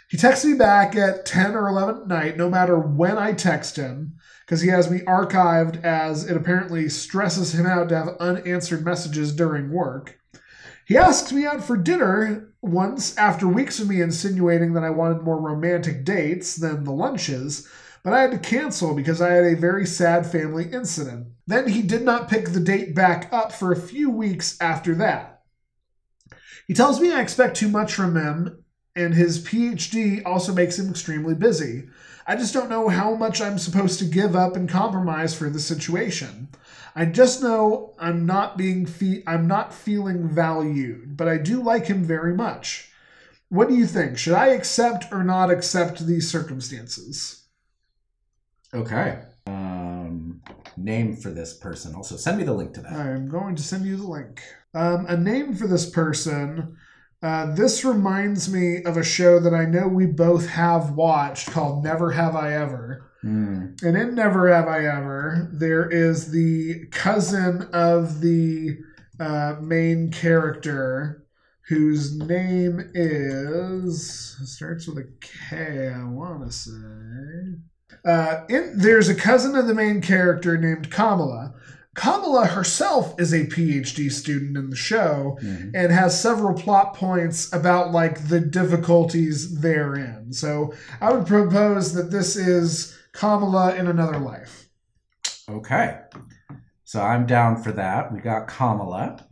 He 0.09 0.17
texts 0.17 0.45
me 0.45 0.55
back 0.55 0.95
at 0.97 1.27
10 1.27 1.55
or 1.55 1.69
11 1.69 2.03
at 2.03 2.09
night, 2.09 2.37
no 2.37 2.51
matter 2.51 2.79
when 2.79 3.19
I 3.19 3.33
text 3.33 3.77
him, 3.77 4.16
because 4.47 4.61
he 4.61 4.69
has 4.69 4.89
me 4.89 5.01
archived 5.01 5.83
as 5.83 6.25
it 6.25 6.37
apparently 6.37 6.89
stresses 6.89 7.53
him 7.53 7.67
out 7.67 7.89
to 7.89 7.97
have 7.97 8.17
unanswered 8.21 8.85
messages 8.85 9.35
during 9.35 9.73
work. 9.73 10.21
He 10.87 10.97
asks 10.97 11.33
me 11.33 11.45
out 11.45 11.65
for 11.65 11.77
dinner 11.77 12.55
once 12.63 13.19
after 13.19 13.49
weeks 13.49 13.81
of 13.81 13.89
me 13.89 14.01
insinuating 14.01 14.75
that 14.75 14.85
I 14.85 14.91
wanted 14.91 15.23
more 15.23 15.41
romantic 15.41 16.05
dates 16.05 16.55
than 16.55 16.85
the 16.85 16.93
lunches, 16.93 17.67
but 18.05 18.13
I 18.13 18.21
had 18.21 18.31
to 18.31 18.39
cancel 18.39 18.95
because 18.95 19.21
I 19.21 19.33
had 19.33 19.45
a 19.45 19.57
very 19.57 19.85
sad 19.85 20.31
family 20.31 20.71
incident. 20.73 21.27
Then 21.49 21.69
he 21.69 21.83
did 21.83 22.03
not 22.03 22.29
pick 22.29 22.51
the 22.51 22.61
date 22.61 22.95
back 22.95 23.29
up 23.33 23.51
for 23.51 23.73
a 23.73 23.81
few 23.81 24.11
weeks 24.11 24.57
after 24.61 24.95
that. 24.95 25.43
He 26.69 26.75
tells 26.75 27.01
me 27.01 27.13
I 27.13 27.21
expect 27.21 27.57
too 27.57 27.69
much 27.69 27.93
from 27.93 28.17
him, 28.17 28.65
and 28.95 29.13
his 29.13 29.45
PhD 29.45 30.23
also 30.25 30.53
makes 30.53 30.79
him 30.79 30.89
extremely 30.89 31.35
busy. 31.35 31.89
I 32.27 32.35
just 32.35 32.53
don't 32.53 32.69
know 32.69 32.89
how 32.89 33.15
much 33.15 33.41
I'm 33.41 33.59
supposed 33.59 34.01
to 34.01 34.05
give 34.05 34.35
up 34.35 34.57
and 34.57 34.69
compromise 34.69 35.35
for 35.35 35.49
the 35.49 35.61
situation. 35.61 36.49
I 36.95 37.05
just 37.05 37.41
know 37.41 37.95
I'm 37.99 38.27
not 38.27 38.57
being 38.57 38.85
fe- 38.85 39.23
I'm 39.27 39.47
not 39.47 39.73
feeling 39.73 40.29
valued, 40.29 41.17
but 41.17 41.29
I 41.29 41.39
do 41.39 41.63
like 41.63 41.87
him 41.87 42.03
very 42.03 42.35
much. 42.35 42.91
What 43.49 43.69
do 43.69 43.77
you 43.77 43.87
think? 43.87 44.19
Should 44.19 44.35
I 44.35 44.49
accept 44.49 45.13
or 45.13 45.23
not 45.23 45.51
accept 45.51 46.05
these 46.05 46.29
circumstances? 46.29 47.45
Okay. 48.75 49.21
Um, 49.47 50.43
name 50.77 51.15
for 51.15 51.31
this 51.31 51.55
person. 51.55 51.95
Also, 51.95 52.17
send 52.17 52.39
me 52.39 52.45
the 52.45 52.53
link 52.53 52.75
to 52.75 52.81
that. 52.81 52.93
I'm 52.93 53.29
going 53.29 53.55
to 53.55 53.63
send 53.63 53.87
you 53.87 53.97
the 53.97 54.07
link. 54.07 54.43
Um, 54.75 55.07
a 55.07 55.17
name 55.17 55.55
for 55.55 55.69
this 55.69 55.89
person. 55.89 56.77
Uh, 57.27 57.53
this 57.57 57.85
reminds 57.85 58.49
me 58.49 58.85
of 58.85 58.97
a 58.97 59.03
show 59.03 59.41
that 59.41 59.53
I 59.53 59.65
know 59.65 59.89
we 59.89 60.07
both 60.07 60.47
have 60.47 60.93
watched 60.93 61.51
called 61.51 61.83
Never 61.83 62.13
Have 62.13 62.37
I 62.37 62.53
Ever. 62.53 63.11
Hmm. 63.21 63.75
And 63.83 63.97
in 63.97 64.15
Never 64.15 64.49
Have 64.55 64.69
I 64.69 64.87
Ever, 64.87 65.49
there 65.53 65.91
is 65.91 66.31
the 66.31 66.87
cousin 66.93 67.63
of 67.73 68.21
the 68.21 68.79
uh, 69.19 69.57
main 69.61 70.13
character 70.13 71.25
whose 71.67 72.17
name 72.17 72.93
is 72.95 74.37
starts 74.45 74.87
with 74.87 74.99
a 74.99 75.09
K. 75.21 75.93
I 75.93 76.05
want 76.05 76.47
to 76.47 76.53
say. 76.53 76.71
Uh, 78.05 78.45
in, 78.49 78.79
there's 78.79 79.09
a 79.09 79.17
cousin 79.17 79.57
of 79.57 79.67
the 79.67 79.75
main 79.75 80.01
character 80.01 80.57
named 80.57 80.93
Kamala. 80.93 81.55
Kamala 81.97 82.47
herself 82.47 83.19
is 83.19 83.33
a 83.33 83.47
PhD 83.47 84.13
student 84.13 84.57
in 84.57 84.69
the 84.71 84.77
show 84.77 85.39
Mhm. 85.43 85.73
and 85.75 85.91
has 85.93 86.21
several 86.21 86.55
plot 86.55 86.95
points 86.95 87.51
about 87.53 87.91
like 87.91 88.29
the 88.29 88.39
difficulties 88.41 89.61
therein. 89.61 90.33
So 90.33 90.75
I 91.01 91.13
would 91.13 91.27
propose 91.27 91.95
that 91.95 92.11
this 92.11 92.37
is 92.37 92.95
Kamala 93.13 93.75
in 93.75 93.87
another 93.87 94.19
life. 94.19 94.69
Okay. 95.49 95.99
So 96.85 97.01
I'm 97.03 97.27
down 97.27 97.63
for 97.63 97.73
that. 97.73 98.13
We 98.13 98.21
got 98.21 98.47
Kamala. 98.47 99.25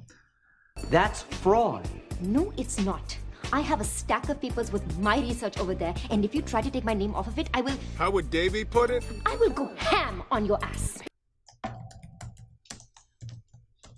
That's 0.91 1.23
fraud. 1.23 1.87
No, 2.21 2.53
it's 2.57 2.81
not. 2.81 3.17
I 3.53 3.61
have 3.61 3.81
a 3.81 3.85
stack 3.85 4.29
of 4.31 4.41
papers 4.41 4.73
with 4.73 4.99
my 4.99 5.19
research 5.21 5.59
over 5.59 5.75
there, 5.75 5.95
and 6.11 6.25
if 6.25 6.35
you 6.35 6.41
try 6.43 6.61
to 6.63 6.71
take 6.71 6.85
my 6.85 6.95
name 6.95 7.15
off 7.15 7.29
of 7.29 7.39
it, 7.39 7.49
I 7.55 7.61
will 7.61 7.77
How 7.99 8.11
would 8.11 8.31
Devi 8.31 8.65
put 8.65 8.91
it? 8.91 9.05
I 9.27 9.37
will 9.37 9.51
go 9.51 9.71
ham 9.77 10.23
on 10.33 10.47
your 10.47 10.59
ass. 10.65 10.99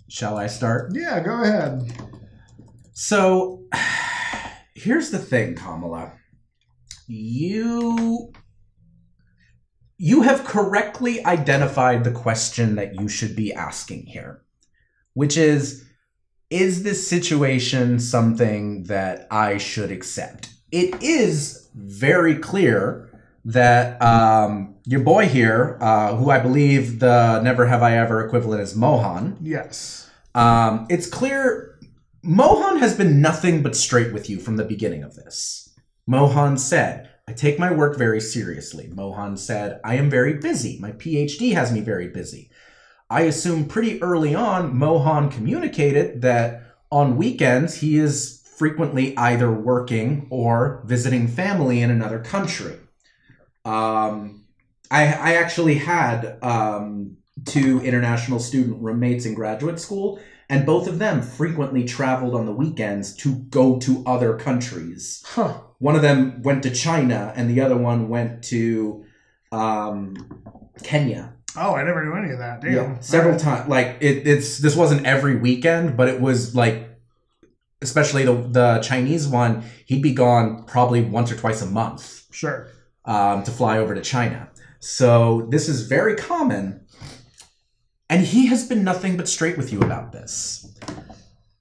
Shall 0.09 0.37
I 0.37 0.47
start? 0.47 0.91
Yeah, 0.95 1.19
go 1.19 1.41
ahead. 1.41 1.93
So 2.93 3.65
here's 4.73 5.11
the 5.11 5.19
thing, 5.19 5.55
Kamala. 5.55 6.13
You 7.07 8.31
you 9.99 10.21
have 10.21 10.45
correctly 10.45 11.25
identified 11.25 12.03
the 12.03 12.11
question 12.11 12.75
that 12.75 12.99
you 12.99 13.07
should 13.07 13.35
be 13.35 13.51
asking 13.53 14.05
here, 14.05 14.43
which 15.13 15.37
is 15.37 15.85
Is 16.49 16.83
this 16.83 17.07
situation 17.07 17.99
something 17.99 18.83
that 18.83 19.27
I 19.29 19.57
should 19.57 19.91
accept? 19.91 20.49
It 20.71 21.01
is 21.01 21.69
very 21.75 22.35
clear 22.35 23.09
that 23.47 24.01
um, 24.01 24.75
your 24.85 24.99
boy 24.99 25.25
here, 25.25 25.77
uh, 25.79 26.15
who 26.15 26.29
I 26.29 26.39
believe 26.39 26.99
the 26.99 27.41
Never 27.41 27.65
Have 27.65 27.81
I 27.81 27.97
Ever 27.97 28.25
equivalent 28.25 28.61
is 28.61 28.75
Mohan, 28.75 29.37
Yes. 29.41 30.09
um, 30.35 30.85
it's 30.89 31.07
clear 31.07 31.79
Mohan 32.23 32.79
has 32.79 32.93
been 32.95 33.21
nothing 33.21 33.63
but 33.63 33.73
straight 33.75 34.11
with 34.11 34.29
you 34.29 34.37
from 34.37 34.57
the 34.57 34.65
beginning 34.65 35.01
of 35.01 35.15
this. 35.15 35.69
Mohan 36.05 36.57
said, 36.57 37.09
I 37.25 37.31
take 37.33 37.57
my 37.57 37.71
work 37.71 37.97
very 37.97 38.19
seriously. 38.19 38.89
Mohan 38.93 39.37
said, 39.37 39.79
I 39.83 39.95
am 39.95 40.09
very 40.09 40.33
busy. 40.33 40.77
My 40.79 40.91
PhD 40.91 41.53
has 41.53 41.71
me 41.71 41.79
very 41.79 42.09
busy. 42.09 42.49
I 43.09 43.21
assume 43.21 43.65
pretty 43.65 44.01
early 44.01 44.35
on, 44.35 44.75
Mohan 44.77 45.29
communicated 45.29 46.21
that 46.21 46.63
on 46.91 47.15
weekends 47.15 47.75
he 47.75 47.97
is 47.97 48.43
frequently 48.57 49.15
either 49.17 49.51
working 49.51 50.27
or 50.29 50.81
visiting 50.85 51.27
family 51.29 51.81
in 51.81 51.89
another 51.91 52.19
country. 52.19 52.75
Um, 53.67 54.45
I, 54.89 55.03
I 55.05 55.33
actually 55.35 55.75
had 55.75 56.37
um, 56.41 57.17
two 57.45 57.81
international 57.81 58.39
student 58.39 58.81
roommates 58.81 59.25
in 59.25 59.33
graduate 59.33 59.79
school, 59.79 60.19
and 60.49 60.65
both 60.65 60.87
of 60.87 60.99
them 60.99 61.21
frequently 61.21 61.83
traveled 61.83 62.33
on 62.33 62.45
the 62.45 62.53
weekends 62.53 63.13
to 63.17 63.35
go 63.35 63.77
to 63.79 64.03
other 64.05 64.37
countries. 64.37 65.23
Huh. 65.27 65.59
One 65.79 65.95
of 65.95 66.01
them 66.01 66.41
went 66.41 66.63
to 66.63 66.71
China, 66.71 67.33
and 67.35 67.49
the 67.49 67.61
other 67.61 67.77
one 67.77 68.07
went 68.07 68.43
to 68.45 69.05
um, 69.51 70.15
Kenya. 70.83 71.33
Oh, 71.57 71.75
I 71.75 71.83
never 71.83 72.05
knew 72.05 72.15
any 72.15 72.31
of 72.31 72.39
that. 72.39 72.61
Damn. 72.61 73.01
several 73.01 73.33
Alright. 73.33 73.43
times. 73.43 73.69
Like 73.69 73.97
it, 73.99 74.27
it's 74.27 74.59
this 74.59 74.75
wasn't 74.75 75.05
every 75.05 75.35
weekend, 75.35 75.97
but 75.97 76.07
it 76.07 76.21
was 76.21 76.55
like, 76.55 76.87
especially 77.81 78.23
the 78.23 78.33
the 78.33 78.79
Chinese 78.79 79.27
one. 79.27 79.63
He'd 79.85 80.03
be 80.03 80.13
gone 80.13 80.63
probably 80.65 81.01
once 81.01 81.31
or 81.31 81.35
twice 81.35 81.61
a 81.61 81.65
month 81.65 82.17
Sure. 82.31 82.69
Um, 83.07 83.43
to 83.43 83.51
fly 83.51 83.79
over 83.79 83.95
to 83.95 84.01
China. 84.01 84.49
So 84.79 85.47
this 85.49 85.67
is 85.67 85.87
very 85.87 86.15
common. 86.15 86.85
And 88.09 88.25
he 88.25 88.47
has 88.47 88.67
been 88.67 88.83
nothing 88.83 89.17
but 89.17 89.27
straight 89.27 89.57
with 89.57 89.73
you 89.73 89.81
about 89.81 90.11
this. 90.11 90.77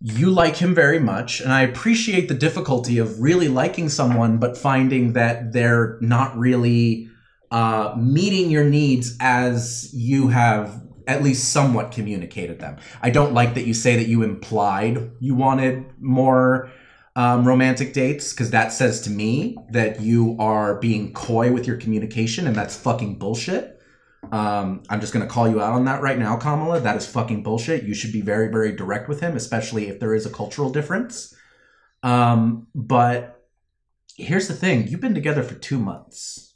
You 0.01 0.31
like 0.31 0.57
him 0.57 0.75
very 0.75 1.01
much, 1.01 1.41
and 1.41 1.53
I 1.53 1.63
appreciate 1.63 2.29
the 2.29 2.35
difficulty 2.35 2.99
of 2.99 3.21
really 3.21 3.49
liking 3.49 3.89
someone 3.89 4.39
but 4.39 4.57
finding 4.57 5.15
that 5.15 5.53
they're 5.53 5.99
not 6.01 6.37
really 6.37 7.09
uh, 7.51 7.95
meeting 7.99 8.51
your 8.51 8.65
needs 8.65 9.17
as 9.21 9.91
you 9.95 10.29
have 10.29 10.83
at 11.07 11.23
least 11.23 11.53
somewhat 11.53 11.93
communicated 11.93 12.61
them. 12.61 12.77
I 13.01 13.11
don't 13.11 13.33
like 13.33 13.55
that 13.55 13.67
you 13.67 13.75
say 13.75 13.97
that 13.97 14.09
you 14.09 14.23
implied 14.23 15.11
you 15.21 15.35
wanted 15.35 15.87
more 16.01 16.71
um, 17.17 17.49
romantic 17.49 17.95
dates 17.95 18.33
because 18.33 18.51
that 18.51 18.73
says 18.73 19.01
to 19.01 19.11
me 19.11 19.57
that 19.71 20.01
you 20.01 20.37
are 20.39 20.75
being 20.77 21.15
coy 21.15 21.51
with 21.51 21.67
your 21.67 21.79
communication 21.79 22.47
and 22.47 22.55
that's 22.55 22.77
fucking 22.77 23.19
bullshit. 23.19 23.81
Um, 24.31 24.83
I'm 24.91 25.01
just 25.01 25.15
gonna 25.15 25.27
call 25.27 25.49
you 25.49 25.61
out 25.61 25.73
on 25.73 25.87
that 25.87 26.03
right 26.03 26.19
now, 26.19 26.37
Kamala. 26.37 26.81
That 26.81 26.97
is 26.97 27.07
fucking 27.07 27.43
bullshit. 27.43 27.85
You 27.85 27.95
should 27.95 28.13
be 28.13 28.21
very, 28.21 28.49
very 28.49 28.73
direct 28.73 29.09
with 29.09 29.21
him, 29.21 29.35
especially 29.35 29.89
if 29.89 29.99
there 29.99 30.15
is 30.15 30.27
a 30.27 30.31
cultural 30.31 30.71
difference. 30.71 31.35
Um, 32.03 32.67
but 32.75 33.47
here's 34.17 34.49
the 34.49 34.55
thing: 34.55 34.89
you've 34.89 35.01
been 35.01 35.15
together 35.15 35.43
for 35.43 35.55
two 35.55 35.79
months. 35.79 36.55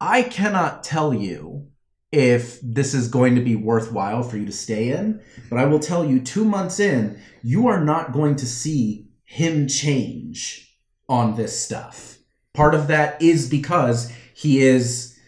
I 0.00 0.22
cannot 0.22 0.84
tell 0.84 1.12
you 1.12 1.68
if 2.12 2.60
this 2.62 2.94
is 2.94 3.08
going 3.08 3.34
to 3.34 3.40
be 3.40 3.56
worthwhile 3.56 4.22
for 4.22 4.36
you 4.36 4.46
to 4.46 4.52
stay 4.52 4.90
in, 4.90 5.20
but 5.50 5.58
I 5.58 5.64
will 5.64 5.80
tell 5.80 6.04
you, 6.04 6.20
two 6.20 6.44
months 6.44 6.78
in, 6.78 7.20
you 7.42 7.68
are 7.68 7.82
not 7.82 8.12
going 8.12 8.36
to 8.36 8.46
see 8.46 9.08
him 9.32 9.66
change 9.66 10.76
on 11.08 11.36
this 11.36 11.58
stuff. 11.58 12.18
Part 12.52 12.74
of 12.74 12.88
that 12.88 13.22
is 13.22 13.48
because 13.48 14.12
he 14.34 14.60
is 14.60 15.18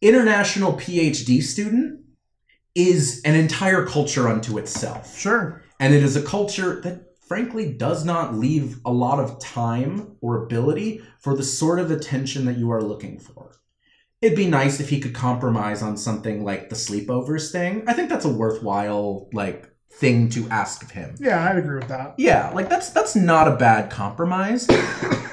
international 0.00 0.72
PhD 0.72 1.40
student 1.40 2.00
is 2.74 3.22
an 3.24 3.36
entire 3.36 3.86
culture 3.86 4.26
unto 4.26 4.58
itself. 4.58 5.16
Sure. 5.16 5.62
And 5.78 5.94
it 5.94 6.02
is 6.02 6.16
a 6.16 6.22
culture 6.22 6.80
that 6.80 7.16
frankly 7.20 7.72
does 7.72 8.04
not 8.04 8.34
leave 8.34 8.80
a 8.84 8.92
lot 8.92 9.20
of 9.20 9.38
time 9.38 10.16
or 10.20 10.42
ability 10.42 11.00
for 11.20 11.36
the 11.36 11.44
sort 11.44 11.78
of 11.78 11.92
attention 11.92 12.46
that 12.46 12.58
you 12.58 12.72
are 12.72 12.82
looking 12.82 13.16
for. 13.16 13.60
It'd 14.20 14.36
be 14.36 14.48
nice 14.48 14.80
if 14.80 14.88
he 14.88 14.98
could 14.98 15.14
compromise 15.14 15.82
on 15.82 15.96
something 15.96 16.42
like 16.42 16.68
the 16.68 16.74
sleepovers 16.74 17.52
thing. 17.52 17.84
I 17.86 17.92
think 17.92 18.08
that's 18.08 18.24
a 18.24 18.28
worthwhile 18.28 19.28
like 19.32 19.71
thing 19.94 20.28
to 20.30 20.48
ask 20.48 20.82
of 20.82 20.90
him. 20.90 21.14
Yeah, 21.18 21.48
I'd 21.48 21.58
agree 21.58 21.76
with 21.78 21.88
that. 21.88 22.14
Yeah, 22.18 22.50
like 22.50 22.68
that's 22.68 22.90
that's 22.90 23.14
not 23.14 23.48
a 23.48 23.56
bad 23.56 23.90
compromise. 23.90 24.66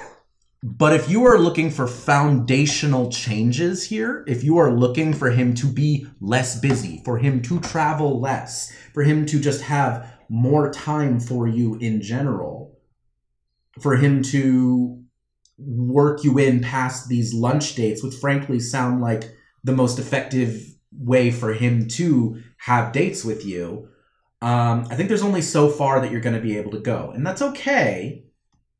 but 0.63 0.93
if 0.93 1.09
you 1.09 1.25
are 1.25 1.37
looking 1.37 1.69
for 1.71 1.87
foundational 1.87 3.11
changes 3.11 3.85
here, 3.85 4.23
if 4.27 4.43
you 4.43 4.57
are 4.57 4.71
looking 4.71 5.13
for 5.13 5.31
him 5.31 5.53
to 5.55 5.67
be 5.67 6.05
less 6.19 6.59
busy, 6.59 7.01
for 7.03 7.17
him 7.17 7.41
to 7.43 7.59
travel 7.59 8.19
less, 8.19 8.71
for 8.93 9.03
him 9.03 9.25
to 9.27 9.39
just 9.39 9.61
have 9.61 10.13
more 10.29 10.71
time 10.71 11.19
for 11.19 11.47
you 11.47 11.75
in 11.75 12.01
general, 12.01 12.77
for 13.79 13.95
him 13.95 14.21
to 14.21 15.03
work 15.57 16.23
you 16.23 16.37
in 16.37 16.61
past 16.61 17.09
these 17.09 17.33
lunch 17.33 17.75
dates, 17.75 18.03
which 18.03 18.15
frankly 18.15 18.59
sound 18.59 19.01
like 19.01 19.31
the 19.63 19.75
most 19.75 19.99
effective 19.99 20.63
way 20.91 21.31
for 21.31 21.53
him 21.53 21.87
to 21.87 22.41
have 22.57 22.93
dates 22.93 23.23
with 23.23 23.45
you. 23.45 23.88
Um, 24.41 24.87
I 24.89 24.95
think 24.95 25.09
there's 25.09 25.21
only 25.21 25.41
so 25.41 25.69
far 25.69 25.99
that 25.99 26.11
you're 26.11 26.21
going 26.21 26.35
to 26.35 26.41
be 26.41 26.57
able 26.57 26.71
to 26.71 26.79
go, 26.79 27.11
and 27.13 27.25
that's 27.25 27.41
okay 27.41 28.23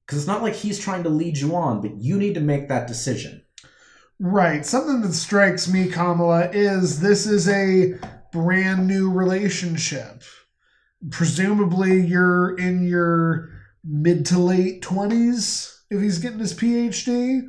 because 0.05 0.17
it's 0.17 0.27
not 0.27 0.41
like 0.41 0.55
he's 0.55 0.79
trying 0.79 1.03
to 1.03 1.09
lead 1.09 1.37
you 1.37 1.55
on, 1.55 1.81
but 1.81 1.95
you 1.97 2.17
need 2.17 2.33
to 2.33 2.39
make 2.39 2.67
that 2.67 2.87
decision. 2.87 3.43
Right. 4.19 4.65
Something 4.65 5.01
that 5.01 5.13
strikes 5.13 5.67
me, 5.67 5.87
Kamala, 5.87 6.49
is 6.49 6.99
this 6.99 7.27
is 7.27 7.47
a 7.47 7.93
brand 8.31 8.87
new 8.87 9.11
relationship. 9.11 10.23
Presumably, 11.11 12.01
you're 12.01 12.57
in 12.57 12.83
your 12.83 13.49
mid 13.83 14.25
to 14.25 14.39
late 14.39 14.81
20s 14.81 15.77
if 15.91 16.01
he's 16.01 16.17
getting 16.17 16.39
his 16.39 16.55
PhD. 16.55 17.41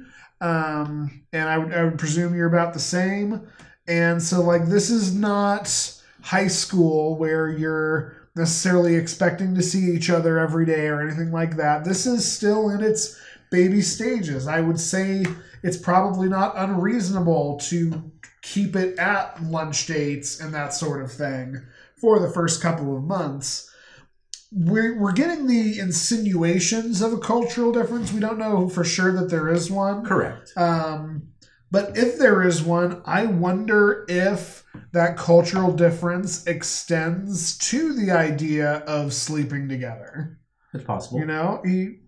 Um, 0.42 1.24
and 1.32 1.48
I 1.48 1.56
would, 1.56 1.72
I 1.72 1.84
would 1.84 1.98
presume 1.98 2.34
you're 2.34 2.46
about 2.46 2.74
the 2.74 2.78
same. 2.78 3.48
And 3.88 4.22
so, 4.22 4.42
like, 4.42 4.66
this 4.66 4.90
is 4.90 5.14
not 5.14 5.66
high 6.22 6.48
school 6.48 7.16
where 7.16 7.48
you're 7.48 8.28
necessarily 8.36 8.96
expecting 8.96 9.54
to 9.54 9.62
see 9.62 9.90
each 9.92 10.10
other 10.10 10.38
every 10.38 10.64
day 10.66 10.86
or 10.86 11.00
anything 11.00 11.32
like 11.32 11.56
that. 11.56 11.84
This 11.84 12.06
is 12.06 12.30
still 12.30 12.70
in 12.70 12.82
its 12.82 13.20
baby 13.50 13.82
stages. 13.82 14.46
I 14.46 14.60
would 14.60 14.78
say 14.78 15.26
it's 15.62 15.76
probably 15.76 16.28
not 16.28 16.56
unreasonable 16.56 17.58
to 17.64 18.10
keep 18.42 18.76
it 18.76 18.98
at 18.98 19.42
lunch 19.42 19.86
dates 19.86 20.40
and 20.40 20.54
that 20.54 20.72
sort 20.72 21.02
of 21.02 21.12
thing 21.12 21.60
for 22.00 22.18
the 22.18 22.30
first 22.30 22.62
couple 22.62 22.96
of 22.96 23.04
months. 23.04 23.66
We're, 24.52 24.98
we're 24.98 25.12
getting 25.12 25.46
the 25.46 25.78
insinuations 25.78 27.02
of 27.02 27.12
a 27.12 27.18
cultural 27.18 27.72
difference. 27.72 28.12
We 28.12 28.20
don't 28.20 28.38
know 28.38 28.68
for 28.68 28.84
sure 28.84 29.12
that 29.12 29.30
there 29.30 29.48
is 29.48 29.70
one. 29.70 30.04
Correct. 30.04 30.52
Um, 30.56 31.29
but 31.70 31.96
if 31.96 32.18
there 32.18 32.42
is 32.42 32.62
one, 32.62 33.02
I 33.04 33.26
wonder 33.26 34.04
if 34.08 34.64
that 34.92 35.16
cultural 35.16 35.72
difference 35.72 36.46
extends 36.46 37.56
to 37.58 37.92
the 37.92 38.10
idea 38.10 38.78
of 38.86 39.12
sleeping 39.12 39.68
together. 39.68 40.38
It's 40.74 40.84
possible. 40.84 41.20
You 41.20 41.26
know, 41.26 41.60
he, 41.64 41.98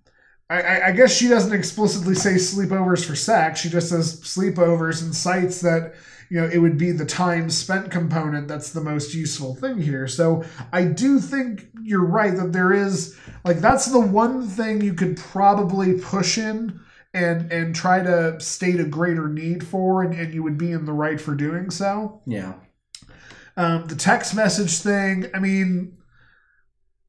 I- 0.51 0.63
I, 0.63 0.87
I 0.89 0.93
guess 0.93 1.13
she 1.17 1.29
doesn't 1.29 1.53
explicitly 1.53 2.15
say 2.15 2.35
sleepovers 2.35 3.05
for 3.05 3.17
sex. 3.17 3.61
She 3.61 3.69
just 3.69 3.89
says 3.89 4.21
sleepovers 4.21 5.03
and 5.03 5.15
cites 5.15 5.61
that 5.63 5.95
you 6.31 6.41
know 6.41 6.49
it 6.49 6.59
would 6.59 6.79
be 6.79 6.93
the 6.93 7.05
time 7.05 7.51
spent 7.51 7.91
component 7.91 8.49
that's 8.49 8.71
the 8.71 8.81
most 8.81 9.15
useful 9.15 9.55
thing 9.55 9.79
here. 9.79 10.09
So 10.09 10.45
I 10.73 10.85
do 10.85 11.21
think 11.21 11.69
you're 11.83 12.05
right 12.05 12.35
that 12.37 12.53
there 12.53 12.73
is 12.73 13.17
like 13.45 13.59
that's 13.59 13.87
the 13.87 14.01
one 14.01 14.47
thing 14.47 14.81
you 14.81 14.95
could 14.95 15.17
probably 15.17 15.99
push 16.01 16.39
in 16.39 16.81
and 17.15 17.53
and 17.53 17.75
try 17.75 18.03
to 18.03 18.41
state 18.41 18.81
a 18.81 18.85
greater 18.85 19.29
need 19.29 19.67
for 19.67 20.03
and, 20.03 20.15
and 20.15 20.33
you 20.33 20.43
would 20.43 20.59
be 20.59 20.71
in 20.73 20.87
the 20.87 20.93
right 20.93 21.21
for 21.21 21.35
doing 21.35 21.71
so 21.71 22.21
yeah. 22.27 22.55
um, 23.57 23.87
the 23.87 23.97
text 23.97 24.35
message 24.35 24.79
thing, 24.79 25.27
I 25.35 25.39
mean, 25.39 25.99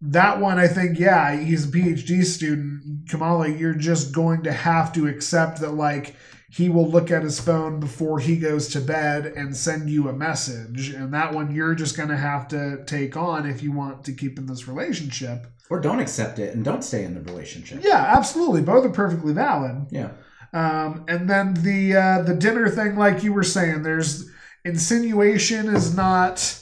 that 0.05 0.41
one, 0.41 0.59
I 0.59 0.67
think, 0.67 0.99
yeah, 0.99 1.35
he's 1.37 1.65
a 1.65 1.71
PhD 1.71 2.25
student. 2.25 3.09
Kamala, 3.09 3.47
you're 3.47 3.73
just 3.73 4.11
going 4.11 4.43
to 4.43 4.51
have 4.51 4.91
to 4.93 5.07
accept 5.07 5.61
that, 5.61 5.75
like, 5.75 6.15
he 6.51 6.67
will 6.69 6.87
look 6.87 7.09
at 7.09 7.23
his 7.23 7.39
phone 7.39 7.79
before 7.79 8.19
he 8.19 8.35
goes 8.35 8.67
to 8.69 8.81
bed 8.81 9.25
and 9.25 9.55
send 9.55 9.89
you 9.89 10.09
a 10.09 10.13
message. 10.13 10.89
And 10.89 11.13
that 11.13 11.33
one, 11.33 11.55
you're 11.55 11.73
just 11.73 11.95
going 11.95 12.09
to 12.09 12.17
have 12.17 12.49
to 12.49 12.83
take 12.85 13.15
on 13.15 13.49
if 13.49 13.63
you 13.63 13.71
want 13.71 14.03
to 14.03 14.13
keep 14.13 14.37
in 14.37 14.45
this 14.45 14.67
relationship. 14.67 15.47
Or 15.69 15.79
don't 15.79 15.99
accept 15.99 16.39
it 16.39 16.53
and 16.53 16.63
don't 16.63 16.83
stay 16.83 17.03
in 17.03 17.13
the 17.15 17.21
relationship. 17.21 17.79
Yeah, 17.83 18.13
absolutely. 18.15 18.61
Both 18.61 18.85
are 18.85 18.89
perfectly 18.89 19.33
valid. 19.33 19.87
Yeah. 19.91 20.11
Um, 20.53 21.05
and 21.07 21.27
then 21.29 21.55
the 21.55 21.95
uh, 21.95 22.21
the 22.21 22.35
dinner 22.35 22.69
thing, 22.69 22.95
like 22.95 23.23
you 23.23 23.33
were 23.33 23.43
saying, 23.43 23.81
there's 23.83 24.29
insinuation 24.63 25.67
is 25.73 25.95
not 25.95 26.59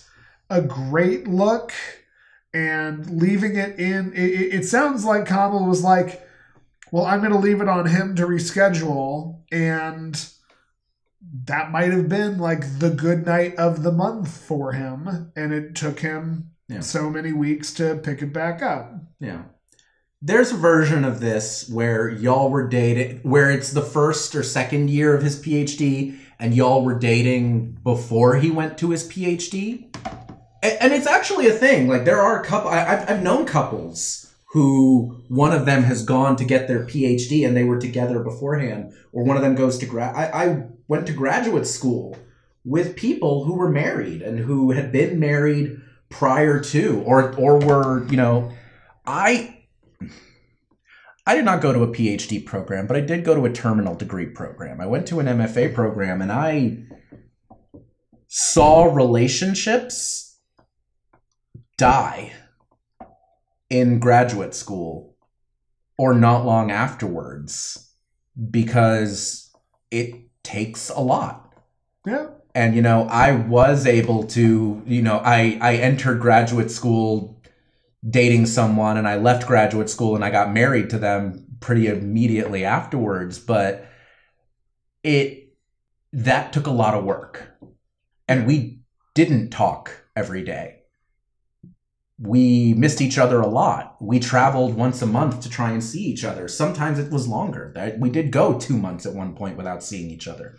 a 0.50 0.62
great 0.62 1.28
look, 1.28 1.74
and 2.54 3.20
leaving 3.22 3.56
it 3.58 3.80
in. 3.80 4.14
It, 4.14 4.54
it- 4.54 4.66
sounds 4.66 5.04
like 5.04 5.26
Kamala 5.26 5.68
was 5.68 5.84
like, 5.84 6.26
"Well, 6.92 7.06
I'm 7.06 7.20
going 7.20 7.34
to 7.34 7.38
leave 7.38 7.60
it 7.60 7.68
on 7.68 7.86
him 7.88 8.16
to 8.16 8.26
reschedule," 8.26 9.42
and 9.52 10.16
that 11.46 11.72
might 11.72 11.92
have 11.92 12.10
been 12.10 12.38
like 12.38 12.80
the 12.80 12.90
good 12.90 13.26
night 13.26 13.56
of 13.56 13.84
the 13.84 13.92
month 13.92 14.30
for 14.30 14.74
him, 14.74 15.32
and 15.36 15.54
it 15.54 15.76
took 15.76 16.00
him 16.00 16.52
Yeah. 16.68 16.82
so 16.82 17.10
many 17.10 17.32
weeks 17.34 17.74
to 17.76 17.96
pick 17.96 18.22
it 18.22 18.32
back 18.34 18.62
up. 18.62 18.94
Yeah. 19.20 19.44
There's 20.22 20.52
a 20.52 20.56
version 20.58 21.04
of 21.04 21.20
this 21.20 21.68
where 21.70 22.08
y'all 22.10 22.50
were 22.52 22.68
dating, 22.68 23.22
where 23.24 23.50
it's 23.50 23.72
the 23.72 23.82
first 23.82 24.36
or 24.36 24.44
second 24.44 24.90
year 24.92 25.16
of 25.16 25.24
his 25.24 25.42
PhD, 25.42 26.18
and 26.40 26.54
y'all 26.54 26.84
were 26.84 26.98
dating 27.00 27.80
before 27.84 28.36
he 28.36 28.52
went 28.52 28.78
to 28.80 28.92
his 28.92 29.08
PhD. 29.08 29.88
And 30.64 30.94
it's 30.94 31.08
actually 31.08 31.48
a 31.48 31.54
thing. 31.54 31.88
Like 31.88 32.06
there 32.06 32.22
are 32.22 32.40
a 32.40 32.46
couple. 32.46 32.70
I've, 32.70 33.10
I've 33.10 33.24
known 33.24 33.46
couples 33.48 34.21
who 34.52 35.24
one 35.30 35.54
of 35.54 35.66
them 35.66 35.84
has 35.84 36.04
gone 36.04 36.36
to 36.36 36.44
get 36.44 36.68
their 36.68 36.86
PhD 36.86 37.48
and 37.48 37.56
they 37.56 37.64
were 37.64 37.80
together 37.80 38.20
beforehand, 38.20 38.94
or 39.14 39.24
one 39.24 39.38
of 39.38 39.44
them 39.44 39.56
goes 39.56 39.78
to 39.78 39.86
grad. 39.86 40.14
I, 40.14 40.46
I 40.46 40.64
went 40.90 41.08
to 41.08 41.14
graduate 41.14 41.66
school 41.66 42.18
with 42.66 42.98
people 42.98 43.46
who 43.46 43.54
were 43.54 43.70
married 43.70 44.22
and 44.22 44.40
who 44.40 44.72
had 44.72 44.92
been 44.92 45.20
married 45.20 45.80
prior 46.10 46.60
to, 46.60 47.02
or 47.06 47.34
or 47.36 47.60
were 47.60 48.06
you 48.08 48.18
know, 48.18 48.52
I. 49.06 49.58
I 51.26 51.36
did 51.36 51.46
not 51.46 51.62
go 51.62 51.72
to 51.72 51.84
a 51.84 51.88
PhD 51.88 52.44
program, 52.44 52.88
but 52.88 52.98
I 52.98 53.02
did 53.02 53.24
go 53.24 53.36
to 53.36 53.46
a 53.46 53.54
terminal 53.54 53.94
degree 53.94 54.26
program. 54.26 54.82
I 54.82 54.88
went 54.88 55.08
to 55.10 55.20
an 55.20 55.28
MFA 55.28 55.74
program 55.74 56.20
and 56.20 56.32
I 56.32 56.80
saw 58.28 58.86
relationships 58.86 60.40
die 61.78 62.34
in 63.72 64.00
graduate 64.00 64.54
school 64.54 65.16
or 65.98 66.14
not 66.14 66.46
long 66.46 66.70
afterwards 66.70 67.96
because 68.50 69.50
it 69.90 70.14
takes 70.44 70.90
a 70.90 71.00
lot. 71.00 71.54
Yeah. 72.06 72.28
And 72.54 72.76
you 72.76 72.82
know, 72.82 73.08
I 73.10 73.32
was 73.32 73.88
able 73.88 74.26
to, 74.28 74.84
you 74.86 75.02
know, 75.02 75.20
I 75.24 75.58
I 75.62 75.76
entered 75.78 76.20
graduate 76.20 76.70
school 76.70 77.42
dating 78.08 78.48
someone 78.48 78.98
and 78.98 79.08
I 79.08 79.16
left 79.16 79.48
graduate 79.48 79.90
school 79.90 80.16
and 80.16 80.26
I 80.26 80.32
got 80.32 80.54
married 80.54 80.90
to 80.90 81.00
them 81.00 81.46
pretty 81.62 81.88
immediately 81.88 82.66
afterwards, 82.66 83.40
but 83.40 83.88
it 85.02 85.56
that 86.12 86.52
took 86.52 86.68
a 86.68 86.72
lot 86.72 86.94
of 86.94 87.06
work. 87.06 87.48
And 88.28 88.46
we 88.46 88.82
didn't 89.14 89.50
talk 89.50 90.04
every 90.16 90.44
day. 90.44 90.81
We 92.24 92.76
missed 92.76 93.02
each 93.02 93.18
other 93.18 93.42
a 93.42 93.48
lot. 93.48 93.96
We 94.00 94.20
traveled 94.20 94.76
once 94.76 95.02
a 95.02 95.08
month 95.08 95.42
to 95.42 95.50
try 95.50 95.72
and 95.72 95.84
see 95.84 96.04
each 96.04 96.24
other. 96.24 96.48
Sometimes 96.48 97.00
it 97.00 97.12
was 97.12 97.28
longer. 97.28 97.72
That- 97.74 98.00
We 98.00 98.12
did 98.12 98.32
go 98.32 98.60
2 98.60 98.78
months 98.78 99.06
at 99.08 99.16
one 99.16 99.36
point 99.36 99.58
without 99.58 99.84
seeing 99.84 100.12
each 100.12 100.28
other. 100.28 100.56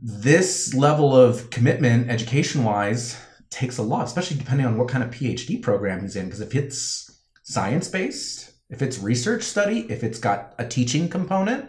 This 0.00 0.74
level 0.74 1.16
of 1.16 1.50
commitment 1.50 2.08
education-wise 2.08 3.16
takes 3.50 3.78
a 3.78 3.82
lot, 3.82 4.06
especially 4.06 4.36
depending 4.36 4.66
on 4.66 4.78
what 4.78 4.88
kind 4.88 5.02
of 5.02 5.10
PhD 5.10 5.60
program 5.60 6.02
he's 6.02 6.14
in. 6.14 6.26
Because 6.26 6.40
if 6.40 6.54
it's 6.54 7.20
science 7.42 7.88
based, 7.88 8.52
if 8.70 8.80
it's 8.80 8.98
research 9.00 9.42
study, 9.42 9.86
if 9.88 10.04
it's 10.04 10.20
got 10.20 10.54
a 10.58 10.68
teaching 10.68 11.08
component, 11.08 11.64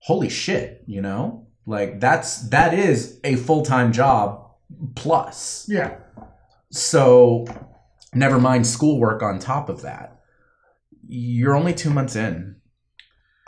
holy 0.00 0.28
shit, 0.28 0.82
you 0.86 1.00
know? 1.00 1.46
Like 1.64 2.00
that's 2.00 2.48
that 2.48 2.74
is 2.74 3.20
a 3.24 3.36
full 3.36 3.64
time 3.64 3.92
job 3.92 4.50
plus. 4.94 5.66
Yeah. 5.68 5.96
So 6.70 7.46
never 8.14 8.38
mind 8.38 8.66
schoolwork 8.66 9.22
on 9.22 9.38
top 9.38 9.68
of 9.68 9.82
that. 9.82 10.20
You're 11.06 11.56
only 11.56 11.74
two 11.74 11.90
months 11.90 12.16
in. 12.16 12.56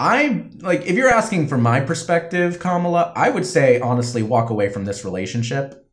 I 0.00 0.46
like 0.60 0.86
if 0.86 0.96
you're 0.96 1.10
asking 1.10 1.48
from 1.48 1.62
my 1.62 1.80
perspective, 1.80 2.58
Kamala, 2.58 3.12
I 3.14 3.28
would 3.28 3.44
say 3.44 3.80
honestly 3.80 4.22
walk 4.22 4.48
away 4.48 4.70
from 4.70 4.86
this 4.86 5.04
relationship 5.04 5.86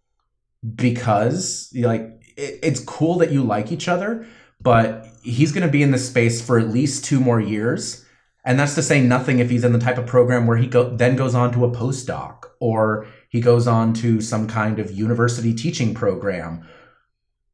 because 0.75 1.69
like 1.75 2.03
it, 2.37 2.59
it's 2.63 2.79
cool 2.79 3.17
that 3.17 3.31
you 3.31 3.43
like 3.43 3.69
each 3.69 3.89
other, 3.89 4.25
but 4.61 5.07
he's 5.23 5.51
going 5.51 5.67
to 5.67 5.71
be 5.71 5.83
in 5.83 5.91
this 5.91 6.07
space 6.07 6.41
for 6.41 6.57
at 6.57 6.69
least 6.69 7.03
two 7.03 7.19
more 7.19 7.41
years, 7.41 8.05
and 8.45 8.57
that's 8.57 8.75
to 8.75 8.81
say 8.81 9.01
nothing 9.01 9.39
if 9.39 9.49
he's 9.49 9.65
in 9.65 9.73
the 9.73 9.79
type 9.79 9.97
of 9.97 10.05
program 10.05 10.47
where 10.47 10.57
he 10.57 10.67
go 10.67 10.95
then 10.95 11.17
goes 11.17 11.35
on 11.35 11.51
to 11.51 11.65
a 11.65 11.71
postdoc 11.71 12.45
or 12.61 13.07
he 13.27 13.41
goes 13.41 13.67
on 13.67 13.93
to 13.95 14.21
some 14.21 14.47
kind 14.47 14.79
of 14.79 14.89
university 14.89 15.53
teaching 15.53 15.93
program. 15.93 16.65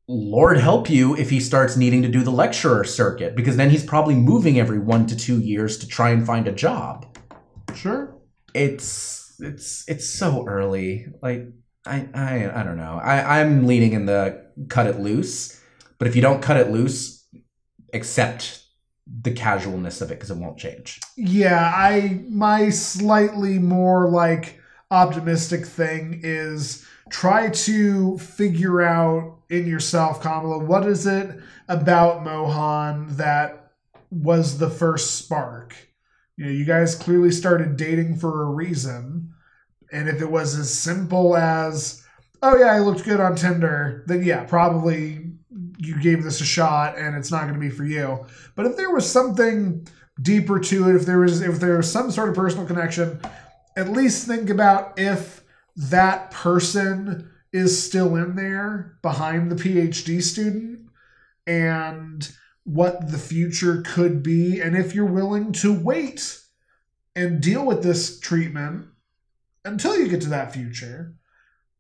Lord 0.08 0.58
help 0.58 0.90
you 0.90 1.16
if 1.16 1.30
he 1.30 1.40
starts 1.40 1.78
needing 1.78 2.02
to 2.02 2.10
do 2.10 2.24
the 2.24 2.32
lecturer 2.32 2.84
circuit 2.84 3.36
because 3.36 3.56
then 3.56 3.70
he's 3.70 3.86
probably 3.86 4.16
moving 4.16 4.60
every 4.60 4.80
one 4.80 5.06
to 5.08 5.16
two 5.16 5.40
years 5.40 5.78
to 5.78 5.88
try 5.88 6.10
and 6.10 6.26
find 6.26 6.48
a 6.48 6.52
job 6.52 7.06
Sure. 7.74 8.14
it's 8.54 9.36
it's 9.40 9.84
it's 9.88 10.08
so 10.08 10.46
early. 10.48 11.08
Like 11.22 11.48
I 11.86 12.08
I 12.14 12.60
I 12.60 12.64
don't 12.64 12.78
know. 12.78 13.00
I 13.04 13.40
I'm 13.42 13.66
leaning 13.66 13.94
in 13.94 14.06
the 14.06 14.46
cut 14.70 14.88
it 14.88 15.00
loose, 15.00 15.60
but 15.98 16.08
if 16.08 16.16
you 16.16 16.22
don't 16.22 16.42
cut 16.42 16.58
it 16.58 16.70
loose, 16.70 17.26
accept 17.94 18.64
the 19.22 19.32
casualness 19.32 20.02
of 20.02 20.12
it 20.12 20.16
because 20.16 20.32
it 20.32 20.38
won't 20.38 20.58
change. 20.58 21.00
Yeah, 21.18 21.60
I 21.76 22.22
my 22.30 22.70
slightly 22.70 23.58
more 23.60 24.10
like 24.10 24.60
optimistic 24.92 25.66
thing 25.66 26.22
is 26.24 26.86
try 27.14 27.48
to 27.48 28.18
figure 28.18 28.82
out 28.82 29.38
in 29.52 29.68
yourself, 29.68 30.20
Kamala, 30.20 30.58
what 30.58 30.88
is 30.88 31.06
it 31.06 31.40
about 31.70 32.24
Mohan 32.24 33.16
that 33.18 33.72
was 34.10 34.58
the 34.58 34.70
first 34.70 35.16
spark? 35.20 35.76
You 36.38 36.46
know, 36.46 36.52
you 36.52 36.66
guys 36.66 36.96
clearly 36.96 37.30
started 37.30 37.78
dating 37.78 38.16
for 38.16 38.42
a 38.42 38.48
reason. 38.48 39.32
And 39.92 40.10
if 40.10 40.24
it 40.24 40.32
was 40.32 40.58
as 40.58 40.74
simple 40.74 41.38
as, 41.38 42.04
oh 42.42 42.58
yeah, 42.58 42.74
I 42.74 42.80
looked 42.80 43.06
good 43.06 43.20
on 43.20 43.36
Tinder, 43.36 44.04
then 44.08 44.24
yeah, 44.24 44.46
probably 44.46 45.34
you 45.78 46.02
gave 46.02 46.24
this 46.24 46.42
a 46.42 46.46
shot 46.46 46.98
and 46.98 47.16
it's 47.16 47.30
not 47.30 47.44
going 47.44 47.54
to 47.54 47.60
be 47.60 47.70
for 47.70 47.86
you. 47.86 48.26
But 48.56 48.66
if 48.66 48.76
there 48.76 48.90
was 48.90 49.10
something 49.10 49.88
deeper 50.20 50.60
to 50.60 50.90
it, 50.90 50.96
if 50.96 51.06
there 51.06 51.20
was 51.20 51.42
if 51.42 51.60
there 51.60 51.78
was 51.78 51.92
some 51.92 52.10
sort 52.10 52.30
of 52.30 52.36
personal 52.36 52.66
connection, 52.66 53.22
at 53.78 53.90
least 53.90 54.26
think 54.26 54.50
about 54.50 54.98
if 54.98 55.43
that 55.76 56.32
person 56.32 57.30
is 57.52 57.84
still 57.84 58.16
in 58.16 58.36
there 58.36 58.98
behind 59.02 59.52
the 59.52 59.56
PhD 59.56 60.22
student 60.22 60.90
and 61.46 62.32
what 62.64 63.12
the 63.12 63.18
future 63.18 63.84
could 63.86 64.24
be 64.24 64.60
and 64.60 64.76
if 64.76 64.96
you're 64.96 65.06
willing 65.06 65.52
to 65.52 65.78
wait 65.78 66.40
and 67.16 67.42
deal 67.42 67.66
with 67.66 67.84
this 67.84 68.20
treatment 68.20 68.88
until 69.66 69.98
you 69.98 70.08
get 70.08 70.22
to 70.22 70.30
that 70.30 70.54
future. 70.54 71.16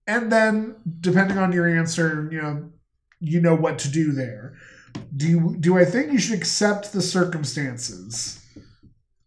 And 0.05 0.31
then 0.31 0.75
depending 0.99 1.37
on 1.37 1.53
your 1.53 1.67
answer, 1.67 2.29
you 2.31 2.41
know, 2.41 2.71
you 3.19 3.39
know 3.39 3.55
what 3.55 3.79
to 3.79 3.89
do 3.89 4.11
there. 4.11 4.53
Do 5.15 5.27
you, 5.27 5.55
do 5.59 5.77
I 5.77 5.85
think 5.85 6.11
you 6.11 6.19
should 6.19 6.37
accept 6.37 6.91
the 6.91 7.01
circumstances? 7.01 8.42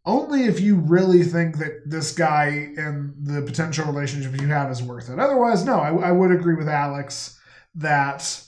Only 0.07 0.45
if 0.45 0.61
you 0.61 0.77
really 0.77 1.25
think 1.25 1.59
that 1.59 1.83
this 1.85 2.13
guy 2.13 2.73
and 2.77 3.13
the 3.19 3.43
potential 3.43 3.85
relationship 3.87 4.41
you 4.41 4.47
have 4.47 4.71
is 4.71 4.81
worth 4.81 5.11
it. 5.11 5.19
Otherwise, 5.19 5.65
no, 5.65 5.81
I, 5.81 6.09
I 6.09 6.13
would 6.13 6.31
agree 6.31 6.55
with 6.55 6.69
Alex 6.69 7.41
that 7.75 8.41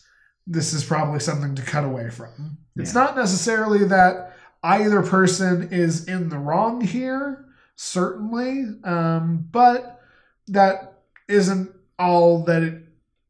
this 0.47 0.73
is 0.73 0.85
probably 0.85 1.19
something 1.19 1.57
to 1.57 1.63
cut 1.63 1.85
away 1.85 2.11
from. 2.11 2.59
It's 2.77 2.95
not 2.95 3.17
necessarily 3.17 3.85
that 3.87 4.37
either 4.63 5.03
person 5.03 5.69
is 5.73 6.07
in 6.07 6.29
the 6.29 6.39
wrong 6.39 6.81
here, 6.81 7.45
certainly, 7.75 8.65
um, 8.85 9.49
but 9.51 10.01
that 10.47 11.01
isn't 11.29 11.71
all 11.99 12.45
that 12.45 12.63
it 12.63 12.85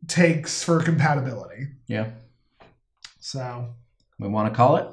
takes 0.07 0.63
for 0.63 0.83
compatibility. 0.83 1.69
Yeah. 1.87 2.11
So, 3.21 3.75
We 4.19 4.29
want 4.29 4.53
to 4.53 4.57
call 4.57 4.77
it? 4.77 4.87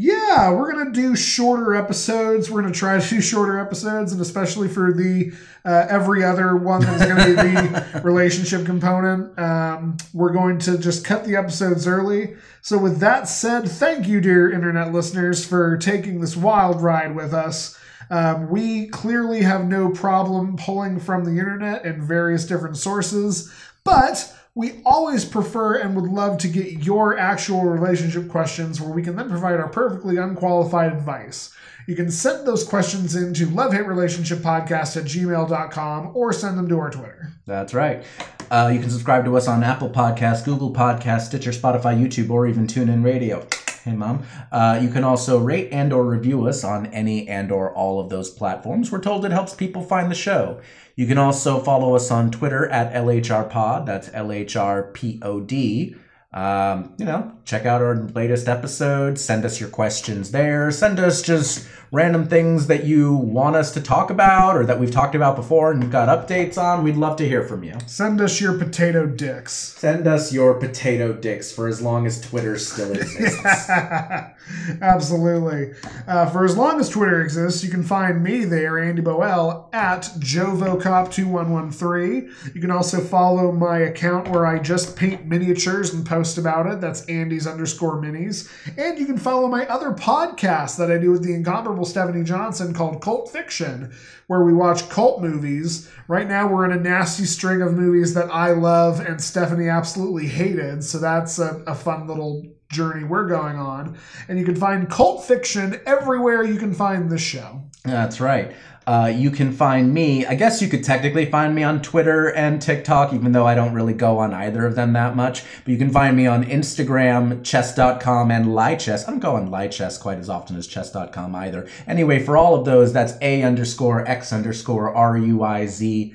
Yeah, 0.00 0.50
we're 0.50 0.72
gonna 0.72 0.92
do 0.92 1.14
shorter 1.14 1.74
episodes. 1.74 2.50
We're 2.50 2.62
gonna 2.62 2.72
try 2.72 2.98
to 2.98 3.06
do 3.06 3.20
shorter 3.20 3.58
episodes, 3.58 4.12
and 4.12 4.20
especially 4.22 4.66
for 4.66 4.94
the 4.94 5.30
uh, 5.66 5.86
every 5.90 6.24
other 6.24 6.56
one 6.56 6.80
that's 6.80 7.04
gonna 7.04 7.26
be 7.26 7.32
the 7.34 8.00
relationship 8.04 8.64
component, 8.64 9.38
um, 9.38 9.98
we're 10.14 10.32
going 10.32 10.58
to 10.60 10.78
just 10.78 11.04
cut 11.04 11.26
the 11.26 11.36
episodes 11.36 11.86
early. 11.86 12.34
So, 12.62 12.78
with 12.78 12.98
that 13.00 13.28
said, 13.28 13.68
thank 13.68 14.08
you, 14.08 14.22
dear 14.22 14.50
internet 14.50 14.90
listeners, 14.90 15.44
for 15.44 15.76
taking 15.76 16.22
this 16.22 16.34
wild 16.34 16.80
ride 16.80 17.14
with 17.14 17.34
us. 17.34 17.78
Um, 18.08 18.48
we 18.48 18.88
clearly 18.88 19.42
have 19.42 19.66
no 19.66 19.90
problem 19.90 20.56
pulling 20.56 20.98
from 20.98 21.26
the 21.26 21.38
internet 21.38 21.84
and 21.84 22.02
various 22.02 22.46
different 22.46 22.78
sources, 22.78 23.52
but 23.84 24.34
we 24.54 24.80
always 24.84 25.24
prefer 25.24 25.76
and 25.76 25.94
would 25.94 26.10
love 26.10 26.38
to 26.38 26.48
get 26.48 26.84
your 26.84 27.16
actual 27.16 27.62
relationship 27.62 28.28
questions 28.28 28.80
where 28.80 28.90
we 28.90 29.02
can 29.02 29.16
then 29.16 29.28
provide 29.28 29.60
our 29.60 29.68
perfectly 29.68 30.16
unqualified 30.16 30.92
advice. 30.92 31.54
You 31.86 31.96
can 31.96 32.10
send 32.10 32.46
those 32.46 32.64
questions 32.64 33.16
in 33.16 33.32
to 33.34 33.46
lovehaterelationshippodcast 33.46 34.96
at 34.96 35.04
gmail.com 35.04 36.12
or 36.14 36.32
send 36.32 36.58
them 36.58 36.68
to 36.68 36.78
our 36.78 36.90
Twitter. 36.90 37.32
That's 37.46 37.74
right. 37.74 38.04
Uh, 38.50 38.70
you 38.72 38.80
can 38.80 38.90
subscribe 38.90 39.24
to 39.24 39.36
us 39.36 39.48
on 39.48 39.62
Apple 39.62 39.90
Podcasts, 39.90 40.44
Google 40.44 40.72
Podcasts, 40.72 41.26
Stitcher, 41.26 41.52
Spotify, 41.52 41.96
YouTube, 42.00 42.30
or 42.30 42.46
even 42.46 42.66
TuneIn 42.66 43.04
Radio. 43.04 43.46
Hey, 43.84 43.94
mom. 43.94 44.24
Uh, 44.52 44.78
you 44.82 44.90
can 44.90 45.04
also 45.04 45.38
rate 45.38 45.70
and 45.72 45.90
or 45.90 46.04
review 46.04 46.46
us 46.46 46.64
on 46.64 46.86
any 46.86 47.26
and 47.26 47.50
or 47.50 47.74
all 47.74 47.98
of 47.98 48.10
those 48.10 48.28
platforms. 48.28 48.92
We're 48.92 49.00
told 49.00 49.24
it 49.24 49.32
helps 49.32 49.54
people 49.54 49.82
find 49.82 50.10
the 50.10 50.14
show. 50.14 50.60
You 50.96 51.06
can 51.06 51.16
also 51.16 51.58
follow 51.60 51.94
us 51.94 52.10
on 52.10 52.30
Twitter 52.30 52.68
at 52.68 52.92
LHRPod. 52.92 53.86
That's 53.86 54.10
L-H-R-P-O-D. 54.12 55.96
Um, 56.32 56.94
you 56.98 57.06
know, 57.06 57.32
check 57.44 57.64
out 57.64 57.80
our 57.80 57.96
latest 57.96 58.48
episodes. 58.48 59.24
Send 59.24 59.46
us 59.46 59.58
your 59.58 59.70
questions 59.70 60.30
there. 60.30 60.70
Send 60.70 61.00
us 61.00 61.22
just 61.22 61.66
random 61.92 62.26
things 62.26 62.66
that 62.68 62.84
you 62.84 63.12
want 63.12 63.56
us 63.56 63.72
to 63.72 63.80
talk 63.80 64.10
about 64.10 64.56
or 64.56 64.64
that 64.64 64.78
we've 64.78 64.92
talked 64.92 65.16
about 65.16 65.34
before 65.34 65.72
and 65.72 65.82
you've 65.82 65.90
got 65.90 66.08
updates 66.08 66.56
on. 66.56 66.84
We'd 66.84 66.96
love 66.96 67.16
to 67.16 67.26
hear 67.26 67.42
from 67.42 67.64
you. 67.64 67.74
Send 67.86 68.20
us 68.20 68.40
your 68.40 68.56
potato 68.56 69.06
dicks. 69.06 69.52
Send 69.52 70.06
us 70.06 70.32
your 70.32 70.54
potato 70.54 71.12
dicks 71.12 71.50
for 71.52 71.66
as 71.66 71.82
long 71.82 72.06
as 72.06 72.20
Twitter 72.20 72.56
still 72.58 72.92
exists. 72.92 73.68
Absolutely. 74.80 75.72
Uh, 76.06 76.30
for 76.30 76.44
as 76.44 76.56
long 76.56 76.78
as 76.78 76.88
Twitter 76.88 77.22
exists, 77.22 77.64
you 77.64 77.70
can 77.70 77.82
find 77.82 78.22
me 78.22 78.44
there, 78.44 78.78
Andy 78.78 79.02
Boel, 79.02 79.66
at 79.74 80.02
JovoCop2113. 80.18 82.54
You 82.54 82.60
can 82.60 82.70
also 82.70 83.00
follow 83.00 83.50
my 83.52 83.78
account 83.78 84.28
where 84.28 84.46
I 84.46 84.60
just 84.60 84.94
paint 84.96 85.26
miniatures 85.26 85.92
and 85.92 86.06
post 86.06 86.38
about 86.38 86.66
it. 86.66 86.80
That's 86.80 87.04
Andy's 87.06 87.48
underscore 87.48 88.00
minis. 88.00 88.48
And 88.78 88.98
you 88.98 89.06
can 89.06 89.18
follow 89.18 89.48
my 89.48 89.66
other 89.66 89.90
podcast 89.90 90.76
that 90.78 90.90
I 90.90 90.98
do 90.98 91.10
with 91.10 91.24
the 91.24 91.34
incomparable 91.34 91.79
Stephanie 91.84 92.24
Johnson 92.24 92.74
called 92.74 93.02
Cult 93.02 93.30
Fiction, 93.30 93.92
where 94.26 94.44
we 94.44 94.52
watch 94.52 94.88
cult 94.88 95.20
movies. 95.20 95.90
Right 96.08 96.28
now, 96.28 96.46
we're 96.46 96.64
in 96.64 96.72
a 96.72 96.80
nasty 96.80 97.24
string 97.24 97.62
of 97.62 97.74
movies 97.74 98.14
that 98.14 98.30
I 98.30 98.50
love 98.52 99.00
and 99.00 99.20
Stephanie 99.20 99.68
absolutely 99.68 100.26
hated. 100.26 100.84
So 100.84 100.98
that's 100.98 101.38
a, 101.38 101.62
a 101.66 101.74
fun 101.74 102.06
little 102.06 102.46
journey 102.70 103.04
we're 103.04 103.26
going 103.26 103.56
on. 103.56 103.98
And 104.28 104.38
you 104.38 104.44
can 104.44 104.56
find 104.56 104.88
Cult 104.88 105.24
Fiction 105.24 105.80
everywhere 105.86 106.44
you 106.44 106.56
can 106.58 106.72
find 106.72 107.10
this 107.10 107.22
show. 107.22 107.62
That's 107.84 108.20
right. 108.20 108.54
Uh, 108.90 109.06
you 109.06 109.30
can 109.30 109.52
find 109.52 109.94
me, 109.94 110.26
I 110.26 110.34
guess 110.34 110.60
you 110.60 110.66
could 110.66 110.82
technically 110.82 111.24
find 111.24 111.54
me 111.54 111.62
on 111.62 111.80
Twitter 111.80 112.34
and 112.34 112.60
TikTok, 112.60 113.12
even 113.12 113.30
though 113.30 113.46
I 113.46 113.54
don't 113.54 113.72
really 113.72 113.92
go 113.92 114.18
on 114.18 114.34
either 114.34 114.66
of 114.66 114.74
them 114.74 114.94
that 114.94 115.14
much. 115.14 115.44
But 115.62 115.70
you 115.70 115.78
can 115.78 115.90
find 115.90 116.16
me 116.16 116.26
on 116.26 116.44
Instagram, 116.44 117.44
chess.com, 117.44 118.32
and 118.32 118.46
Lichess. 118.46 119.06
I 119.06 119.12
don't 119.12 119.20
go 119.20 119.36
on 119.36 119.48
Lichess 119.48 120.00
quite 120.00 120.18
as 120.18 120.28
often 120.28 120.56
as 120.56 120.66
chess.com 120.66 121.36
either. 121.36 121.68
Anyway, 121.86 122.18
for 122.18 122.36
all 122.36 122.56
of 122.56 122.64
those, 122.64 122.92
that's 122.92 123.12
A 123.22 123.44
underscore 123.44 124.04
X 124.08 124.32
underscore 124.32 124.92
R 124.92 125.16
U 125.16 125.44
I 125.44 125.66
Z. 125.66 126.12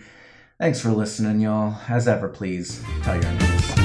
Thanks 0.60 0.82
for 0.82 0.90
listening, 0.90 1.40
y'all. 1.40 1.78
As 1.88 2.10
ever, 2.10 2.28
please 2.28 2.84
tell 3.04 3.16
your 3.16 3.24
enemies. 3.24 3.85